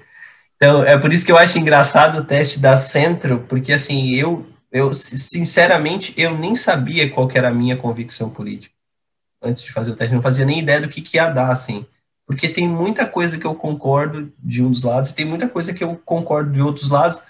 Então, 0.56 0.82
é 0.82 0.98
por 0.98 1.12
isso 1.12 1.24
que 1.24 1.30
eu 1.30 1.38
acho 1.38 1.58
engraçado 1.58 2.18
o 2.18 2.24
teste 2.24 2.58
da 2.58 2.76
Centro, 2.76 3.44
porque, 3.48 3.72
assim, 3.72 4.14
eu, 4.14 4.46
eu 4.74 4.92
sinceramente, 4.92 6.12
eu 6.16 6.36
nem 6.36 6.56
sabia 6.56 7.08
qual 7.08 7.30
era 7.32 7.48
a 7.48 7.54
minha 7.54 7.76
convicção 7.76 8.28
política. 8.28 8.74
Antes 9.40 9.62
de 9.62 9.70
fazer 9.70 9.92
o 9.92 9.94
teste, 9.94 10.12
não 10.12 10.20
fazia 10.20 10.44
nem 10.44 10.58
ideia 10.58 10.80
do 10.80 10.88
que, 10.88 11.00
que 11.00 11.16
ia 11.16 11.28
dar, 11.28 11.52
assim. 11.52 11.86
Porque 12.26 12.48
tem 12.48 12.66
muita 12.66 13.06
coisa 13.06 13.38
que 13.38 13.46
eu 13.46 13.54
concordo 13.54 14.32
de 14.36 14.64
um 14.64 14.70
dos 14.72 14.82
lados, 14.82 15.12
tem 15.12 15.24
muita 15.24 15.48
coisa 15.48 15.72
que 15.72 15.84
eu 15.84 15.94
concordo 16.04 16.50
de 16.50 16.60
outros 16.60 16.88
lados, 16.88 17.22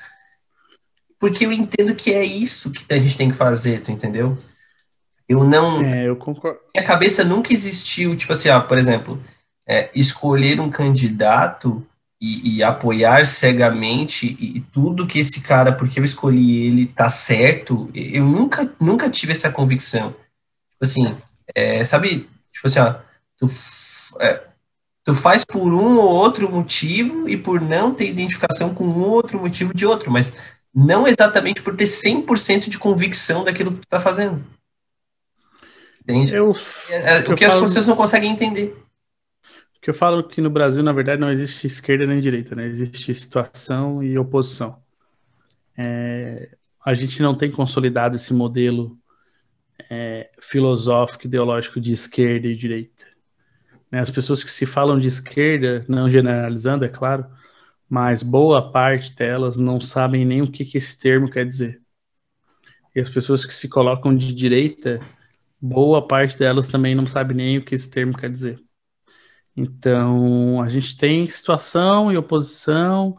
porque 1.21 1.45
eu 1.45 1.53
entendo 1.53 1.95
que 1.95 2.15
é 2.15 2.25
isso 2.25 2.71
que 2.71 2.91
a 2.95 2.99
gente 2.99 3.19
tem 3.19 3.31
que 3.31 3.37
fazer, 3.37 3.83
tu 3.83 3.93
entendeu? 3.93 4.39
Eu 5.29 5.45
não. 5.45 5.83
É, 5.85 6.09
eu 6.09 6.17
concordo. 6.17 6.59
Minha 6.75 6.87
cabeça 6.87 7.23
nunca 7.25 7.53
existiu, 7.53 8.17
tipo 8.17 8.33
assim, 8.33 8.49
ó, 8.49 8.61
por 8.61 8.79
exemplo, 8.79 9.23
é, 9.67 9.91
escolher 9.95 10.61
um 10.61 10.71
candidato 10.71 11.87
e, 12.25 12.57
e 12.57 12.63
apoiar 12.63 13.27
cegamente 13.27 14.35
e, 14.41 14.57
e, 14.57 14.61
tudo 14.73 15.07
que 15.07 15.19
esse 15.19 15.43
cara, 15.43 15.73
porque 15.73 16.01
eu 16.01 16.05
escolhi 16.05 16.67
ele, 16.67 16.87
tá 16.87 17.11
certo. 17.11 17.91
Eu 17.95 18.25
nunca, 18.25 18.73
nunca 18.81 19.11
tive 19.11 19.33
essa 19.33 19.53
convicção. 19.53 20.11
Tipo 20.71 20.83
assim, 20.83 21.17
é, 21.55 21.85
sabe? 21.85 22.27
Tipo 22.51 22.67
assim, 22.67 22.79
ó, 22.79 22.95
tu, 23.37 23.51
é, 24.21 24.41
tu 25.05 25.15
faz 25.15 25.45
por 25.45 25.71
um 25.71 25.97
ou 25.99 26.09
outro 26.09 26.51
motivo 26.51 27.29
e 27.29 27.37
por 27.37 27.61
não 27.61 27.95
ter 27.95 28.09
identificação 28.09 28.75
com 28.75 28.85
um 28.85 29.03
ou 29.03 29.11
outro 29.11 29.39
motivo 29.39 29.75
de 29.75 29.85
outro, 29.85 30.11
mas 30.11 30.33
não 30.75 31.07
exatamente 31.07 31.61
por 31.61 31.77
ter 31.77 31.85
100% 31.85 32.71
de 32.71 32.79
convicção 32.79 33.45
daquilo 33.45 33.73
que 33.73 33.81
tu 33.81 33.89
tá 33.89 34.01
fazendo. 34.01 34.43
Entende? 36.01 36.35
Eu, 36.35 36.57
é, 36.89 37.19
é 37.19 37.19
o 37.29 37.37
que 37.37 37.45
as 37.45 37.53
falo, 37.53 37.65
pessoas 37.65 37.87
não 37.87 37.97
conseguem 37.97 38.33
entender. 38.33 38.75
Que 39.85 39.91
eu 39.91 39.95
falo 39.95 40.27
que 40.27 40.41
no 40.41 40.49
Brasil, 40.49 40.83
na 40.83 40.95
verdade, 40.95 41.21
não 41.21 41.31
existe 41.31 41.67
esquerda 41.67 42.07
nem 42.07 42.19
direita, 42.19 42.55
né? 42.55 42.67
Existe 42.67 43.15
situação 43.15 44.03
e 44.03 44.19
oposição. 44.19 44.83
É, 45.77 46.57
a 46.83 46.95
gente 46.95 47.21
não 47.21 47.37
tem 47.37 47.51
consolidado 47.51 48.17
esse 48.17 48.33
modelo 48.33 48.99
é, 49.91 50.31
filosófico, 50.41 51.27
ideológico 51.27 51.79
de 51.83 51.93
esquerda 51.93 52.47
e 52.47 52.57
direita. 52.57 53.05
Né? 53.91 54.01
As 54.01 54.09
pessoas 54.09 54.43
que 54.43 54.51
se 54.51 54.65
falam 54.65 54.99
de 54.99 55.09
esquerda, 55.09 55.85
não 55.87 56.09
generalizando, 56.09 56.87
é 56.87 56.89
claro, 56.89 57.27
mas 57.87 58.23
boa 58.23 58.73
parte 58.73 59.15
delas 59.15 59.59
não 59.59 59.79
sabem 59.83 60.25
nem 60.25 60.41
o 60.41 60.51
que, 60.51 60.65
que 60.65 60.79
esse 60.79 60.99
termo 60.99 61.31
quer 61.31 61.47
dizer. 61.47 61.83
E 62.97 63.01
as 63.01 63.11
pessoas 63.11 63.45
que 63.45 63.55
se 63.55 63.69
colocam 63.69 64.17
de 64.17 64.35
direita, 64.35 64.99
boa 65.61 66.09
parte 66.09 66.39
delas 66.39 66.69
também 66.69 66.95
não 66.95 67.07
sabe 67.07 67.35
nem 67.35 67.59
o 67.59 67.63
que 67.63 67.75
esse 67.75 67.91
termo 67.91 68.17
quer 68.17 68.31
dizer. 68.31 68.64
Então, 69.57 70.61
a 70.61 70.69
gente 70.69 70.97
tem 70.97 71.27
situação 71.27 72.13
e 72.13 72.17
oposição, 72.17 73.17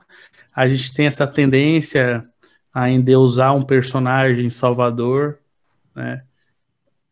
a 0.53 0.67
gente 0.67 0.93
tem 0.93 1.07
essa 1.07 1.25
tendência 1.25 2.27
a 2.73 2.89
endeusar 2.89 3.55
um 3.55 3.63
personagem 3.63 4.49
salvador, 4.49 5.39
né? 5.95 6.23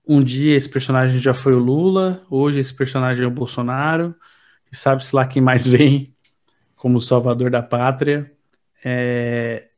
Um 0.06 0.22
dia 0.22 0.58
esse 0.58 0.70
personagem 0.70 1.20
já 1.20 1.34
foi 1.34 1.54
o 1.54 1.60
Lula, 1.60 2.26
hoje 2.30 2.60
esse 2.60 2.74
personagem 2.74 3.24
é 3.24 3.28
o 3.28 3.32
Bolsonaro, 3.32 4.14
e 4.70 4.76
sabe-se 4.76 5.16
lá 5.16 5.26
quem 5.26 5.42
mais 5.42 5.66
vem 5.68 6.14
como 6.76 7.00
salvador 7.00 7.50
da 7.50 7.64
pátria, 7.64 8.30
é... 8.84 9.70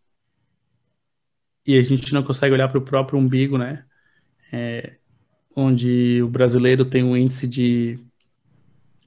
e 1.65 1.77
a 1.77 1.83
gente 1.83 2.11
não 2.13 2.23
consegue 2.23 2.53
olhar 2.53 2.67
para 2.67 2.79
o 2.79 2.85
próprio 2.85 3.19
umbigo, 3.19 3.57
né? 3.59 3.85
É... 4.51 4.95
Onde 5.55 6.21
o 6.23 6.27
brasileiro 6.27 6.83
tem 6.83 7.03
um 7.03 7.15
índice 7.15 7.47
de 7.47 7.99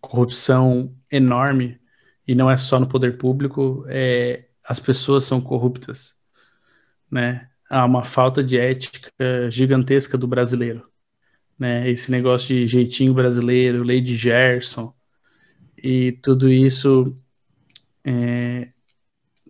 corrupção 0.01 0.95
enorme, 1.11 1.81
e 2.27 2.35
não 2.35 2.51
é 2.51 2.57
só 2.57 2.79
no 2.79 2.89
poder 2.89 3.19
público, 3.19 3.85
é... 3.89 4.47
as 4.65 4.79
pessoas 4.79 5.25
são 5.25 5.41
corruptas, 5.41 6.17
né? 7.11 7.49
Há 7.71 7.85
uma 7.85 8.05
falta 8.05 8.43
de 8.43 8.59
ética 8.59 9.13
gigantesca 9.51 10.17
do 10.19 10.27
brasileiro, 10.27 10.89
né? 11.59 11.91
Esse 11.91 12.11
negócio 12.11 12.49
de 12.49 12.67
jeitinho 12.67 13.15
brasileiro, 13.15 13.83
lei 13.85 14.01
de 14.01 14.17
Gerson, 14.17 14.95
e 15.77 16.13
tudo 16.23 16.51
isso 16.51 17.17
é, 18.05 18.69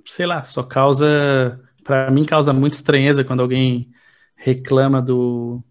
sei 0.04 0.26
lá, 0.26 0.44
só 0.44 0.62
causa, 0.62 1.60
para 1.84 2.10
mim 2.10 2.24
causa 2.24 2.52
muita 2.52 2.76
estranheza 2.76 3.24
quando 3.24 3.40
alguém 3.40 3.90
reclama 4.36 5.00
do 5.02 5.62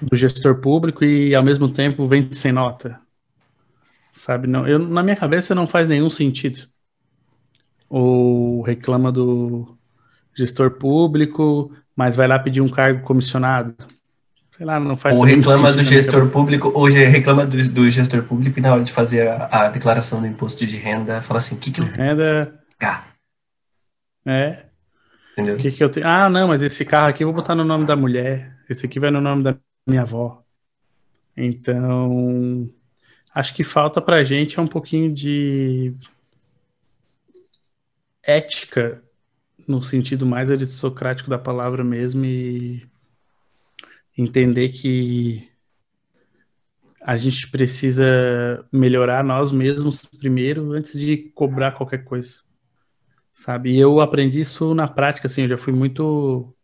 do 0.00 0.16
gestor 0.16 0.60
público 0.60 1.04
e 1.04 1.34
ao 1.34 1.42
mesmo 1.42 1.68
tempo 1.68 2.06
vem 2.06 2.30
sem 2.32 2.52
nota. 2.52 3.00
Sabe, 4.12 4.46
não, 4.46 4.66
eu, 4.66 4.78
na 4.78 5.02
minha 5.02 5.16
cabeça 5.16 5.54
não 5.54 5.66
faz 5.66 5.88
nenhum 5.88 6.10
sentido. 6.10 6.68
Ou 7.88 8.62
reclama 8.62 9.10
do 9.10 9.76
gestor 10.36 10.72
público, 10.72 11.72
mas 11.96 12.16
vai 12.16 12.28
lá 12.28 12.38
pedir 12.38 12.60
um 12.60 12.68
cargo 12.68 13.02
comissionado 13.02 13.74
sei 14.56 14.64
lá, 14.64 14.78
não 14.78 14.96
faz 14.96 15.16
Ou 15.16 15.24
reclama 15.24 15.72
do 15.72 15.82
gestor 15.82 16.30
público, 16.30 16.70
ou 16.72 16.84
reclama 16.84 17.44
do, 17.44 17.68
do, 17.70 17.90
gestor 17.90 18.22
público 18.22 18.58
e 18.58 18.62
na 18.62 18.72
hora 18.72 18.84
de 18.84 18.92
fazer 18.92 19.26
a, 19.26 19.48
a 19.50 19.68
declaração 19.68 20.20
do 20.20 20.28
imposto 20.28 20.64
de 20.64 20.76
renda, 20.76 21.20
fala 21.20 21.38
assim, 21.38 21.56
o 21.56 21.58
que 21.58 21.72
que 21.72 21.80
eu... 21.80 21.84
Renda... 21.84 22.60
Ah. 22.80 23.02
É. 24.26 24.66
Entendeu? 25.32 25.56
O 25.56 25.58
que 25.58 25.72
que 25.72 25.82
eu 25.82 25.90
tenho? 25.90 26.06
Ah, 26.06 26.28
não, 26.28 26.48
mas 26.48 26.62
esse 26.62 26.84
carro 26.84 27.08
aqui 27.08 27.24
eu 27.24 27.28
vou 27.28 27.34
botar 27.34 27.54
no 27.56 27.64
nome 27.64 27.84
da 27.84 27.96
mulher, 27.96 28.56
esse 28.70 28.86
aqui 28.86 29.00
vai 29.00 29.10
no 29.10 29.20
nome 29.20 29.42
da 29.42 29.56
minha 29.86 30.02
avó. 30.02 30.42
Então, 31.36 32.70
acho 33.34 33.54
que 33.54 33.64
falta 33.64 34.00
pra 34.00 34.24
gente 34.24 34.58
é 34.58 34.62
um 34.62 34.68
pouquinho 34.68 35.12
de 35.12 35.92
ética 38.22 39.02
no 39.66 39.82
sentido 39.82 40.26
mais 40.26 40.50
aristocrático 40.50 41.28
da 41.28 41.38
palavra 41.38 41.82
mesmo 41.82 42.24
e 42.24 42.86
entender 44.16 44.70
que 44.70 45.50
a 47.02 47.16
gente 47.16 47.50
precisa 47.50 48.66
melhorar 48.72 49.22
nós 49.22 49.52
mesmos 49.52 50.02
primeiro 50.06 50.72
antes 50.72 50.98
de 50.98 51.16
cobrar 51.34 51.72
qualquer 51.72 52.04
coisa. 52.04 52.42
Sabe? 53.32 53.72
E 53.72 53.78
eu 53.78 54.00
aprendi 54.00 54.40
isso 54.40 54.74
na 54.74 54.88
prática, 54.88 55.26
assim, 55.26 55.42
eu 55.42 55.48
já 55.48 55.56
fui 55.58 55.72
muito 55.72 56.54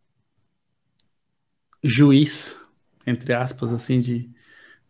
juiz, 1.83 2.57
entre 3.11 3.33
aspas, 3.35 3.73
assim, 3.73 4.01
de, 4.01 4.31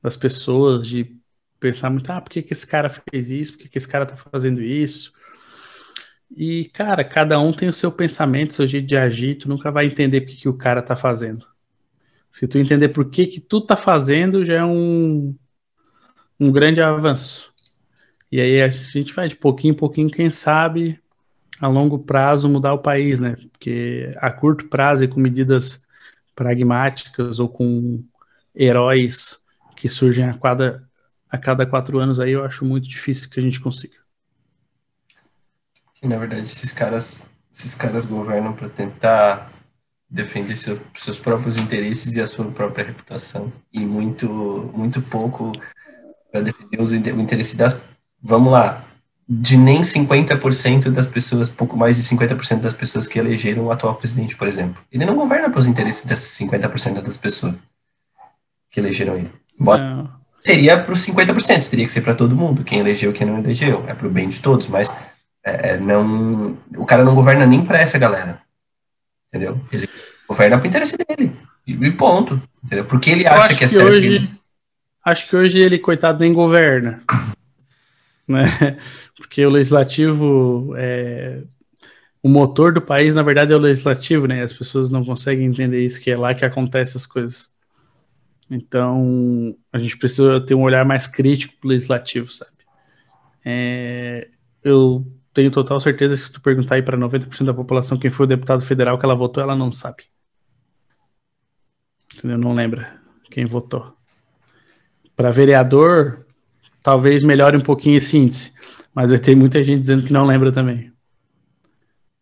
das 0.03 0.17
pessoas, 0.17 0.87
de 0.87 1.17
pensar 1.59 1.91
muito, 1.91 2.11
ah, 2.11 2.21
por 2.21 2.31
que, 2.31 2.43
que 2.43 2.53
esse 2.53 2.67
cara 2.67 2.89
fez 2.89 3.31
isso? 3.31 3.53
Por 3.53 3.63
que, 3.63 3.69
que 3.69 3.79
esse 3.79 3.89
cara 3.89 4.07
tá 4.07 4.17
fazendo 4.17 4.63
isso? 4.63 5.13
E, 6.31 6.67
cara, 6.67 7.05
cada 7.05 7.39
um 7.41 7.53
tem 7.53 7.69
o 7.69 7.73
seu 7.73 7.91
pensamento, 7.91 8.55
seu 8.55 8.67
jeito 8.67 8.87
de 8.87 8.97
agir, 8.97 9.37
tu 9.37 9.49
nunca 9.49 9.71
vai 9.71 9.87
entender 9.87 10.21
por 10.23 10.29
que, 10.29 10.37
que 10.37 10.49
o 10.49 10.57
cara 10.57 10.81
tá 10.81 10.95
fazendo. 10.95 11.47
Se 12.33 12.47
tu 12.47 12.59
entender 12.59 12.91
por 12.91 13.11
que 13.11 13.27
que 13.27 13.41
tu 13.41 13.61
tá 13.61 13.77
fazendo, 13.77 14.45
já 14.45 14.55
é 14.55 14.65
um, 14.65 15.35
um 16.39 16.53
grande 16.53 16.81
avanço. 16.81 17.53
E 18.31 18.41
aí 18.41 18.63
a 18.63 18.69
gente 18.69 19.13
vai 19.13 19.29
de 19.29 19.37
pouquinho 19.37 19.73
em 19.73 19.77
pouquinho, 19.77 20.09
quem 20.09 20.31
sabe, 20.31 21.01
a 21.61 21.67
longo 21.67 21.99
prazo 21.99 22.49
mudar 22.49 22.73
o 22.73 22.79
país, 22.79 23.21
né? 23.21 23.37
Porque 23.51 24.11
a 24.19 24.31
curto 24.31 24.69
prazo 24.69 25.05
e 25.05 25.09
com 25.09 25.19
medidas 25.19 25.85
pragmáticas 26.35 27.41
ou 27.41 27.49
com 27.49 28.03
heróis 28.55 29.39
que 29.77 29.89
surgem 29.89 30.29
a 30.29 30.39
cada, 30.39 30.89
a 31.29 31.39
cada 31.39 31.67
quatro 31.67 31.99
anos 31.99 32.21
aí, 32.21 32.33
eu 32.33 32.45
acho 32.45 32.65
muito 32.65 32.89
difícil 32.89 33.29
que 33.29 33.41
a 33.41 33.43
gente 33.43 33.61
consiga. 33.61 33.95
Na 36.03 36.17
verdade, 36.17 36.43
esses 36.43 36.73
caras, 36.73 37.27
esses 37.53 37.75
caras 37.75 38.07
governam 38.07 38.53
para 38.53 38.69
tentar 38.69 39.53
defender 40.09 40.57
seu, 40.57 40.81
seus 40.97 41.19
próprios 41.19 41.57
interesses 41.57 42.17
e 42.17 42.21
a 42.21 42.27
sua 42.27 42.51
própria 42.51 42.85
reputação 42.85 43.53
e 43.73 43.81
muito 43.81 44.29
muito 44.75 45.01
pouco 45.01 45.53
para 46.33 46.41
defender 46.41 46.81
os, 46.81 46.91
o 46.91 46.97
interesse 46.97 47.57
das 47.57 47.81
vamos 48.21 48.53
lá 48.53 48.85
de 49.33 49.57
nem 49.57 49.83
50% 49.83 50.91
das 50.91 51.07
pessoas, 51.07 51.49
pouco 51.49 51.77
mais 51.77 51.97
de 51.97 52.03
50% 52.03 52.61
das 52.61 52.75
pessoas 52.75 53.07
que 53.07 53.17
elegeram 53.17 53.67
o 53.67 53.71
atual 53.71 53.95
presidente, 53.95 54.37
por 54.37 54.49
exemplo. 54.49 54.83
Ele 54.91 55.05
não 55.05 55.15
governa 55.15 55.49
para 55.49 55.61
os 55.61 55.69
interesses 55.69 56.05
dessas 56.05 56.37
50% 56.37 57.01
das 57.01 57.17
pessoas 57.17 57.57
que 58.71 58.81
elegeram 58.81 59.17
ele. 59.17 59.31
Embora... 59.59 60.09
Seria 60.43 60.79
para 60.81 60.95
os 60.95 61.07
50%, 61.07 61.69
teria 61.69 61.85
que 61.85 61.93
ser 61.93 62.01
para 62.01 62.15
todo 62.15 62.35
mundo, 62.35 62.65
quem 62.65 62.79
elegeu, 62.79 63.13
quem 63.13 63.27
não 63.27 63.39
elegeu, 63.39 63.85
é 63.87 63.93
para 63.93 64.07
o 64.07 64.11
bem 64.11 64.27
de 64.27 64.41
todos, 64.41 64.67
mas 64.69 64.97
é, 65.45 65.73
é, 65.73 65.77
não, 65.77 66.57
o 66.75 66.87
cara 66.87 67.05
não 67.05 67.15
governa 67.15 67.45
nem 67.45 67.63
para 67.63 67.79
essa 67.79 67.99
galera, 67.99 68.41
entendeu? 69.29 69.61
Ele 69.71 69.87
governa 70.27 70.57
para 70.57 70.65
o 70.65 70.69
interesse 70.69 70.97
dele, 70.97 71.37
e, 71.67 71.91
ponto, 71.91 72.41
entendeu? 72.65 72.87
Porque 72.87 73.11
ele 73.11 73.27
acha 73.27 73.49
que 73.49 73.65
é 73.65 73.69
que 73.69 73.69
certo. 73.69 73.89
Hoje, 73.89 74.31
acho 75.05 75.29
que 75.29 75.37
hoje 75.37 75.59
ele, 75.59 75.79
coitado, 75.79 76.21
nem 76.21 76.33
governa, 76.33 77.03
né? 78.27 78.79
Porque 79.15 79.45
o 79.45 79.51
legislativo 79.51 80.73
é, 80.79 81.43
o 82.23 82.29
motor 82.29 82.73
do 82.73 82.83
país, 82.83 83.15
na 83.15 83.23
verdade, 83.23 83.53
é 83.53 83.57
o 83.57 83.61
legislativo, 83.61 84.27
né? 84.27 84.43
As 84.43 84.53
pessoas 84.53 84.91
não 84.91 85.05
conseguem 85.05 85.47
entender 85.47 85.85
isso, 85.85 86.01
que 86.01 86.11
é 86.11 86.17
lá 86.17 86.35
que 86.35 86.45
acontecem 86.45 86.99
as 86.99 87.07
coisas. 87.07 87.51
Então, 88.51 89.57
a 89.73 89.79
gente 89.79 89.97
precisa 89.97 90.41
ter 90.41 90.55
um 90.55 90.63
olhar 90.63 90.85
mais 90.85 91.07
crítico 91.07 91.55
pro 91.61 91.69
legislativo, 91.69 92.33
sabe? 92.33 92.51
É, 93.45 94.29
eu 94.63 95.07
tenho 95.33 95.51
total 95.51 95.79
certeza 95.79 96.17
que 96.17 96.23
se 96.23 96.33
tu 96.33 96.41
perguntar 96.41 96.75
aí 96.75 96.83
para 96.83 96.99
90% 96.99 97.45
da 97.45 97.55
população 97.55 97.97
quem 97.97 98.11
foi 98.11 98.27
o 98.27 98.29
deputado 98.29 98.63
federal 98.63 98.99
que 98.99 99.05
ela 99.05 99.15
votou, 99.15 99.43
ela 99.43 99.55
não 99.55 99.71
sabe. 99.71 100.05
Entendeu? 102.17 102.37
Não 102.37 102.53
lembra 102.53 103.01
quem 103.31 103.47
votou. 103.47 103.95
Para 105.15 105.31
vereador, 105.31 106.27
talvez 106.83 107.23
melhore 107.23 107.57
um 107.57 107.63
pouquinho 107.63 107.99
esse 107.99 108.17
índice, 108.17 108.53
mas 108.93 109.19
tem 109.21 109.37
muita 109.37 109.63
gente 109.63 109.83
dizendo 109.83 110.05
que 110.05 110.13
não 110.13 110.27
lembra 110.27 110.51
também. 110.51 110.93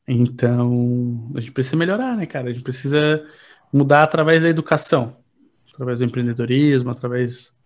Então, 0.07 1.31
a 1.35 1.41
gente 1.41 1.53
precisa 1.53 1.77
melhorar, 1.77 2.17
né, 2.17 2.27
cara? 2.27 2.51
A 2.51 2.53
gente 2.53 2.63
precisa 2.63 3.25
mudar 3.73 4.03
através 4.03 4.43
da 4.43 4.49
educação, 4.49 5.17
através 5.79 6.01
do 6.01 6.05
empreendedorismo, 6.05 6.91
através 6.91 7.57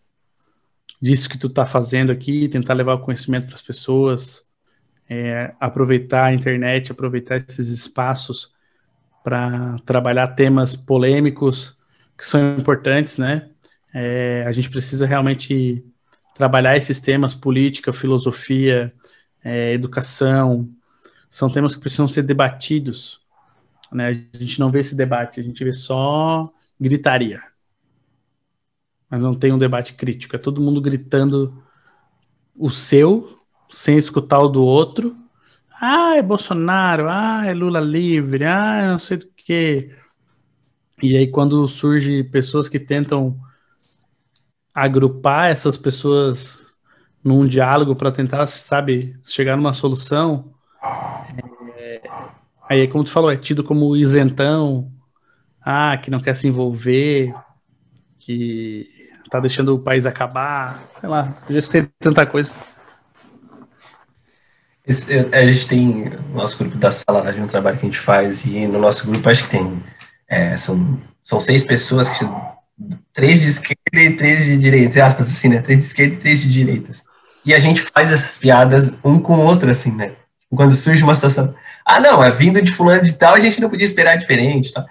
disso 1.01 1.31
que 1.31 1.39
tu 1.39 1.49
tá 1.49 1.65
fazendo 1.65 2.13
aqui, 2.13 2.47
tentar 2.47 2.75
levar 2.75 2.95
o 2.95 3.01
conhecimento 3.01 3.47
para 3.47 3.55
as 3.55 3.63
pessoas, 3.63 4.45
é, 5.09 5.55
aproveitar 5.59 6.27
a 6.27 6.35
internet, 6.35 6.93
aproveitar 6.93 7.37
esses 7.37 7.71
espaços 7.71 8.53
para 9.25 9.77
trabalhar 9.87 10.29
temas 10.29 10.77
polêmicos 10.77 11.75
que 12.19 12.27
são 12.27 12.59
importantes, 12.59 13.17
né? 13.17 13.49
É, 13.95 14.45
a 14.47 14.53
gente 14.53 14.69
precisa 14.69 15.07
realmente 15.07 15.83
trabalhar 16.35 16.77
esses 16.77 17.01
temas, 17.01 17.35
política, 17.35 17.95
filosofia, 17.95 18.93
é, 19.43 19.73
educação, 19.73 20.69
são 21.31 21.49
temas 21.49 21.75
que 21.75 21.81
precisam 21.81 22.07
ser 22.07 22.23
debatidos. 22.23 23.21
Né? 23.91 24.27
A 24.35 24.39
gente 24.39 24.61
não 24.61 24.71
vê 24.71 24.81
esse 24.81 24.95
debate, 24.95 25.41
a 25.41 25.43
gente 25.43 25.65
vê 25.65 25.73
só 25.73 26.53
gritaria. 26.79 27.52
Mas 29.13 29.21
não 29.21 29.35
tem 29.35 29.53
um 29.53 29.59
debate 29.59 29.93
crítico. 29.93 30.35
É 30.35 30.39
todo 30.39 30.63
mundo 30.63 30.81
gritando 30.81 31.63
o 32.57 32.71
seu, 32.71 33.39
sem 33.71 33.99
escutar 33.99 34.39
o 34.41 34.49
do 34.49 34.65
outro. 34.65 35.15
Ah, 35.79 36.17
é 36.17 36.23
Bolsonaro, 36.23 37.11
ah, 37.11 37.43
é 37.45 37.53
Lula 37.53 37.79
livre, 37.79 38.47
ah, 38.47 38.91
não 38.91 38.99
sei 38.99 39.19
do 39.19 39.27
que. 39.37 39.95
E 41.03 41.15
aí, 41.15 41.31
quando 41.31 41.69
surge 41.69 42.25
pessoas 42.25 42.71
que 42.71 42.81
tentam 42.81 43.39
agrupar 44.73 45.51
essas 45.51 45.77
pessoas 45.77 46.65
num 47.23 47.47
diálogo 47.47 47.95
para 47.95 48.11
tentar, 48.13 48.47
sabe, 48.47 49.15
chegar 49.27 49.59
numa 49.59 49.75
solução, 49.75 50.55
é, 51.77 52.01
aí, 52.67 52.89
como 52.89 53.05
tu 53.05 53.11
falou, 53.11 53.31
é 53.31 53.37
tido 53.37 53.63
como 53.63 53.95
isentão, 53.95 54.91
ah, 55.61 55.99
que 55.99 56.11
não 56.11 56.19
quer 56.21 56.35
se 56.35 56.49
envolver, 56.49 57.35
que 58.19 59.02
tá 59.33 59.41
deixando 59.41 59.74
o 59.74 59.78
país 59.78 60.05
acabar, 60.05 60.78
sei 61.01 61.09
lá, 61.09 61.33
já 61.49 61.59
escutei 61.59 61.89
tanta 61.99 62.26
coisa. 62.26 62.55
Esse, 64.87 65.26
a 65.33 65.47
gente 65.47 65.66
tem 65.66 66.12
nosso 66.35 66.59
grupo 66.59 66.76
da 66.76 66.93
sala 66.93 67.33
de 67.33 67.41
um 67.41 67.47
trabalho 67.47 67.78
que 67.78 67.87
a 67.87 67.89
gente 67.89 67.99
faz, 67.99 68.45
e 68.45 68.66
no 68.66 68.78
nosso 68.78 69.07
grupo 69.07 69.26
acho 69.30 69.45
que 69.45 69.51
tem, 69.51 69.83
é, 70.28 70.55
são, 70.59 71.01
são 71.22 71.41
seis 71.41 71.62
pessoas, 71.62 72.11
que, 72.11 72.28
três 73.14 73.41
de 73.41 73.49
esquerda 73.49 73.78
e 73.95 74.14
três 74.16 74.45
de 74.45 74.59
direita, 74.59 75.07
aspas 75.07 75.30
assim, 75.30 75.49
né, 75.49 75.62
três 75.62 75.78
de 75.78 75.87
esquerda 75.87 76.14
e 76.14 76.18
três 76.18 76.43
de 76.43 76.51
direita. 76.51 76.93
E 77.43 77.55
a 77.55 77.59
gente 77.59 77.80
faz 77.80 78.12
essas 78.12 78.37
piadas 78.37 78.93
um 79.03 79.18
com 79.18 79.37
o 79.37 79.45
outro, 79.45 79.70
assim, 79.70 79.93
né, 79.97 80.12
quando 80.55 80.76
surge 80.76 81.03
uma 81.03 81.14
situação. 81.14 81.55
Ah, 81.87 82.01
não, 82.01 82.22
é 82.22 82.30
vindo 82.30 82.61
de 82.61 82.70
fulano 82.70 83.03
de 83.03 83.14
tal, 83.14 83.35
a 83.35 83.41
gente 83.41 83.62
não 83.62 83.70
podia 83.70 83.87
esperar 83.87 84.16
diferente. 84.18 84.74
Tá? 84.74 84.85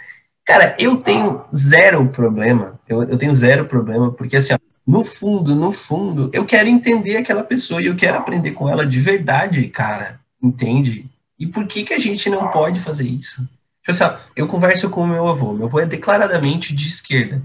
Cara, 0.43 0.75
eu 0.79 0.97
tenho 0.97 1.45
zero 1.55 2.07
problema. 2.07 2.79
Eu, 2.91 3.03
eu 3.03 3.17
tenho 3.17 3.35
zero 3.35 3.65
problema, 3.65 4.11
porque 4.11 4.37
assim, 4.37 4.53
no 4.85 5.05
fundo, 5.05 5.55
no 5.55 5.71
fundo, 5.71 6.29
eu 6.33 6.45
quero 6.45 6.67
entender 6.67 7.17
aquela 7.17 7.43
pessoa 7.43 7.81
e 7.81 7.85
eu 7.85 7.95
quero 7.95 8.17
aprender 8.17 8.51
com 8.51 8.67
ela 8.67 8.85
de 8.85 8.99
verdade, 8.99 9.65
cara. 9.67 10.19
Entende? 10.41 11.05
E 11.39 11.47
por 11.47 11.65
que, 11.67 11.83
que 11.83 11.93
a 11.93 11.99
gente 11.99 12.29
não 12.29 12.49
pode 12.49 12.79
fazer 12.79 13.07
isso? 13.07 13.47
Tipo 13.83 13.91
assim, 13.91 14.17
eu 14.35 14.47
converso 14.47 14.89
com 14.89 15.03
o 15.03 15.07
meu 15.07 15.27
avô. 15.27 15.53
Meu 15.53 15.67
avô 15.67 15.79
é 15.79 15.85
declaradamente 15.85 16.75
de 16.75 16.87
esquerda. 16.87 17.41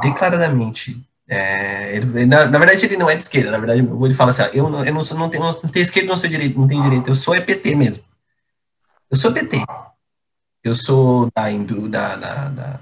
Declaradamente. 0.00 0.96
É, 1.28 1.96
ele, 1.96 2.26
na, 2.26 2.46
na, 2.46 2.58
verdade, 2.58 2.84
ele 2.84 2.96
não 2.96 3.08
é 3.08 3.16
de 3.16 3.22
esquerda, 3.22 3.50
na 3.50 3.58
verdade, 3.58 3.80
eu 3.80 3.96
vou 3.96 4.06
ele 4.06 4.14
fala 4.14 4.30
assim: 4.30 4.42
ó, 4.42 4.46
eu, 4.52 4.68
não, 4.68 4.84
eu 4.84 4.92
não, 4.92 5.00
sou, 5.02 5.16
não, 5.16 5.30
tenho, 5.30 5.44
não 5.44 5.54
tenho 5.54 5.82
esquerda, 5.82 6.08
não 6.08 6.18
sou 6.18 6.28
direito, 6.28 6.58
não 6.58 6.66
tenho 6.66 6.82
direito, 6.82 7.08
eu 7.08 7.14
sou 7.14 7.34
é 7.34 7.40
PT 7.40 7.74
mesmo. 7.74 8.02
Eu 9.10 9.16
sou 9.16 9.32
PT. 9.32 9.64
Eu 10.64 10.74
sou 10.74 11.30
da, 11.34 11.48
da, 11.90 12.16
da, 12.16 12.48
da 12.48 12.80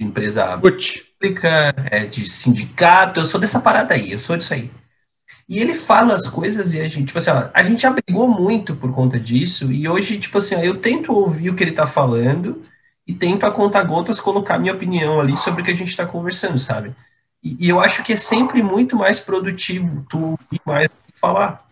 de 0.00 0.06
empresa 0.06 0.58
pública, 0.58 1.74
é, 1.90 2.06
de 2.06 2.26
sindicato, 2.26 3.20
eu 3.20 3.26
sou 3.26 3.38
dessa 3.38 3.60
parada 3.60 3.94
aí, 3.94 4.12
eu 4.12 4.18
sou 4.18 4.36
disso 4.36 4.54
aí. 4.54 4.70
E 5.46 5.58
ele 5.58 5.74
fala 5.74 6.14
as 6.14 6.26
coisas 6.26 6.72
e 6.72 6.80
a 6.80 6.88
gente, 6.88 7.08
tipo 7.08 7.18
assim, 7.18 7.30
ó, 7.30 7.50
a 7.52 7.62
gente 7.62 7.86
abrigou 7.86 8.26
muito 8.26 8.74
por 8.74 8.94
conta 8.94 9.20
disso, 9.20 9.70
e 9.70 9.86
hoje, 9.86 10.18
tipo 10.18 10.38
assim, 10.38 10.54
ó, 10.54 10.60
eu 10.60 10.78
tento 10.78 11.12
ouvir 11.12 11.50
o 11.50 11.54
que 11.54 11.62
ele 11.62 11.72
tá 11.72 11.86
falando 11.86 12.62
e 13.06 13.14
tento 13.14 13.44
a 13.44 13.50
conta 13.50 13.82
gotas 13.82 14.18
colocar 14.18 14.58
minha 14.58 14.72
opinião 14.72 15.20
ali 15.20 15.36
sobre 15.36 15.60
o 15.60 15.64
que 15.64 15.70
a 15.70 15.76
gente 15.76 15.94
tá 15.94 16.06
conversando, 16.06 16.58
sabe? 16.58 16.94
E, 17.42 17.66
e, 17.66 17.68
eu 17.68 17.78
acho 17.78 18.02
que 18.02 18.12
é 18.12 18.16
sempre 18.16 18.62
muito 18.62 18.96
mais 18.96 19.20
produtivo 19.20 20.06
tu 20.08 20.38
ir 20.52 20.60
mais 20.64 20.88
do 20.88 21.12
que 21.12 21.18
falar. 21.18 21.66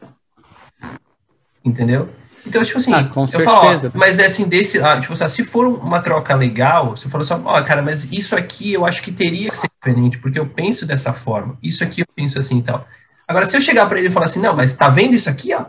Entendeu? 1.65 2.09
Então, 2.47 2.63
tipo 2.63 2.79
assim, 2.79 2.95
ah, 2.95 3.11
eu 3.15 3.27
certeza. 3.27 3.45
falo, 3.45 3.93
ó, 3.95 3.99
mas 3.99 4.19
é 4.19 4.27
assim, 4.27 4.49
desse, 4.49 4.81
ah, 4.81 4.99
tipo 4.99 5.13
assim, 5.13 5.29
se 5.29 5.45
for 5.45 5.67
uma 5.67 6.01
troca 6.01 6.35
legal, 6.35 6.97
se 6.97 7.09
for 7.09 7.23
só, 7.25 7.41
ó, 7.45 7.63
cara, 7.63 7.83
mas 7.83 8.11
isso 8.11 8.35
aqui 8.35 8.73
eu 8.73 8.87
acho 8.87 9.03
que 9.03 9.13
teria 9.13 9.51
que 9.51 9.59
ser 9.59 9.69
diferente, 9.79 10.19
porque 10.19 10.39
eu 10.39 10.47
penso 10.47 10.87
dessa 10.87 11.13
forma, 11.13 11.59
isso 11.63 11.85
aqui 11.85 12.01
eu 12.03 12.07
penso 12.15 12.39
assim 12.39 12.59
e 12.59 12.63
tal. 12.63 12.87
Agora, 13.27 13.45
se 13.45 13.57
eu 13.57 13.61
chegar 13.61 13.87
para 13.87 13.99
ele 13.99 14.09
e 14.09 14.11
falar 14.11 14.27
assim, 14.27 14.41
não, 14.41 14.57
mas 14.57 14.73
tá 14.73 14.89
vendo 14.89 15.15
isso 15.15 15.29
aqui, 15.29 15.53
ó? 15.55 15.67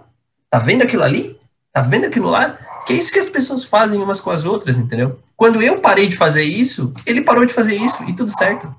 Tá 0.50 0.60
vendo 0.60 0.84
aquilo 0.84 1.04
ali? 1.04 1.38
Tá 1.74 1.82
vendo 1.82 2.06
aquilo 2.06 2.30
lá? 2.30 2.58
Que 2.86 2.94
é 2.94 2.96
isso 2.96 3.12
que 3.12 3.20
as 3.20 3.30
pessoas 3.30 3.66
fazem 3.66 4.02
umas 4.02 4.22
com 4.22 4.32
as 4.32 4.46
outras, 4.46 4.78
entendeu? 4.78 5.20
Quando 5.36 5.62
eu 5.62 5.80
parei 5.80 6.08
de 6.08 6.16
fazer 6.16 6.44
isso, 6.44 6.94
ele 7.06 7.22
parou 7.22 7.46
de 7.46 7.54
fazer 7.54 7.76
isso 7.76 8.04
e 8.08 8.14
tudo 8.14 8.32
certo. 8.32 8.74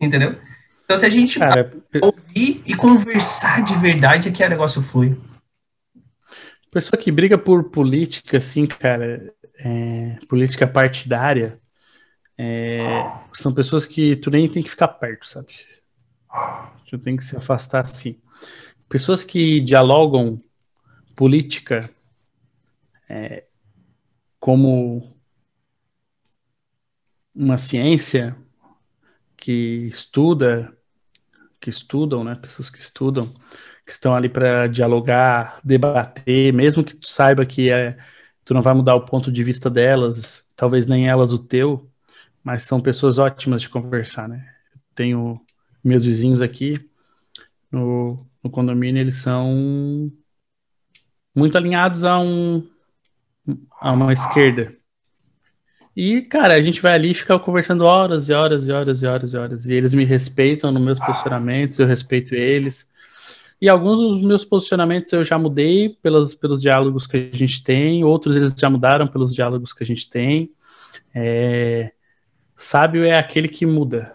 Entendeu? 0.00 0.36
Então, 0.84 0.96
se 0.96 1.04
a 1.04 1.10
gente 1.10 1.38
Cara, 1.38 1.72
ouvir 2.00 2.62
e 2.64 2.74
conversar 2.74 3.62
de 3.62 3.74
verdade, 3.74 4.28
é 4.28 4.32
que 4.32 4.44
o 4.44 4.48
negócio 4.48 4.80
flui. 4.80 5.16
Pessoa 6.76 7.00
que 7.00 7.10
briga 7.10 7.38
por 7.38 7.70
política, 7.70 8.36
assim, 8.36 8.66
cara, 8.66 9.34
é, 9.58 10.18
política 10.28 10.66
partidária, 10.66 11.58
é, 12.36 12.84
são 13.32 13.54
pessoas 13.54 13.86
que 13.86 14.14
tu 14.14 14.30
nem 14.30 14.46
tem 14.46 14.62
que 14.62 14.68
ficar 14.68 14.88
perto, 14.88 15.26
sabe? 15.26 15.54
Tu 16.86 16.98
tem 16.98 17.16
que 17.16 17.24
se 17.24 17.34
afastar 17.34 17.80
assim. 17.80 18.20
Pessoas 18.90 19.24
que 19.24 19.58
dialogam 19.62 20.38
política 21.14 21.80
é, 23.08 23.44
como 24.38 25.16
uma 27.34 27.56
ciência 27.56 28.36
que 29.34 29.86
estuda, 29.86 30.76
que 31.58 31.70
estudam, 31.70 32.22
né? 32.22 32.34
Pessoas 32.34 32.68
que 32.68 32.80
estudam, 32.80 33.34
que 33.86 33.92
estão 33.92 34.16
ali 34.16 34.28
para 34.28 34.66
dialogar, 34.66 35.60
debater, 35.62 36.52
mesmo 36.52 36.82
que 36.82 36.96
tu 36.96 37.06
saiba 37.06 37.46
que 37.46 37.70
é, 37.70 37.96
tu 38.44 38.52
não 38.52 38.60
vai 38.60 38.74
mudar 38.74 38.96
o 38.96 39.04
ponto 39.04 39.30
de 39.30 39.44
vista 39.44 39.70
delas, 39.70 40.44
talvez 40.56 40.86
nem 40.86 41.08
elas 41.08 41.32
o 41.32 41.38
teu, 41.38 41.88
mas 42.42 42.64
são 42.64 42.80
pessoas 42.80 43.18
ótimas 43.18 43.62
de 43.62 43.68
conversar, 43.68 44.28
né? 44.28 44.44
Tenho 44.94 45.40
meus 45.84 46.04
vizinhos 46.04 46.42
aqui 46.42 46.90
no, 47.70 48.16
no 48.42 48.50
condomínio, 48.50 49.00
eles 49.00 49.18
são 49.18 50.10
muito 51.34 51.56
alinhados 51.56 52.02
a 52.04 52.18
um 52.18 52.68
a 53.80 53.92
uma 53.92 54.12
esquerda. 54.12 54.74
E, 55.94 56.22
cara, 56.22 56.54
a 56.54 56.62
gente 56.62 56.82
vai 56.82 56.94
ali 56.94 57.14
ficar 57.14 57.38
conversando 57.38 57.84
horas 57.84 58.28
e 58.28 58.32
horas 58.32 58.66
e 58.66 58.72
horas 58.72 59.02
e 59.02 59.06
horas 59.06 59.32
e 59.32 59.36
horas. 59.36 59.66
E 59.66 59.74
eles 59.74 59.94
me 59.94 60.04
respeitam 60.04 60.70
nos 60.72 60.82
meus 60.82 60.98
posicionamentos, 60.98 61.78
eu 61.78 61.86
respeito 61.86 62.34
eles. 62.34 62.90
E 63.60 63.68
alguns 63.68 63.98
dos 63.98 64.22
meus 64.22 64.44
posicionamentos 64.44 65.12
eu 65.12 65.24
já 65.24 65.38
mudei 65.38 65.88
pelos, 66.02 66.34
pelos 66.34 66.60
diálogos 66.60 67.06
que 67.06 67.30
a 67.32 67.36
gente 67.36 67.62
tem, 67.62 68.04
outros 68.04 68.36
eles 68.36 68.54
já 68.54 68.68
mudaram 68.68 69.06
pelos 69.06 69.34
diálogos 69.34 69.72
que 69.72 69.82
a 69.82 69.86
gente 69.86 70.08
tem. 70.08 70.50
É... 71.14 71.92
Sábio 72.54 73.04
é 73.04 73.18
aquele 73.18 73.48
que 73.48 73.64
muda. 73.64 74.14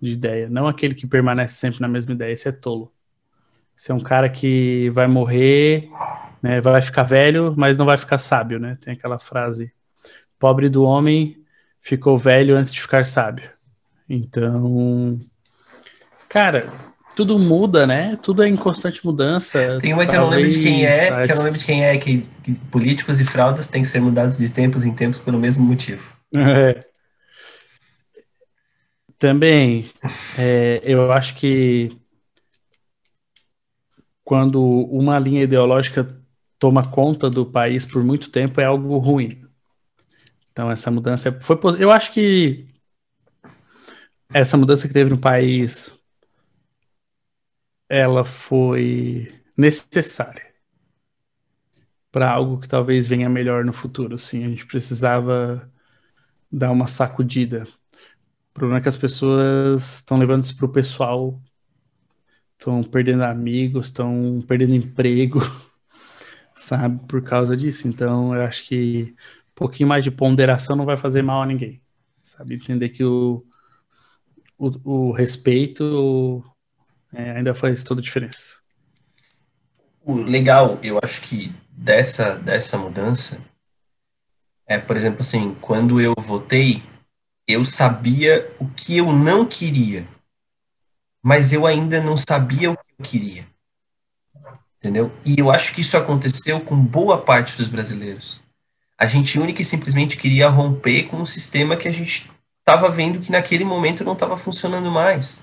de 0.00 0.12
ideia, 0.12 0.48
não 0.48 0.66
aquele 0.66 0.94
que 0.94 1.06
permanece 1.06 1.54
sempre 1.54 1.80
na 1.80 1.88
mesma 1.88 2.12
ideia. 2.12 2.32
Esse 2.32 2.48
é 2.48 2.52
tolo. 2.52 2.92
Esse 3.76 3.90
é 3.90 3.94
um 3.94 4.00
cara 4.00 4.28
que 4.28 4.90
vai 4.90 5.06
morrer, 5.06 5.88
né, 6.42 6.60
vai 6.60 6.82
ficar 6.82 7.02
velho, 7.02 7.54
mas 7.56 7.76
não 7.76 7.86
vai 7.86 7.96
ficar 7.96 8.18
sábio, 8.18 8.58
né? 8.58 8.76
Tem 8.80 8.92
aquela 8.92 9.18
frase: 9.18 9.72
pobre 10.38 10.68
do 10.68 10.82
homem 10.82 11.42
ficou 11.80 12.16
velho 12.18 12.56
antes 12.56 12.72
de 12.72 12.80
ficar 12.80 13.06
sábio. 13.06 13.50
Então, 14.08 15.18
cara, 16.28 16.89
tudo 17.20 17.38
muda, 17.38 17.86
né? 17.86 18.16
Tudo 18.22 18.42
é 18.42 18.48
em 18.48 18.56
constante 18.56 19.04
mudança. 19.04 19.78
Tem 19.82 19.92
uma 19.92 20.06
que 20.06 20.16
eu 20.16 20.22
não 20.22 20.30
lembro 20.30 20.50
de 20.50 20.62
quem 20.62 20.86
é, 20.86 21.26
que 21.26 21.32
eu 21.32 21.36
não 21.36 21.42
lembro 21.42 21.58
de 21.58 21.64
quem 21.66 21.84
é, 21.84 21.98
que, 21.98 22.26
que 22.42 22.54
políticos 22.70 23.20
e 23.20 23.26
fraudas 23.26 23.68
têm 23.68 23.82
que 23.82 23.88
ser 23.88 24.00
mudados 24.00 24.38
de 24.38 24.48
tempos 24.48 24.86
em 24.86 24.94
tempos 24.94 25.20
pelo 25.20 25.38
mesmo 25.38 25.62
motivo. 25.62 26.16
É. 26.34 26.82
Também, 29.18 29.90
é, 30.38 30.80
eu 30.82 31.12
acho 31.12 31.34
que 31.34 31.94
quando 34.24 34.62
uma 34.62 35.18
linha 35.18 35.42
ideológica 35.42 36.18
toma 36.58 36.88
conta 36.88 37.28
do 37.28 37.44
país 37.44 37.84
por 37.84 38.02
muito 38.02 38.30
tempo 38.30 38.62
é 38.62 38.64
algo 38.64 38.96
ruim. 38.96 39.44
Então 40.50 40.70
essa 40.70 40.90
mudança 40.90 41.38
foi, 41.42 41.58
eu 41.78 41.90
acho 41.90 42.14
que 42.14 42.66
essa 44.32 44.56
mudança 44.56 44.88
que 44.88 44.94
teve 44.94 45.10
no 45.10 45.18
país 45.18 45.99
ela 47.90 48.24
foi 48.24 49.34
necessária 49.58 50.54
para 52.10 52.30
algo 52.30 52.60
que 52.60 52.68
talvez 52.68 53.06
venha 53.06 53.28
melhor 53.28 53.64
no 53.64 53.72
futuro. 53.72 54.14
Assim, 54.16 54.44
a 54.44 54.48
gente 54.48 54.66
precisava 54.66 55.70
dar 56.52 56.70
uma 56.72 56.86
sacudida. 56.86 57.64
O 58.50 58.54
problema 58.54 58.78
é 58.80 58.82
que 58.82 58.88
as 58.88 58.96
pessoas 58.96 59.96
estão 59.96 60.18
levando 60.18 60.44
isso 60.44 60.56
para 60.56 60.66
o 60.66 60.72
pessoal, 60.72 61.40
estão 62.58 62.82
perdendo 62.82 63.24
amigos, 63.24 63.86
estão 63.86 64.42
perdendo 64.46 64.74
emprego, 64.74 65.40
sabe, 66.54 67.06
por 67.06 67.22
causa 67.22 67.56
disso. 67.56 67.88
Então, 67.88 68.34
eu 68.34 68.42
acho 68.42 68.66
que 68.66 69.14
um 69.50 69.54
pouquinho 69.54 69.88
mais 69.88 70.04
de 70.04 70.10
ponderação 70.10 70.76
não 70.76 70.84
vai 70.86 70.96
fazer 70.96 71.22
mal 71.22 71.42
a 71.42 71.46
ninguém, 71.46 71.80
sabe? 72.22 72.54
Entender 72.54 72.90
que 72.90 73.04
o, 73.04 73.44
o, 74.58 75.08
o 75.08 75.12
respeito 75.12 76.44
é, 77.12 77.32
ainda 77.32 77.54
faz 77.54 77.82
toda 77.82 78.00
a 78.00 78.04
diferença. 78.04 78.58
Legal, 80.06 80.78
eu 80.82 80.98
acho 81.02 81.22
que 81.22 81.52
dessa, 81.70 82.36
dessa 82.36 82.76
mudança 82.78 83.38
é, 84.70 84.78
por 84.78 84.96
exemplo, 84.96 85.22
assim, 85.22 85.52
quando 85.60 86.00
eu 86.00 86.14
votei, 86.16 86.80
eu 87.44 87.64
sabia 87.64 88.48
o 88.56 88.68
que 88.68 88.96
eu 88.96 89.12
não 89.12 89.44
queria, 89.44 90.06
mas 91.20 91.52
eu 91.52 91.66
ainda 91.66 92.00
não 92.00 92.16
sabia 92.16 92.70
o 92.70 92.76
que 92.76 92.84
eu 92.96 93.04
queria. 93.04 93.44
Entendeu? 94.78 95.10
E 95.24 95.40
eu 95.40 95.50
acho 95.50 95.74
que 95.74 95.80
isso 95.80 95.96
aconteceu 95.96 96.60
com 96.60 96.76
boa 96.76 97.18
parte 97.20 97.56
dos 97.56 97.66
brasileiros. 97.66 98.40
A 98.96 99.06
gente 99.06 99.40
única 99.40 99.60
e 99.60 99.64
simplesmente 99.64 100.16
queria 100.16 100.48
romper 100.48 101.08
com 101.08 101.16
um 101.16 101.26
sistema 101.26 101.76
que 101.76 101.88
a 101.88 101.92
gente 101.92 102.30
estava 102.60 102.88
vendo 102.88 103.18
que 103.18 103.32
naquele 103.32 103.64
momento 103.64 104.04
não 104.04 104.12
estava 104.12 104.36
funcionando 104.36 104.88
mais. 104.88 105.42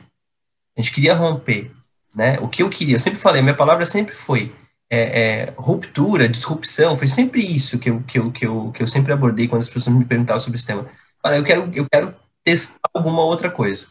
A 0.77 0.81
gente 0.81 0.93
queria 0.93 1.15
romper, 1.15 1.71
né? 2.13 2.37
O 2.39 2.47
que 2.47 2.61
eu 2.61 2.69
queria, 2.69 2.95
eu 2.95 2.99
sempre 2.99 3.19
falei, 3.19 3.41
minha 3.41 3.55
palavra 3.55 3.85
sempre 3.85 4.13
foi 4.13 4.51
é, 4.89 4.99
é, 4.99 5.53
ruptura, 5.57 6.29
disrupção, 6.29 6.95
foi 6.95 7.07
sempre 7.07 7.41
isso 7.41 7.79
que 7.79 7.89
eu, 7.89 8.01
que, 8.03 8.19
eu, 8.19 8.31
que, 8.31 8.45
eu, 8.45 8.71
que 8.71 8.83
eu 8.83 8.87
sempre 8.87 9.11
abordei 9.11 9.47
quando 9.47 9.61
as 9.61 9.69
pessoas 9.69 9.95
me 9.95 10.05
perguntavam 10.05 10.39
sobre 10.39 10.57
esse 10.57 10.67
tema. 10.67 10.87
Olha, 11.23 11.35
eu 11.35 11.43
quero, 11.43 11.69
eu 11.73 11.87
quero 11.89 12.13
testar 12.43 12.79
alguma 12.93 13.21
outra 13.23 13.49
coisa, 13.49 13.87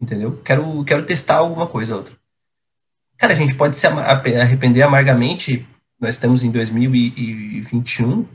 entendeu? 0.00 0.40
Quero, 0.44 0.84
quero 0.84 1.04
testar 1.04 1.36
alguma 1.36 1.66
coisa 1.66 1.96
outra. 1.96 2.14
Cara, 3.16 3.32
a 3.32 3.36
gente 3.36 3.54
pode 3.54 3.76
se 3.76 3.86
arrepender 3.86 4.82
amargamente, 4.82 5.66
nós 5.98 6.16
estamos 6.16 6.44
em 6.44 6.50
2021, 6.50 8.26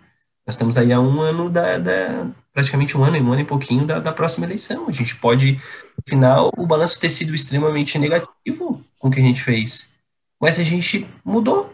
nós 0.46 0.56
estamos 0.56 0.78
aí 0.78 0.92
há 0.92 1.00
um 1.00 1.22
ano 1.22 1.50
da, 1.50 1.78
da 1.78 2.28
praticamente 2.60 2.98
um 2.98 3.04
ano, 3.06 3.18
um 3.18 3.32
ano 3.32 3.42
e 3.42 3.46
pouquinho 3.46 3.86
da, 3.86 4.00
da 4.00 4.12
próxima 4.12 4.46
eleição. 4.46 4.90
A 4.90 4.92
gente 4.92 5.16
pode, 5.16 5.54
no 5.54 6.04
final, 6.08 6.52
o 6.58 6.66
balanço 6.66 7.00
ter 7.00 7.10
sido 7.10 7.34
extremamente 7.34 7.98
negativo 7.98 8.84
com 9.00 9.08
o 9.08 9.12
que 9.12 9.20
a 9.20 9.24
gente 9.24 9.42
fez. 9.42 9.94
Mas 10.40 10.60
a 10.60 10.64
gente 10.64 11.08
mudou. 11.24 11.74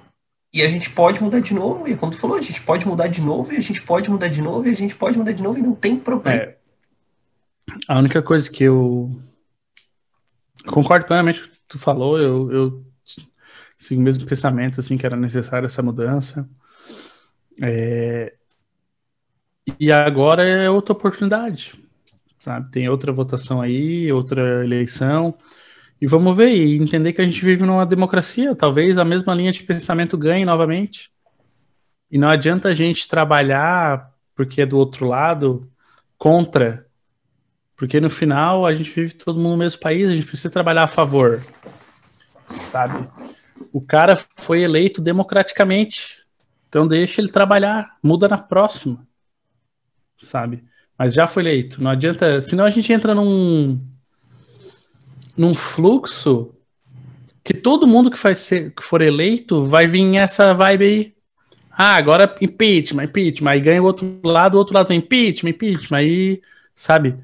E 0.54 0.62
a 0.62 0.70
gente 0.70 0.92
pode 0.92 1.22
mudar 1.22 1.40
de 1.40 1.56
novo. 1.56 1.88
E 1.88 1.96
como 1.98 2.12
tu 2.12 2.20
falou, 2.20 2.38
a 2.38 2.42
gente 2.42 2.62
pode 2.62 2.88
mudar 2.88 3.08
de 3.08 3.20
novo, 3.20 3.52
e 3.52 3.58
a 3.58 3.62
gente 3.62 3.82
pode 3.82 4.10
mudar 4.10 4.28
de 4.28 4.42
novo, 4.42 4.68
e 4.68 4.72
a 4.72 4.76
gente 4.76 4.96
pode 4.96 5.18
mudar 5.18 5.32
de 5.32 5.42
novo, 5.42 5.58
e 5.58 5.62
não 5.62 5.74
tem 5.74 5.98
problema. 5.98 6.44
É, 6.44 6.58
a 7.88 7.98
única 7.98 8.22
coisa 8.22 8.50
que 8.50 8.64
eu 8.64 9.12
concordo 10.68 11.08
plenamente 11.08 11.42
com 11.42 11.48
o 11.48 11.50
que 11.50 11.60
tu 11.68 11.80
falou, 11.80 12.20
eu, 12.20 12.52
eu 12.52 12.86
sigo 13.76 14.00
o 14.00 14.04
mesmo 14.04 14.26
pensamento, 14.26 14.80
assim, 14.80 14.98
que 14.98 15.06
era 15.06 15.18
necessária 15.18 15.66
essa 15.66 15.82
mudança. 15.82 16.48
É, 17.62 18.36
e 19.80 19.92
agora 19.92 20.46
é 20.48 20.70
outra 20.70 20.94
oportunidade, 20.94 21.74
sabe? 22.38 22.70
Tem 22.72 22.88
outra 22.88 23.12
votação 23.12 23.62
aí, 23.62 24.12
outra 24.12 24.64
eleição. 24.64 25.36
E 26.00 26.06
vamos 26.06 26.38
ver 26.38 26.50
e 26.50 26.78
entender 26.78 27.14
que 27.14 27.22
a 27.22 27.26
gente 27.26 27.44
vive 27.44 27.66
numa 27.66 27.86
democracia. 27.86 28.56
Talvez 28.56 28.98
a 28.98 29.06
mesma 29.06 29.34
linha 29.34 29.52
de 29.52 29.64
pensamento 29.64 30.18
ganhe 30.18 30.46
novamente. 30.46 31.12
E 32.12 32.18
não 32.18 32.28
adianta 32.28 32.70
a 32.70 32.76
gente 32.76 33.08
trabalhar 33.08 34.12
porque 34.36 34.62
é 34.62 34.66
do 34.66 34.78
outro 34.78 35.08
lado 35.08 35.68
contra. 36.18 36.86
Porque 37.76 38.00
no 38.00 38.10
final 38.10 38.66
a 38.66 38.76
gente 38.76 38.92
vive 38.92 39.16
todo 39.16 39.40
mundo 39.40 39.54
no 39.54 39.58
mesmo 39.58 39.82
país, 39.82 40.08
a 40.08 40.16
gente 40.16 40.28
precisa 40.28 40.50
trabalhar 40.50 40.84
a 40.84 40.88
favor. 40.88 41.42
Sabe? 42.48 43.08
O 43.74 43.82
cara 43.82 44.18
foi 44.38 44.62
eleito 44.62 45.02
democraticamente. 45.02 46.20
Então 46.70 46.88
deixa 46.88 47.20
ele 47.20 47.30
trabalhar, 47.30 47.98
muda 48.04 48.28
na 48.28 48.38
próxima 48.38 49.06
sabe? 50.18 50.64
Mas 50.98 51.14
já 51.14 51.28
foi 51.28 51.44
eleito. 51.44 51.82
Não 51.84 51.92
adianta. 51.92 52.42
Senão 52.42 52.66
a 52.66 52.70
gente 52.70 52.92
entra 52.92 53.14
num, 53.14 53.80
num 55.38 55.54
fluxo 55.54 56.54
que 57.44 57.54
todo 57.54 57.88
mundo 57.88 58.10
que, 58.10 58.18
faz 58.18 58.40
ser, 58.40 58.74
que 58.74 58.84
for 58.84 59.02
eleito 59.02 59.66
vai 59.66 59.88
vir 59.88 60.16
essa 60.18 60.54
vibe 60.54 60.86
aí. 60.86 61.16
Ah, 61.72 61.96
agora 61.96 62.36
impeachment, 62.42 63.04
impeachment. 63.04 63.52
Aí 63.52 63.60
ganha 63.60 63.84
o 63.84 63.86
outro 63.86 64.20
lado, 64.24 64.56
o 64.56 64.58
outro 64.58 64.74
lado 64.74 64.94
impeachment, 64.94 65.52
impeachment. 65.52 65.98
Aí, 65.98 66.42
sabe? 66.74 67.16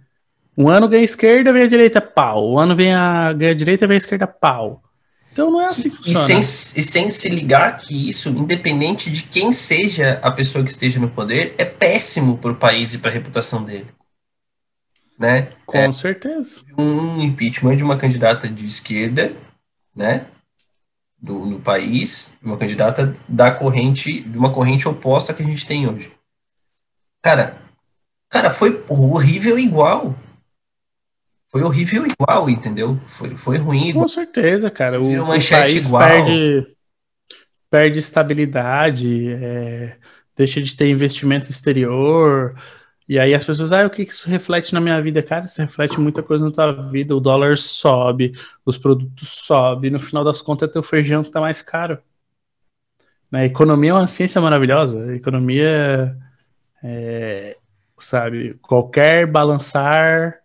Um 0.58 0.70
ano 0.70 0.88
ganha 0.88 1.02
a 1.02 1.06
esquerda, 1.06 1.54
vem 1.54 1.64
a 1.64 1.68
direita, 1.68 2.02
pau. 2.02 2.52
O 2.52 2.60
ano 2.60 2.76
vem 2.76 2.94
a, 2.94 3.32
ganha 3.34 3.52
a 3.52 3.56
direita, 3.56 3.88
vem 3.88 3.96
a 3.96 3.98
esquerda, 3.98 4.28
pau. 4.28 4.84
Então 5.32 5.50
não 5.50 5.62
é 5.62 5.68
assim 5.68 5.90
que 5.90 5.98
funciona. 5.98 6.40
E 6.40 6.44
sem, 6.44 6.82
e 6.82 6.84
sem 6.84 7.10
se 7.10 7.30
ligar 7.30 7.78
que 7.78 8.10
isso, 8.10 8.30
independente 8.30 9.10
de 9.10 9.24
quem 9.24 9.52
seja 9.52 10.20
a 10.22 10.30
pessoa 10.30 10.64
que 10.64 10.72
esteja 10.72 11.00
no 11.00 11.10
poder, 11.10 11.56
é 11.58 11.64
péssimo 11.64 12.38
para 12.38 12.52
o 12.52 12.56
país 12.56 12.94
e 12.94 12.98
para 12.98 13.10
a 13.10 13.14
reputação 13.14 13.64
dele. 13.64 13.88
Né? 15.18 15.50
Com 15.66 15.78
é, 15.78 15.92
certeza. 15.92 16.62
Um 16.78 17.22
impeachment 17.22 17.78
de 17.78 17.84
uma 17.84 17.98
candidata 17.98 18.48
de 18.48 18.66
esquerda, 18.66 19.34
né? 19.96 20.26
Do, 21.18 21.46
no 21.46 21.60
país, 21.60 22.34
uma 22.42 22.58
candidata 22.58 23.16
da 23.30 23.52
corrente, 23.52 24.22
de 24.22 24.38
uma 24.38 24.52
corrente 24.52 24.88
oposta 24.88 25.34
que 25.34 25.44
a 25.44 25.46
gente 25.46 25.66
tem 25.68 25.88
hoje. 25.88 26.12
Cara, 27.22 27.56
cara, 28.28 28.50
foi 28.50 28.84
horrível 28.90 29.60
igual 29.60 30.16
foi 31.52 31.64
horrível 31.64 32.06
igual, 32.08 32.50
entendeu? 32.50 32.98
Foi, 33.06 33.36
foi 33.36 33.58
ruim. 33.58 33.92
Com 33.92 34.08
certeza, 34.08 34.72
cara. 34.72 35.02
O, 35.02 35.24
o 35.24 35.28
país 35.28 35.86
igual. 35.86 36.02
Perde, 36.02 36.76
perde 37.70 38.00
estabilidade, 38.00 39.34
é, 39.34 39.98
deixa 40.34 40.62
de 40.62 40.74
ter 40.74 40.88
investimento 40.88 41.50
exterior. 41.50 42.56
E 43.08 43.20
aí 43.20 43.34
as 43.34 43.44
pessoas, 43.44 43.74
ah, 43.74 43.86
o 43.86 43.90
que 43.90 44.04
isso 44.04 44.30
reflete 44.30 44.74
na 44.74 44.80
minha 44.80 45.02
vida? 45.02 45.22
Cara, 45.22 45.44
isso 45.44 45.60
reflete 45.60 46.00
muita 46.00 46.24
coisa 46.24 46.46
na 46.46 46.52
tua 46.52 46.72
vida. 46.90 47.14
O 47.14 47.20
dólar 47.20 47.58
sobe, 47.58 48.32
os 48.66 48.78
produtos 48.78 49.28
sobem. 49.28 49.92
No 49.92 50.00
final 50.00 50.24
das 50.24 50.42
contas, 50.42 50.70
é 50.70 50.72
teu 50.72 50.82
feijão 50.82 51.22
que 51.22 51.32
tá 51.32 51.42
mais 51.42 51.62
caro. 51.62 52.00
A 53.30 53.44
economia 53.44 53.92
é 53.92 53.94
uma 53.94 54.08
ciência 54.08 54.40
maravilhosa. 54.40 55.04
A 55.04 55.16
economia, 55.16 56.16
é, 56.82 57.58
sabe, 57.98 58.54
qualquer 58.62 59.26
balançar 59.28 60.41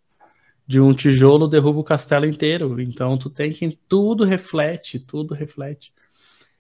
de 0.66 0.80
um 0.80 0.92
tijolo 0.92 1.46
derruba 1.46 1.78
o 1.80 1.84
castelo 1.84 2.26
inteiro. 2.26 2.80
Então 2.80 3.16
tu 3.16 3.30
tem 3.30 3.52
que 3.52 3.78
tudo 3.88 4.24
reflete, 4.24 4.98
tudo 4.98 5.34
reflete. 5.34 5.92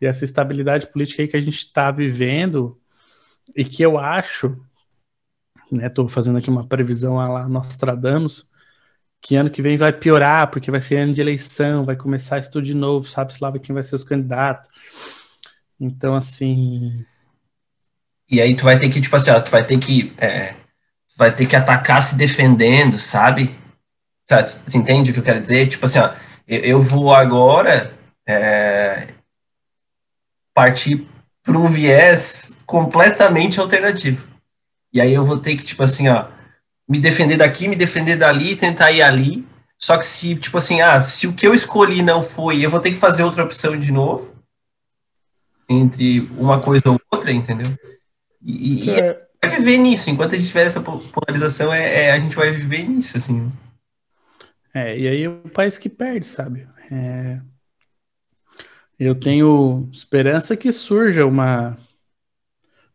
E 0.00 0.06
essa 0.06 0.24
estabilidade 0.24 0.86
política 0.86 1.22
aí 1.22 1.28
que 1.28 1.36
a 1.36 1.40
gente 1.40 1.58
está 1.58 1.90
vivendo 1.90 2.78
e 3.54 3.64
que 3.64 3.82
eu 3.82 3.98
acho, 3.98 4.60
né, 5.72 5.88
tô 5.88 6.08
fazendo 6.08 6.38
aqui 6.38 6.50
uma 6.50 6.66
previsão 6.66 7.16
lá 7.16 7.48
Nostradamus, 7.48 8.46
que 9.20 9.34
ano 9.34 9.50
que 9.50 9.62
vem 9.62 9.76
vai 9.76 9.92
piorar, 9.92 10.50
porque 10.50 10.70
vai 10.70 10.80
ser 10.80 10.98
ano 10.98 11.14
de 11.14 11.20
eleição, 11.20 11.84
vai 11.84 11.96
começar 11.96 12.38
isso 12.38 12.50
tudo 12.50 12.64
de 12.64 12.74
novo, 12.74 13.08
sabe-se 13.08 13.42
lá 13.42 13.50
quem 13.58 13.74
vai 13.74 13.82
ser 13.82 13.96
os 13.96 14.04
candidatos. 14.04 14.68
Então, 15.80 16.14
assim... 16.14 17.04
E 18.30 18.40
aí 18.40 18.54
tu 18.54 18.64
vai 18.64 18.78
ter 18.78 18.90
que, 18.90 19.00
tipo 19.00 19.16
assim, 19.16 19.30
ó, 19.30 19.40
tu 19.40 19.50
vai 19.50 19.64
ter 19.64 19.78
que... 19.78 20.12
É, 20.18 20.54
vai 21.16 21.34
ter 21.34 21.46
que 21.46 21.56
atacar 21.56 22.02
se 22.02 22.16
defendendo, 22.16 22.98
sabe? 22.98 23.54
Você 24.26 24.76
entende 24.76 25.10
o 25.10 25.14
que 25.14 25.20
eu 25.20 25.24
quero 25.24 25.40
dizer? 25.40 25.68
Tipo 25.68 25.86
assim, 25.86 25.98
ó, 25.98 26.12
eu, 26.46 26.60
eu 26.60 26.80
vou 26.80 27.14
agora 27.14 27.92
é, 28.26 29.08
partir 30.52 31.06
para 31.42 31.56
um 31.56 31.66
viés 31.66 32.56
completamente 32.66 33.60
alternativo. 33.60 34.26
E 34.92 35.00
aí 35.00 35.12
eu 35.12 35.24
vou 35.24 35.38
ter 35.38 35.56
que, 35.56 35.64
tipo 35.64 35.82
assim, 35.82 36.08
ó, 36.08 36.26
me 36.88 36.98
defender 36.98 37.36
daqui, 37.36 37.68
me 37.68 37.76
defender 37.76 38.16
dali, 38.16 38.56
tentar 38.56 38.90
ir 38.90 39.02
ali. 39.02 39.46
Só 39.78 39.96
que 39.98 40.06
se, 40.06 40.34
tipo 40.36 40.56
assim, 40.56 40.80
ah, 40.80 41.00
se 41.00 41.26
o 41.26 41.32
que 41.32 41.46
eu 41.46 41.54
escolhi 41.54 42.02
não 42.02 42.22
foi, 42.22 42.64
eu 42.64 42.70
vou 42.70 42.80
ter 42.80 42.90
que 42.90 42.96
fazer 42.96 43.22
outra 43.22 43.44
opção 43.44 43.78
de 43.78 43.92
novo 43.92 44.34
entre 45.68 46.20
uma 46.38 46.60
coisa 46.60 46.90
ou 46.90 47.00
outra, 47.10 47.30
entendeu? 47.30 47.76
E, 48.42 48.90
é. 48.90 49.18
e 49.42 49.46
vai 49.46 49.58
viver 49.58 49.78
nisso. 49.78 50.08
Enquanto 50.08 50.34
a 50.34 50.38
gente 50.38 50.48
tiver 50.48 50.66
essa 50.66 50.80
polarização, 50.80 51.72
é, 51.72 52.06
é, 52.06 52.12
a 52.12 52.18
gente 52.18 52.36
vai 52.36 52.50
viver 52.50 52.88
nisso, 52.88 53.16
assim. 53.16 53.52
É, 54.76 54.98
e 54.98 55.08
aí 55.08 55.26
o 55.26 55.48
país 55.48 55.78
que 55.78 55.88
perde, 55.88 56.26
sabe? 56.26 56.68
É... 56.90 57.40
Eu 58.98 59.18
tenho 59.18 59.88
esperança 59.90 60.54
que 60.54 60.70
surja 60.70 61.24
uma, 61.24 61.78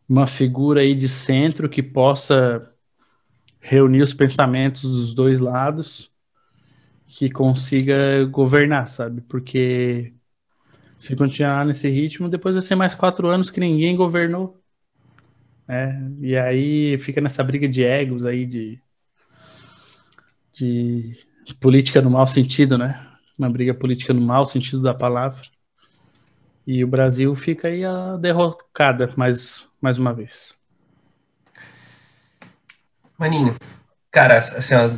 uma 0.07 0.27
figura 0.27 0.82
aí 0.82 0.93
de 0.93 1.09
centro 1.09 1.67
que 1.67 1.82
possa 1.82 2.71
reunir 3.59 4.03
os 4.03 4.13
pensamentos 4.13 4.84
dos 4.84 5.13
dois 5.15 5.39
lados, 5.39 6.11
que 7.07 7.32
consiga 7.32 8.25
governar, 8.25 8.88
sabe? 8.88 9.21
Porque 9.21 10.13
se 10.97 11.15
continuar 11.15 11.65
nesse 11.65 11.89
ritmo, 11.89 12.29
depois 12.29 12.55
vai 12.55 12.61
ser 12.61 12.75
mais 12.75 12.93
quatro 12.93 13.27
anos 13.27 13.49
que 13.49 13.59
ninguém 13.59 13.95
governou. 13.95 14.61
É, 15.67 15.99
e 16.19 16.38
aí 16.38 16.97
fica 16.99 17.21
nessa 17.21 17.43
briga 17.43 17.67
de 17.67 17.84
egos 17.84 18.23
aí, 18.25 18.45
de, 18.45 18.79
de 20.53 21.30
política 21.56 22.02
no 22.02 22.10
mau 22.10 22.26
sentido, 22.28 22.78
né? 22.78 23.08
Uma 23.38 23.49
briga 23.49 23.74
política 23.74 24.14
no 24.14 24.22
mau 24.22 24.45
sentido 24.45 24.82
da 24.82 24.93
palavra. 24.93 25.41
E 26.66 26.84
o 26.84 26.88
Brasil 26.88 27.36
fica 27.36 27.68
aí 27.68 27.84
a 27.84 28.18
derrocada 28.18 29.12
mais, 29.16 29.66
mais 29.82 29.97
uma 29.97 30.14
vez. 30.14 30.54
Maninho, 33.18 33.56
cara, 34.12 34.39
assim, 34.39 34.74
ó, 34.76 34.89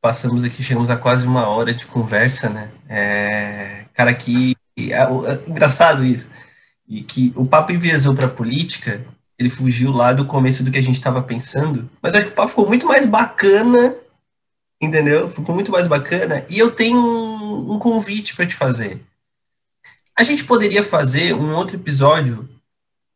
passamos 0.00 0.42
aqui, 0.44 0.62
chegamos 0.62 0.90
a 0.90 0.96
quase 0.96 1.26
uma 1.26 1.48
hora 1.48 1.72
de 1.72 1.86
conversa, 1.86 2.48
né? 2.48 2.70
É, 2.88 3.84
cara, 3.94 4.12
que 4.14 4.56
é, 4.76 5.02
é, 5.02 5.50
engraçado 5.50 6.04
isso. 6.04 6.28
E 6.88 7.02
que 7.02 7.32
o 7.36 7.46
papo 7.46 7.72
enviesou 7.72 8.14
para 8.14 8.28
política 8.28 9.00
ele 9.40 9.48
fugiu 9.48 9.90
lá 9.90 10.12
do 10.12 10.26
começo 10.26 10.62
do 10.62 10.70
que 10.70 10.76
a 10.76 10.82
gente 10.82 10.96
estava 10.96 11.22
pensando. 11.22 11.88
Mas 12.02 12.14
acho 12.14 12.26
que 12.26 12.32
o 12.32 12.34
papo 12.34 12.50
ficou 12.50 12.68
muito 12.68 12.86
mais 12.86 13.06
bacana, 13.06 13.96
entendeu? 14.80 15.28
Ficou 15.28 15.54
muito 15.54 15.70
mais 15.70 15.86
bacana. 15.86 16.44
E 16.48 16.58
eu 16.58 16.70
tenho 16.70 16.98
um, 16.98 17.74
um 17.74 17.78
convite 17.78 18.34
para 18.34 18.46
te 18.46 18.54
fazer. 18.54 19.00
A 20.16 20.22
gente 20.22 20.44
poderia 20.44 20.82
fazer 20.82 21.34
um 21.34 21.54
outro 21.54 21.76
episódio 21.76 22.48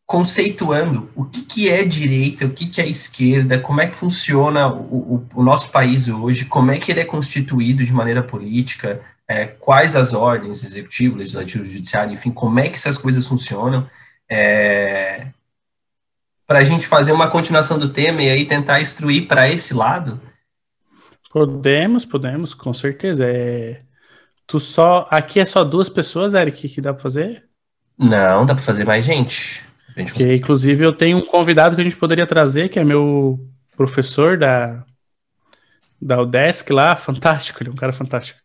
conceituando 0.07 1.11
o 1.15 1.25
que, 1.25 1.43
que 1.43 1.71
é 1.71 1.83
direita, 1.83 2.45
o 2.45 2.51
que, 2.51 2.67
que 2.67 2.81
é 2.81 2.87
esquerda, 2.87 3.59
como 3.59 3.81
é 3.81 3.87
que 3.87 3.95
funciona 3.95 4.69
o, 4.69 5.15
o, 5.15 5.29
o 5.35 5.43
nosso 5.43 5.71
país 5.71 6.09
hoje, 6.09 6.45
como 6.45 6.71
é 6.71 6.79
que 6.79 6.93
ele 6.93 7.01
é 7.01 7.05
constituído 7.05 7.85
de 7.85 7.93
maneira 7.93 8.23
política, 8.23 9.01
é, 9.27 9.47
quais 9.47 9.97
as 9.97 10.13
ordens, 10.13 10.63
executivo, 10.63 11.17
legislativo, 11.17 11.65
judiciário, 11.65 12.13
enfim, 12.13 12.31
como 12.31 12.61
é 12.61 12.69
que 12.69 12.77
essas 12.77 12.99
coisas 12.99 13.27
funcionam. 13.27 13.89
É, 14.29 15.29
para 16.47 16.59
a 16.59 16.65
gente 16.65 16.87
fazer 16.87 17.13
uma 17.13 17.31
continuação 17.31 17.79
do 17.79 17.89
tema 17.89 18.23
e 18.23 18.29
aí 18.29 18.45
tentar 18.45 18.81
instruir 18.81 19.27
para 19.27 19.49
esse 19.49 19.73
lado? 19.73 20.21
Podemos, 21.35 22.05
podemos, 22.05 22.55
com 22.55 22.73
certeza. 22.73 23.27
É... 23.27 23.83
Tu 24.47 24.61
só. 24.61 25.09
Aqui 25.11 25.41
é 25.41 25.45
só 25.45 25.65
duas 25.65 25.89
pessoas, 25.89 26.33
Eric, 26.33 26.69
que 26.69 26.81
dá 26.81 26.95
para 26.95 27.03
fazer? 27.03 27.43
Não, 27.99 28.47
dá 28.47 28.55
para 28.55 28.63
fazer 28.63 28.85
mais 28.85 29.05
gente. 29.05 29.65
gente 29.97 30.15
que, 30.15 30.33
inclusive, 30.33 30.85
eu 30.85 30.93
tenho 30.93 31.19
um 31.19 31.27
convidado 31.27 31.75
que 31.75 31.81
a 31.83 31.85
gente 31.85 31.97
poderia 31.97 32.25
trazer, 32.25 32.69
que 32.69 32.79
é 32.79 32.85
meu 32.85 33.41
professor 33.77 34.39
da, 34.39 34.85
da 36.01 36.23
UDESC 36.23 36.73
lá, 36.73 36.95
fantástico, 36.95 37.61
ele 37.61 37.71
é 37.71 37.73
um 37.73 37.77
cara 37.77 37.93
fantástico. 37.93 38.39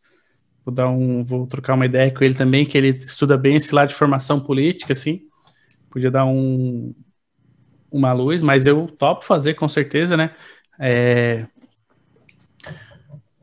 Vou 0.66 0.74
dar 0.74 0.90
um, 0.90 1.24
vou 1.24 1.46
trocar 1.46 1.76
uma 1.76 1.86
ideia 1.86 2.10
com 2.10 2.24
ele 2.24 2.34
também, 2.34 2.66
que 2.66 2.76
ele 2.76 2.90
estuda 2.90 3.38
bem 3.38 3.56
esse 3.56 3.74
lado 3.74 3.90
de 3.90 3.96
formação 3.96 4.40
política, 4.40 4.94
assim. 4.94 5.22
Podia 5.92 6.10
dar 6.10 6.26
um, 6.26 6.96
uma 7.92 8.14
luz, 8.14 8.42
mas 8.42 8.66
eu 8.66 8.88
topo 8.88 9.24
fazer 9.24 9.54
com 9.54 9.70
certeza, 9.70 10.18
né? 10.18 10.32
É, 10.80 11.46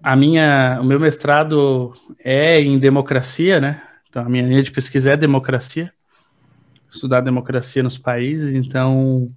a 0.06 0.14
minha, 0.14 0.78
o 0.80 0.84
meu 0.84 1.00
mestrado 1.00 1.92
é 2.24 2.60
em 2.60 2.78
democracia, 2.78 3.60
né? 3.60 3.82
Então 4.08 4.22
a 4.22 4.28
minha 4.28 4.46
linha 4.46 4.62
de 4.62 4.70
pesquisa 4.70 5.10
é 5.10 5.16
democracia, 5.16 5.92
estudar 6.88 7.22
democracia 7.22 7.82
nos 7.82 7.98
países. 7.98 8.54
Então, 8.54 9.28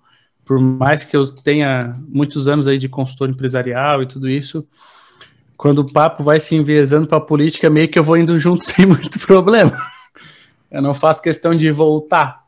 por 0.45 0.59
mais 0.59 1.03
que 1.03 1.17
eu 1.17 1.25
tenha 1.25 1.93
muitos 2.07 2.47
anos 2.47 2.67
aí 2.67 2.77
de 2.77 2.87
consultor 2.87 3.31
empresarial 3.31 4.03
e 4.03 4.05
tudo 4.05 4.29
isso, 4.29 4.63
quando 5.57 5.79
o 5.79 5.91
papo 5.91 6.23
vai 6.23 6.39
se 6.39 6.55
enviesando 6.55 7.07
para 7.07 7.17
a 7.17 7.21
política, 7.21 7.67
meio 7.67 7.89
que 7.89 7.97
eu 7.97 8.03
vou 8.03 8.15
indo 8.15 8.37
junto 8.37 8.61
sem 8.63 8.85
muito 8.85 9.17
problema. 9.17 9.73
Eu 10.69 10.83
não 10.83 10.93
faço 10.93 11.23
questão 11.23 11.57
de 11.57 11.71
voltar 11.71 12.38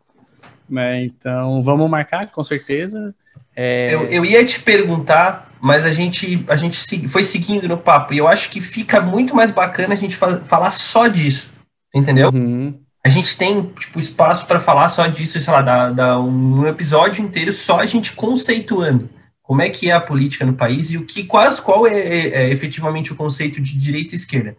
né? 0.74 1.04
Então, 1.04 1.62
vamos 1.62 1.90
marcar, 1.90 2.28
com 2.32 2.44
certeza. 2.44 3.14
É... 3.56 3.94
Eu, 3.94 4.08
eu 4.08 4.26
ia 4.26 4.44
te 4.46 4.60
perguntar, 4.62 5.52
mas 5.60 5.86
a 5.86 5.94
gente, 5.94 6.44
a 6.48 6.56
gente 6.56 7.08
foi 7.08 7.24
seguindo 7.24 7.68
no 7.68 7.78
papo, 7.78 8.14
e 8.14 8.18
eu 8.18 8.28
acho 8.28 8.50
que 8.50 8.62
fica 8.62 9.02
muito 9.02 9.36
mais 9.36 9.52
bacana 9.52 9.94
a 9.94 9.98
gente 9.98 10.16
falar 10.16 10.70
só 10.70 11.08
disso, 11.08 11.52
entendeu? 11.94 12.30
Uhum. 12.30 12.80
A 13.04 13.10
gente 13.10 13.36
tem, 13.36 13.64
tipo, 13.80 14.00
espaço 14.00 14.46
para 14.46 14.60
falar 14.60 14.88
só 14.90 15.08
disso, 15.08 15.42
sei 15.42 15.52
lá, 15.52 15.90
dar 15.90 16.20
um 16.20 16.68
episódio 16.68 17.24
inteiro 17.24 17.52
só 17.52 17.80
a 17.80 17.86
gente 17.86 18.14
conceituando 18.14 19.10
como 19.52 19.62
é 19.62 19.70
que 19.70 19.90
é 19.90 19.94
a 19.94 20.00
política 20.00 20.46
no 20.46 20.54
país 20.54 20.92
e 20.92 20.98
o 20.98 21.06
que 21.06 21.26
qual, 21.26 21.54
qual 21.58 21.86
é, 21.86 21.94
é, 21.94 22.28
é 22.44 22.50
efetivamente 22.52 23.12
o 23.12 23.18
conceito 23.18 23.60
de 23.60 23.78
direita 23.78 24.14
e 24.14 24.16
esquerda. 24.16 24.56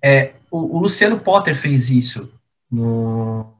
É, 0.00 0.30
o, 0.48 0.76
o 0.76 0.78
Luciano 0.78 1.18
Potter 1.18 1.56
fez 1.56 1.90
isso 1.90 2.32
no, 2.70 3.52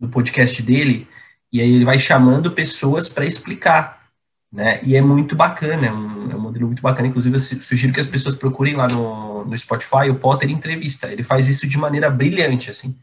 no 0.00 0.08
podcast 0.08 0.62
dele, 0.62 1.06
e 1.52 1.60
aí 1.60 1.72
ele 1.72 1.84
vai 1.84 1.98
chamando 1.98 2.50
pessoas 2.50 3.08
para 3.08 3.24
explicar, 3.24 4.08
né? 4.52 4.80
E 4.82 4.96
é 4.96 5.00
muito 5.00 5.34
bacana, 5.34 5.86
é 5.86 5.92
um, 5.92 6.30
é 6.30 6.36
um, 6.36 6.40
modelo 6.40 6.66
muito 6.66 6.82
bacana. 6.82 7.08
Inclusive, 7.08 7.36
eu 7.36 7.40
sugiro 7.40 7.92
que 7.92 8.00
as 8.00 8.06
pessoas 8.06 8.34
procurem 8.34 8.74
lá 8.74 8.88
no, 8.88 9.44
no 9.44 9.56
Spotify 9.56 10.10
o 10.10 10.16
Potter 10.16 10.50
Entrevista. 10.50 11.10
Ele 11.10 11.22
faz 11.22 11.48
isso 11.48 11.66
de 11.66 11.78
maneira 11.78 12.10
brilhante, 12.10 12.70
assim. 12.70 12.96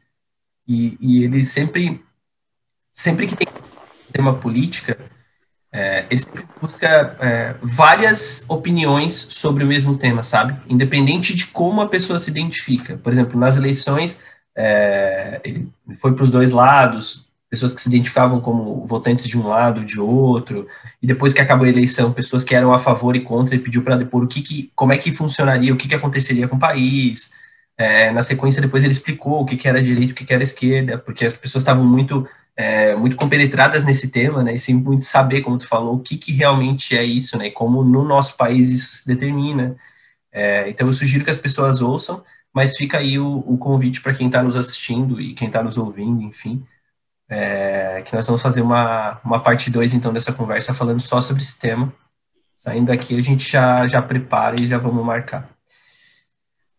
E, 0.68 0.98
e 1.00 1.24
ele 1.24 1.44
sempre, 1.44 2.04
sempre 2.92 3.28
que 3.28 3.36
tem 3.36 3.48
tema 4.12 4.34
política, 4.34 4.98
é, 5.72 6.06
ele 6.10 6.22
sempre 6.22 6.48
busca 6.62 7.18
é, 7.20 7.56
várias 7.62 8.46
opiniões 8.48 9.14
sobre 9.14 9.64
o 9.64 9.68
mesmo 9.68 9.98
tema, 9.98 10.24
sabe? 10.24 10.58
Independente 10.70 11.36
de 11.36 11.48
como 11.48 11.82
a 11.82 11.88
pessoa 11.90 12.18
se 12.18 12.30
identifica. 12.30 12.98
Por 12.98 13.12
exemplo, 13.12 13.40
nas 13.40 13.58
eleições, 13.58 14.22
é, 14.56 15.42
ele 15.44 15.68
foi 15.98 16.14
para 16.14 16.24
os 16.24 16.32
dois 16.32 16.52
lados, 16.52 17.25
pessoas 17.50 17.74
que 17.74 17.82
se 17.82 17.90
identificavam 17.90 18.42
como 18.42 18.86
votantes 18.86 19.28
de 19.28 19.38
um 19.38 19.48
lado, 19.48 19.86
de 19.86 20.00
outro, 20.00 20.68
e 21.02 21.08
depois 21.08 21.34
que 21.34 21.42
acabou 21.42 21.66
a 21.66 21.70
eleição, 21.70 22.12
pessoas 22.12 22.44
que 22.44 22.56
eram 22.56 22.74
a 22.74 22.80
favor 22.80 23.16
e 23.16 23.22
contra, 23.22 23.56
e 23.56 23.60
pediu 23.60 23.84
para 23.84 23.98
depor 23.98 24.24
o 24.24 24.28
que, 24.28 24.42
que, 24.42 24.72
como 24.76 24.94
é 24.94 24.98
que 24.98 25.12
funcionaria, 25.12 25.74
o 25.74 25.78
que, 25.78 25.88
que 25.88 25.96
aconteceria 25.96 26.48
com 26.48 26.56
o 26.56 26.60
país. 26.60 27.32
É, 27.78 28.12
na 28.12 28.22
sequência, 28.22 28.62
depois 28.62 28.84
ele 28.84 28.94
explicou 28.94 29.42
o 29.42 29.46
que, 29.46 29.58
que 29.58 29.68
era 29.68 29.82
direita, 29.82 30.14
o 30.14 30.16
que, 30.16 30.26
que 30.26 30.34
era 30.34 30.44
esquerda, 30.44 30.98
porque 30.98 31.26
as 31.26 31.34
pessoas 31.34 31.64
estavam 31.64 31.86
muito, 31.86 32.28
é, 32.56 32.96
muito 32.96 33.16
compenetradas 33.16 33.84
nesse 33.84 34.10
tema, 34.10 34.44
né, 34.44 34.56
e 34.56 34.60
sem 34.60 34.76
muito 34.76 35.06
saber, 35.06 35.42
como 35.42 35.58
tu 35.58 35.68
falou, 35.68 35.96
o 35.96 36.00
que, 36.00 36.18
que 36.18 36.32
realmente 36.32 36.98
é 36.98 37.04
isso, 37.04 37.38
né, 37.38 37.50
como 37.52 37.84
no 37.84 38.04
nosso 38.04 38.38
país 38.38 38.72
isso 38.72 38.98
se 38.98 39.08
determina. 39.08 39.76
É, 40.32 40.70
então, 40.70 40.88
eu 40.88 40.94
sugiro 40.94 41.24
que 41.24 41.32
as 41.32 41.38
pessoas 41.38 41.82
ouçam, 41.82 42.24
mas 42.54 42.78
fica 42.78 42.98
aí 42.98 43.20
o, 43.20 43.44
o 43.46 43.58
convite 43.58 44.02
para 44.02 44.14
quem 44.14 44.28
está 44.28 44.42
nos 44.42 44.56
assistindo 44.56 45.20
e 45.20 45.34
quem 45.34 45.48
está 45.48 45.62
nos 45.62 45.78
ouvindo, 45.78 46.22
enfim, 46.24 46.66
é, 47.28 48.04
que 48.04 48.14
nós 48.16 48.26
vamos 48.26 48.42
fazer 48.42 48.62
uma, 48.62 49.20
uma 49.24 49.40
parte 49.40 49.70
2, 49.70 49.94
então, 49.94 50.14
dessa 50.14 50.34
conversa, 50.34 50.74
falando 50.74 51.00
só 51.00 51.22
sobre 51.22 51.42
esse 51.42 51.58
tema. 51.58 51.94
Saindo 52.56 52.88
daqui, 52.88 53.18
a 53.18 53.22
gente 53.22 53.50
já, 53.50 53.88
já 53.88 54.02
prepara 54.02 54.60
e 54.60 54.68
já 54.68 54.78
vamos 54.78 55.04
marcar. 55.04 55.50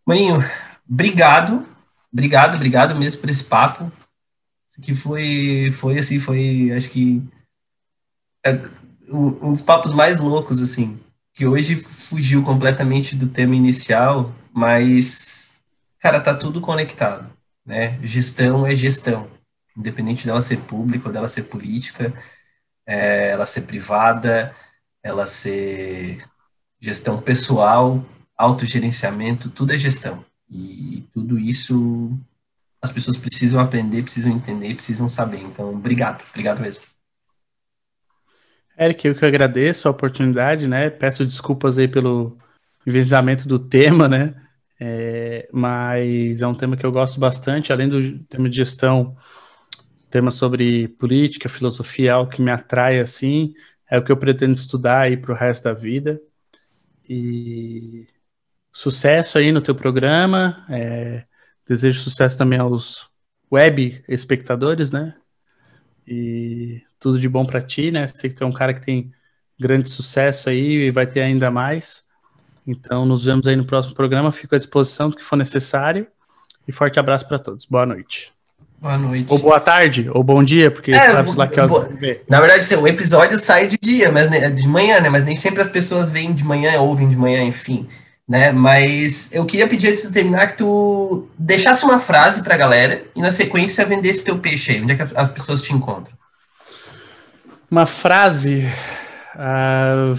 Maninho, 0.07 0.39
obrigado, 0.89 1.67
obrigado, 2.13 2.55
obrigado 2.55 2.95
mesmo 2.97 3.21
por 3.21 3.31
esse 3.31 3.45
papo. 3.45 3.91
Isso 4.69 4.81
aqui 4.81 4.95
foi, 4.95 5.71
foi 5.73 5.99
assim, 5.99 6.19
foi, 6.19 6.73
acho 6.77 6.91
que, 6.91 7.23
é, 8.45 8.59
um 9.11 9.53
dos 9.53 9.63
papos 9.63 9.93
mais 9.93 10.19
loucos, 10.19 10.63
assim, 10.63 10.99
que 11.35 11.47
hoje 11.47 11.77
fugiu 11.77 12.43
completamente 12.43 13.15
do 13.15 13.27
tema 13.27 13.55
inicial, 13.55 14.33
mas, 14.53 15.63
cara, 15.99 16.21
tá 16.21 16.35
tudo 16.35 16.61
conectado, 16.61 17.29
né? 17.65 17.99
Gestão 18.03 18.67
é 18.67 18.75
gestão 18.75 19.36
independente 19.77 20.27
dela 20.27 20.41
ser 20.43 20.59
pública 20.59 21.09
ou 21.09 21.13
dela 21.13 21.29
ser 21.29 21.45
política, 21.45 22.13
é, 22.87 23.31
ela 23.31 23.47
ser 23.47 23.63
privada, 23.63 24.55
ela 25.03 25.27
ser 25.27 26.19
gestão 26.81 27.21
pessoal, 27.21 28.05
autogerenciamento, 28.37 29.51
tudo 29.51 29.73
é 29.73 29.79
gestão. 29.79 30.25
E 30.49 31.05
tudo 31.13 31.39
isso 31.39 32.13
as 32.81 32.91
pessoas 32.91 33.17
precisam 33.17 33.61
aprender, 33.61 34.03
precisam 34.03 34.33
entender, 34.33 34.75
precisam 34.75 35.09
saber. 35.09 35.41
Então, 35.41 35.71
obrigado, 35.71 36.23
obrigado 36.31 36.61
mesmo. 36.61 36.85
Eric, 38.79 39.07
eu 39.07 39.15
que 39.15 39.25
agradeço 39.25 39.89
a 39.89 39.91
oportunidade, 39.91 40.69
né? 40.69 40.91
Peço 40.91 41.25
desculpas 41.25 41.79
aí 41.79 41.89
pelo 41.89 42.37
envezamento 42.87 43.49
do 43.49 43.59
tema, 43.59 44.07
né? 44.07 44.35
É, 44.79 45.49
mas 45.51 46.43
é 46.43 46.47
um 46.47 46.55
tema 46.55 46.77
que 46.77 46.85
eu 46.85 46.93
gosto 46.93 47.19
bastante, 47.19 47.73
além 47.73 47.89
do 47.89 48.19
tema 48.25 48.49
de 48.49 48.57
gestão, 48.57 49.17
tema 50.17 50.31
sobre 50.31 50.89
política, 50.89 51.47
filosofia, 51.47 52.09
é 52.09 52.13
algo 52.13 52.31
que 52.31 52.41
me 52.41 52.51
atrai 52.51 52.99
assim, 52.99 53.53
é 53.91 53.99
o 53.99 54.03
que 54.03 54.11
eu 54.11 54.17
pretendo 54.17 54.55
estudar 54.55 55.01
aí 55.01 55.15
para 55.15 55.31
o 55.31 55.35
resto 55.37 55.65
da 55.65 55.75
vida. 55.75 56.19
E 57.07 58.07
sucesso 58.73 59.37
aí 59.37 59.53
no 59.53 59.61
teu 59.61 59.75
programa. 59.75 60.65
É, 60.71 61.27
desejo 61.69 62.01
sucesso 62.01 62.39
também 62.39 62.59
aos 62.59 63.11
web 63.53 64.03
espectadores, 64.09 64.91
né? 64.91 65.15
E 66.07 66.81
tudo 66.99 67.21
de 67.21 67.29
bom 67.29 67.45
para 67.45 67.61
ti, 67.61 67.91
né? 67.91 68.07
Sei 68.07 68.31
que 68.31 68.37
tu 68.37 68.43
é 68.43 68.47
um 68.47 68.53
cara 68.53 68.73
que 68.73 68.81
tem 68.81 69.13
grande 69.61 69.91
sucesso 69.91 70.49
aí 70.49 70.87
e 70.87 70.91
vai 70.91 71.07
ter 71.07 71.21
ainda 71.21 71.51
mais. 71.51 72.07
Então, 72.67 73.05
nos 73.05 73.23
vemos 73.23 73.47
aí 73.47 73.55
no 73.55 73.67
próximo 73.67 73.95
programa. 73.95 74.33
Fico 74.33 74.55
à 74.55 74.59
disposição 74.59 75.11
do 75.11 75.17
que 75.17 75.23
for 75.23 75.37
necessário. 75.37 76.07
E 76.67 76.73
forte 76.73 76.99
abraço 76.99 77.29
para 77.29 77.39
todos. 77.39 77.67
Boa 77.67 77.85
noite. 77.85 78.36
Boa 78.81 78.99
noite. 78.99 79.27
Ou 79.31 79.39
boa 79.39 79.59
tarde, 79.59 80.11
ou 80.13 80.23
bom 80.23 80.43
dia, 80.43 80.71
porque 80.71 80.93
é, 80.93 81.11
sabe 81.11 81.35
lá 81.35 81.47
que 81.47 81.61
boa, 81.63 81.89
Na 82.29 82.41
verdade, 82.41 82.75
o 82.75 82.87
episódio 82.87 83.39
sai 83.39 83.67
de 83.67 83.79
dia, 83.81 84.13
mas 84.13 84.31
de 84.31 84.69
manhã, 84.69 85.01
né? 85.01 85.09
Mas 85.09 85.25
nem 85.25 85.35
sempre 85.35 85.61
as 85.61 85.69
pessoas 85.69 86.11
veem 86.11 86.35
de 86.35 86.45
manhã, 86.45 86.79
ouvem 86.81 87.09
de 87.09 87.17
manhã, 87.17 87.43
enfim. 87.43 87.89
Né? 88.29 88.53
Mas 88.53 89.33
eu 89.33 89.47
queria 89.47 89.69
pedir 89.69 89.89
antes 89.89 90.03
de 90.03 90.11
terminar 90.11 90.49
que 90.49 90.59
tu 90.59 91.29
deixasse 91.39 91.85
uma 91.85 91.99
frase 91.99 92.43
para 92.43 92.55
a 92.55 92.59
galera 92.59 93.05
e 93.15 93.23
na 93.23 93.31
sequência 93.31 93.85
vendesse 93.85 94.25
teu 94.25 94.39
peixe 94.39 94.73
aí. 94.73 94.83
Onde 94.83 94.93
é 94.93 94.97
que 94.97 95.17
as 95.17 95.31
pessoas 95.31 95.63
te 95.63 95.73
encontram? 95.73 96.15
Uma 97.71 97.87
frase. 97.87 98.67
Uh... 99.35 100.19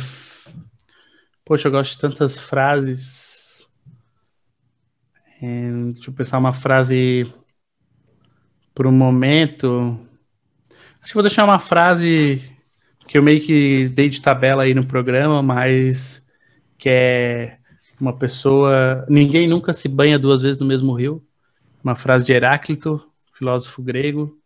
Poxa, 1.46 1.68
eu 1.68 1.72
gosto 1.72 1.92
de 1.92 2.00
tantas 2.00 2.38
frases. 2.38 3.66
É, 5.42 5.72
deixa 5.94 6.10
eu 6.10 6.14
pensar 6.14 6.38
uma 6.40 6.52
frase 6.52 7.32
por 8.78 8.86
um 8.86 8.92
momento. 8.92 10.00
Acho 11.02 11.08
que 11.08 11.14
vou 11.16 11.24
deixar 11.24 11.46
uma 11.46 11.58
frase 11.58 12.44
que 13.08 13.18
eu 13.18 13.24
meio 13.24 13.42
que 13.42 13.90
dei 13.90 14.08
de 14.08 14.22
tabela 14.22 14.62
aí 14.62 14.76
no 14.76 14.86
programa, 14.86 15.42
mas 15.42 16.24
que 16.78 16.88
é 16.88 17.58
uma 18.00 18.16
pessoa. 18.16 19.04
Ninguém 19.10 19.50
nunca 19.50 19.74
se 19.74 19.90
banha 19.90 20.20
duas 20.20 20.44
vezes 20.44 20.60
no 20.60 20.68
mesmo 20.68 20.94
rio. 20.94 21.26
Uma 21.84 21.96
frase 21.96 22.24
de 22.28 22.34
Heráclito, 22.34 23.04
filósofo 23.34 23.82
grego, 23.82 24.38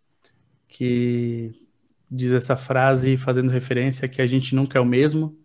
que 0.65 1.51
diz 2.09 2.31
essa 2.31 2.55
frase 2.55 3.17
fazendo 3.17 3.51
referência 3.51 4.07
que 4.07 4.21
a 4.21 4.27
gente 4.27 4.55
nunca 4.55 4.79
é 4.79 4.81
o 4.81 4.85
mesmo. 4.85 5.37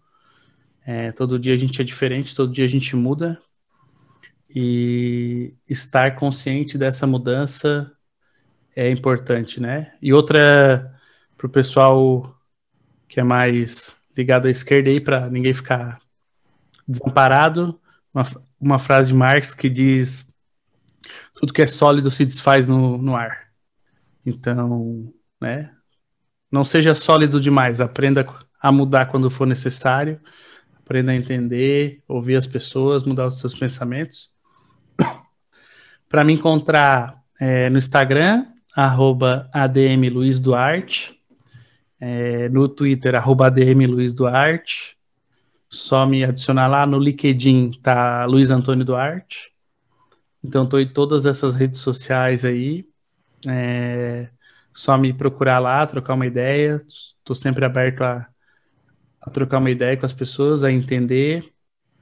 É, 0.86 1.10
todo 1.10 1.40
dia 1.40 1.54
a 1.54 1.56
gente 1.56 1.82
é 1.82 1.84
diferente, 1.84 2.36
todo 2.36 2.52
dia 2.52 2.64
a 2.64 2.68
gente 2.68 2.94
muda. 2.94 3.36
E 4.48 5.54
estar 5.68 6.14
consciente 6.14 6.78
dessa 6.78 7.04
mudança 7.04 7.92
é 8.76 8.90
importante, 8.90 9.58
né? 9.58 9.94
E 10.02 10.12
outra 10.12 10.94
para 11.36 11.46
o 11.46 11.50
pessoal 11.50 12.38
que 13.08 13.18
é 13.18 13.24
mais 13.24 13.96
ligado 14.16 14.46
à 14.46 14.50
esquerda 14.50 14.90
aí, 14.90 15.00
para 15.00 15.28
ninguém 15.30 15.54
ficar 15.54 15.98
desamparado, 16.86 17.80
uma, 18.12 18.22
uma 18.60 18.78
frase 18.78 19.08
de 19.08 19.14
Marx 19.14 19.54
que 19.54 19.68
diz 19.68 20.30
tudo 21.34 21.52
que 21.52 21.62
é 21.62 21.66
sólido 21.66 22.10
se 22.10 22.24
desfaz 22.24 22.66
no, 22.66 22.98
no 22.98 23.16
ar. 23.16 23.48
Então, 24.24 25.12
né? 25.40 25.72
Não 26.50 26.64
seja 26.64 26.94
sólido 26.94 27.40
demais, 27.40 27.80
aprenda 27.80 28.26
a 28.60 28.72
mudar 28.72 29.06
quando 29.06 29.30
for 29.30 29.46
necessário, 29.46 30.20
aprenda 30.78 31.12
a 31.12 31.16
entender, 31.16 32.02
ouvir 32.08 32.36
as 32.36 32.46
pessoas, 32.46 33.04
mudar 33.04 33.26
os 33.26 33.38
seus 33.38 33.54
pensamentos. 33.54 34.30
Para 36.08 36.24
me 36.24 36.32
encontrar 36.32 37.22
é, 37.40 37.68
no 37.68 37.78
Instagram, 37.78 38.46
arroba 38.76 39.48
ADM 39.54 40.10
Luiz 40.12 40.38
Duarte, 40.38 41.18
é, 41.98 42.46
no 42.50 42.68
Twitter, 42.68 43.14
arroba 43.14 43.46
ADM 43.46 43.86
Luiz 43.86 44.12
Duarte, 44.12 44.98
só 45.68 46.06
me 46.06 46.22
adicionar 46.22 46.68
lá 46.68 46.86
no 46.86 46.98
LinkedIn, 46.98 47.70
tá 47.82 48.26
Luiz 48.26 48.50
Antônio 48.50 48.84
Duarte. 48.84 49.50
Então 50.44 50.64
estou 50.64 50.78
em 50.78 50.86
todas 50.86 51.24
essas 51.26 51.56
redes 51.56 51.80
sociais 51.80 52.44
aí. 52.44 52.86
É, 53.48 54.28
só 54.74 54.96
me 54.96 55.12
procurar 55.12 55.58
lá, 55.58 55.86
trocar 55.86 56.14
uma 56.14 56.26
ideia. 56.26 56.84
Estou 56.86 57.34
sempre 57.34 57.64
aberto 57.64 58.02
a, 58.02 58.26
a, 59.20 59.30
trocar 59.30 59.58
uma 59.58 59.70
ideia 59.70 59.96
com 59.96 60.06
as 60.06 60.12
pessoas, 60.12 60.62
a 60.62 60.70
entender. 60.70 61.52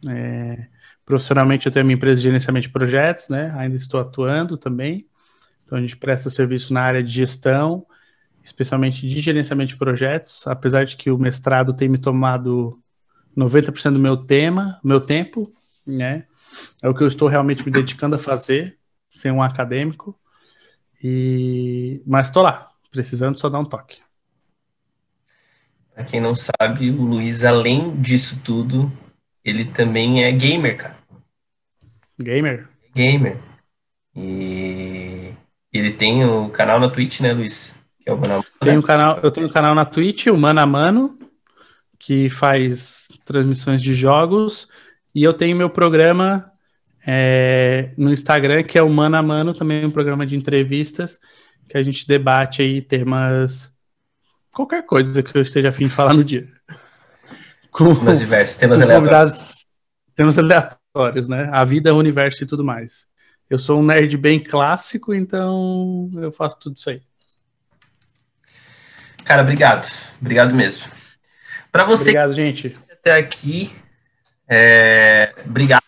É, 0.09 0.67
profissionalmente 1.07 1.67
eu 1.67 1.73
tenho 1.73 1.85
a 1.85 1.87
minha 1.87 1.97
empresa 1.97 2.17
de 2.17 2.25
gerenciamento 2.25 2.67
de 2.67 2.73
projetos, 2.73 3.29
né? 3.29 3.55
Ainda 3.57 3.77
estou 3.77 4.01
atuando 4.01 4.59
também. 4.59 5.09
Então 5.65 5.79
a 5.79 5.81
gente 5.81 5.97
presta 5.97 6.31
serviço 6.31 6.73
na 6.73 6.83
área 6.83 7.03
de 7.03 7.11
gestão, 7.11 7.87
especialmente 8.43 9.07
de 9.07 9.21
gerenciamento 9.21 9.71
de 9.71 9.77
projetos, 9.77 10.47
apesar 10.47 10.85
de 10.85 10.97
que 10.97 11.11
o 11.11 11.19
mestrado 11.19 11.73
tem 11.73 11.89
me 11.89 11.99
tomado 11.99 12.79
90% 13.37 13.93
do 13.93 13.99
meu 13.99 14.17
tema, 14.17 14.79
meu 14.85 15.01
tempo, 15.01 15.53
né? 15.87 16.27
É 16.83 16.89
o 16.89 16.95
que 16.95 17.03
eu 17.03 17.09
estou 17.09 17.29
realmente 17.29 17.65
me 17.65 17.71
dedicando 17.71 18.17
a 18.17 18.19
fazer, 18.19 18.79
ser 19.11 19.33
um 19.33 19.43
acadêmico. 19.43 20.19
E 21.03 22.01
mas 22.07 22.29
estou 22.29 22.43
lá, 22.43 22.71
precisando 22.91 23.39
só 23.39 23.49
dar 23.49 23.59
um 23.59 23.65
toque. 23.65 24.01
Para 25.95 26.05
quem 26.05 26.21
não 26.21 26.35
sabe, 26.35 26.91
o 26.91 27.03
Luiz, 27.03 27.45
além 27.45 27.95
disso 28.01 28.41
tudo, 28.43 28.91
ele 29.45 29.65
também 29.65 30.25
é 30.25 30.33
gamer, 30.33 30.77
cara. 30.77 30.97
Gamer? 32.19 32.69
Gamer. 32.95 33.39
E 34.17 35.24
ele 35.79 35.93
tem 35.93 36.25
o 36.25 36.43
um 36.43 36.49
canal 36.49 36.79
na 36.79 36.89
Twitch, 36.89 37.21
né, 37.21 37.33
Luiz? 37.33 37.77
Que 38.01 38.11
é 38.11 38.13
o 38.13 38.19
Mano 38.19 38.45
Tenho 38.61 38.79
um 38.79 38.83
canal, 38.83 39.19
eu 39.23 39.31
tenho 39.31 39.47
um 39.47 39.51
canal 39.51 39.75
na 39.75 39.85
Twitch, 39.85 40.27
o 40.27 40.37
Mano 40.37 40.61
a 40.61 40.67
Mano, 40.67 41.19
que 41.99 42.29
faz 42.29 43.09
transmissões 43.25 43.83
de 43.83 43.95
jogos, 43.95 44.69
e 45.15 45.23
eu 45.23 45.33
tenho 45.33 45.57
meu 45.57 45.71
programa 45.71 46.45
é, 47.07 47.93
no 47.97 48.13
Instagram, 48.13 48.63
que 48.63 48.79
é 48.79 48.83
o 48.83 48.91
Mano 48.91 49.17
a 49.17 49.23
Mano, 49.23 49.55
também 49.55 49.85
um 49.85 49.91
programa 49.91 50.25
de 50.25 50.37
entrevistas, 50.37 51.19
que 51.69 51.77
a 51.77 51.83
gente 51.83 52.07
debate 52.07 52.63
aí 52.63 52.81
temas, 52.81 53.73
qualquer 54.53 54.85
coisa 54.85 55.23
que 55.23 55.37
eu 55.37 55.43
esteja 55.43 55.71
afim 55.71 55.85
de 55.85 55.91
falar 55.91 56.15
no 56.15 56.25
dia. 56.25 56.49
Com, 57.73 57.93
temas 57.93 58.21
diversos, 58.21 58.57
temas 58.57 58.81
aleatórios. 58.81 59.67
Temas 60.15 60.39
aleatórios, 60.39 61.29
né? 61.29 61.51
A 61.53 61.65
vida, 61.65 61.93
o 61.93 61.99
universo 61.99 62.45
e 62.45 62.47
tudo 62.47 62.63
mais. 62.63 63.05
Eu 63.55 63.59
sou 63.59 63.79
um 63.79 63.85
nerd 63.85 64.17
bem 64.17 64.41
clássico, 64.41 65.15
então 65.15 66.11
eu 66.17 66.33
faço 66.33 66.59
tudo 66.59 66.77
isso 66.77 66.91
aí. 66.91 67.01
Cara, 69.25 69.43
obrigado. 69.43 69.89
Obrigado 70.21 70.53
mesmo. 70.53 70.91
Para 71.71 71.85
você. 71.85 72.11
Obrigado, 72.11 72.33
gente. 72.33 72.77
Até 72.91 73.17
aqui. 73.17 73.71
É... 74.49 75.33
Obrigado. 75.47 75.85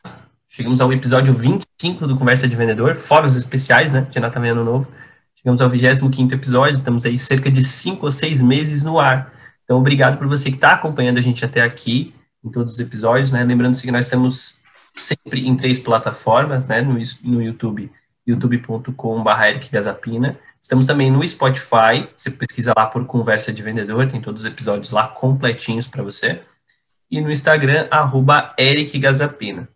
Chegamos 0.46 0.80
ao 0.80 0.92
episódio 0.92 1.34
25 1.34 2.06
do 2.06 2.16
Conversa 2.16 2.46
de 2.46 2.54
Vendedor, 2.54 2.94
fora 2.94 3.26
os 3.26 3.34
especiais, 3.34 3.90
né? 3.90 4.06
De 4.12 4.20
Natal 4.20 4.44
Ano 4.44 4.62
Novo. 4.62 4.92
Chegamos 5.34 5.60
ao 5.60 5.68
25 5.68 6.34
episódio, 6.34 6.76
estamos 6.76 7.04
aí 7.04 7.18
cerca 7.18 7.50
de 7.50 7.64
5 7.64 8.06
ou 8.06 8.12
6 8.12 8.42
meses 8.42 8.84
no 8.84 9.00
ar. 9.00 9.32
Então, 9.64 9.76
obrigado 9.76 10.18
por 10.18 10.28
você 10.28 10.50
que 10.50 10.56
está 10.56 10.74
acompanhando 10.74 11.18
a 11.18 11.22
gente 11.22 11.44
até 11.44 11.62
aqui, 11.62 12.14
em 12.44 12.48
todos 12.48 12.74
os 12.74 12.78
episódios, 12.78 13.32
né? 13.32 13.42
Lembrando 13.42 13.76
que 13.76 13.90
nós 13.90 14.06
estamos 14.06 14.64
sempre 14.96 15.46
em 15.46 15.56
três 15.56 15.78
plataformas, 15.78 16.66
né? 16.66 16.80
No, 16.80 16.94
no 17.24 17.42
YouTube, 17.42 17.92
youtube.com.br. 18.26 19.30
Estamos 20.60 20.86
também 20.86 21.10
no 21.10 21.26
Spotify, 21.26 22.08
você 22.16 22.30
pesquisa 22.30 22.72
lá 22.76 22.86
por 22.86 23.04
Conversa 23.06 23.52
de 23.52 23.62
Vendedor, 23.62 24.08
tem 24.08 24.20
todos 24.20 24.42
os 24.42 24.50
episódios 24.50 24.90
lá 24.90 25.06
completinhos 25.06 25.86
para 25.86 26.02
você. 26.02 26.40
E 27.08 27.20
no 27.20 27.30
Instagram, 27.30 27.86
arroba 27.90 28.52
Eric 28.58 28.98
Gazapina. 28.98 29.68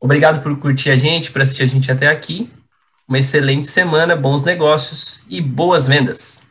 Obrigado 0.00 0.42
por 0.42 0.58
curtir 0.58 0.90
a 0.90 0.96
gente, 0.96 1.30
por 1.30 1.42
assistir 1.42 1.64
a 1.64 1.66
gente 1.66 1.90
até 1.92 2.08
aqui. 2.08 2.50
Uma 3.06 3.18
excelente 3.18 3.68
semana, 3.68 4.16
bons 4.16 4.42
negócios 4.42 5.20
e 5.28 5.40
boas 5.40 5.86
vendas. 5.86 6.43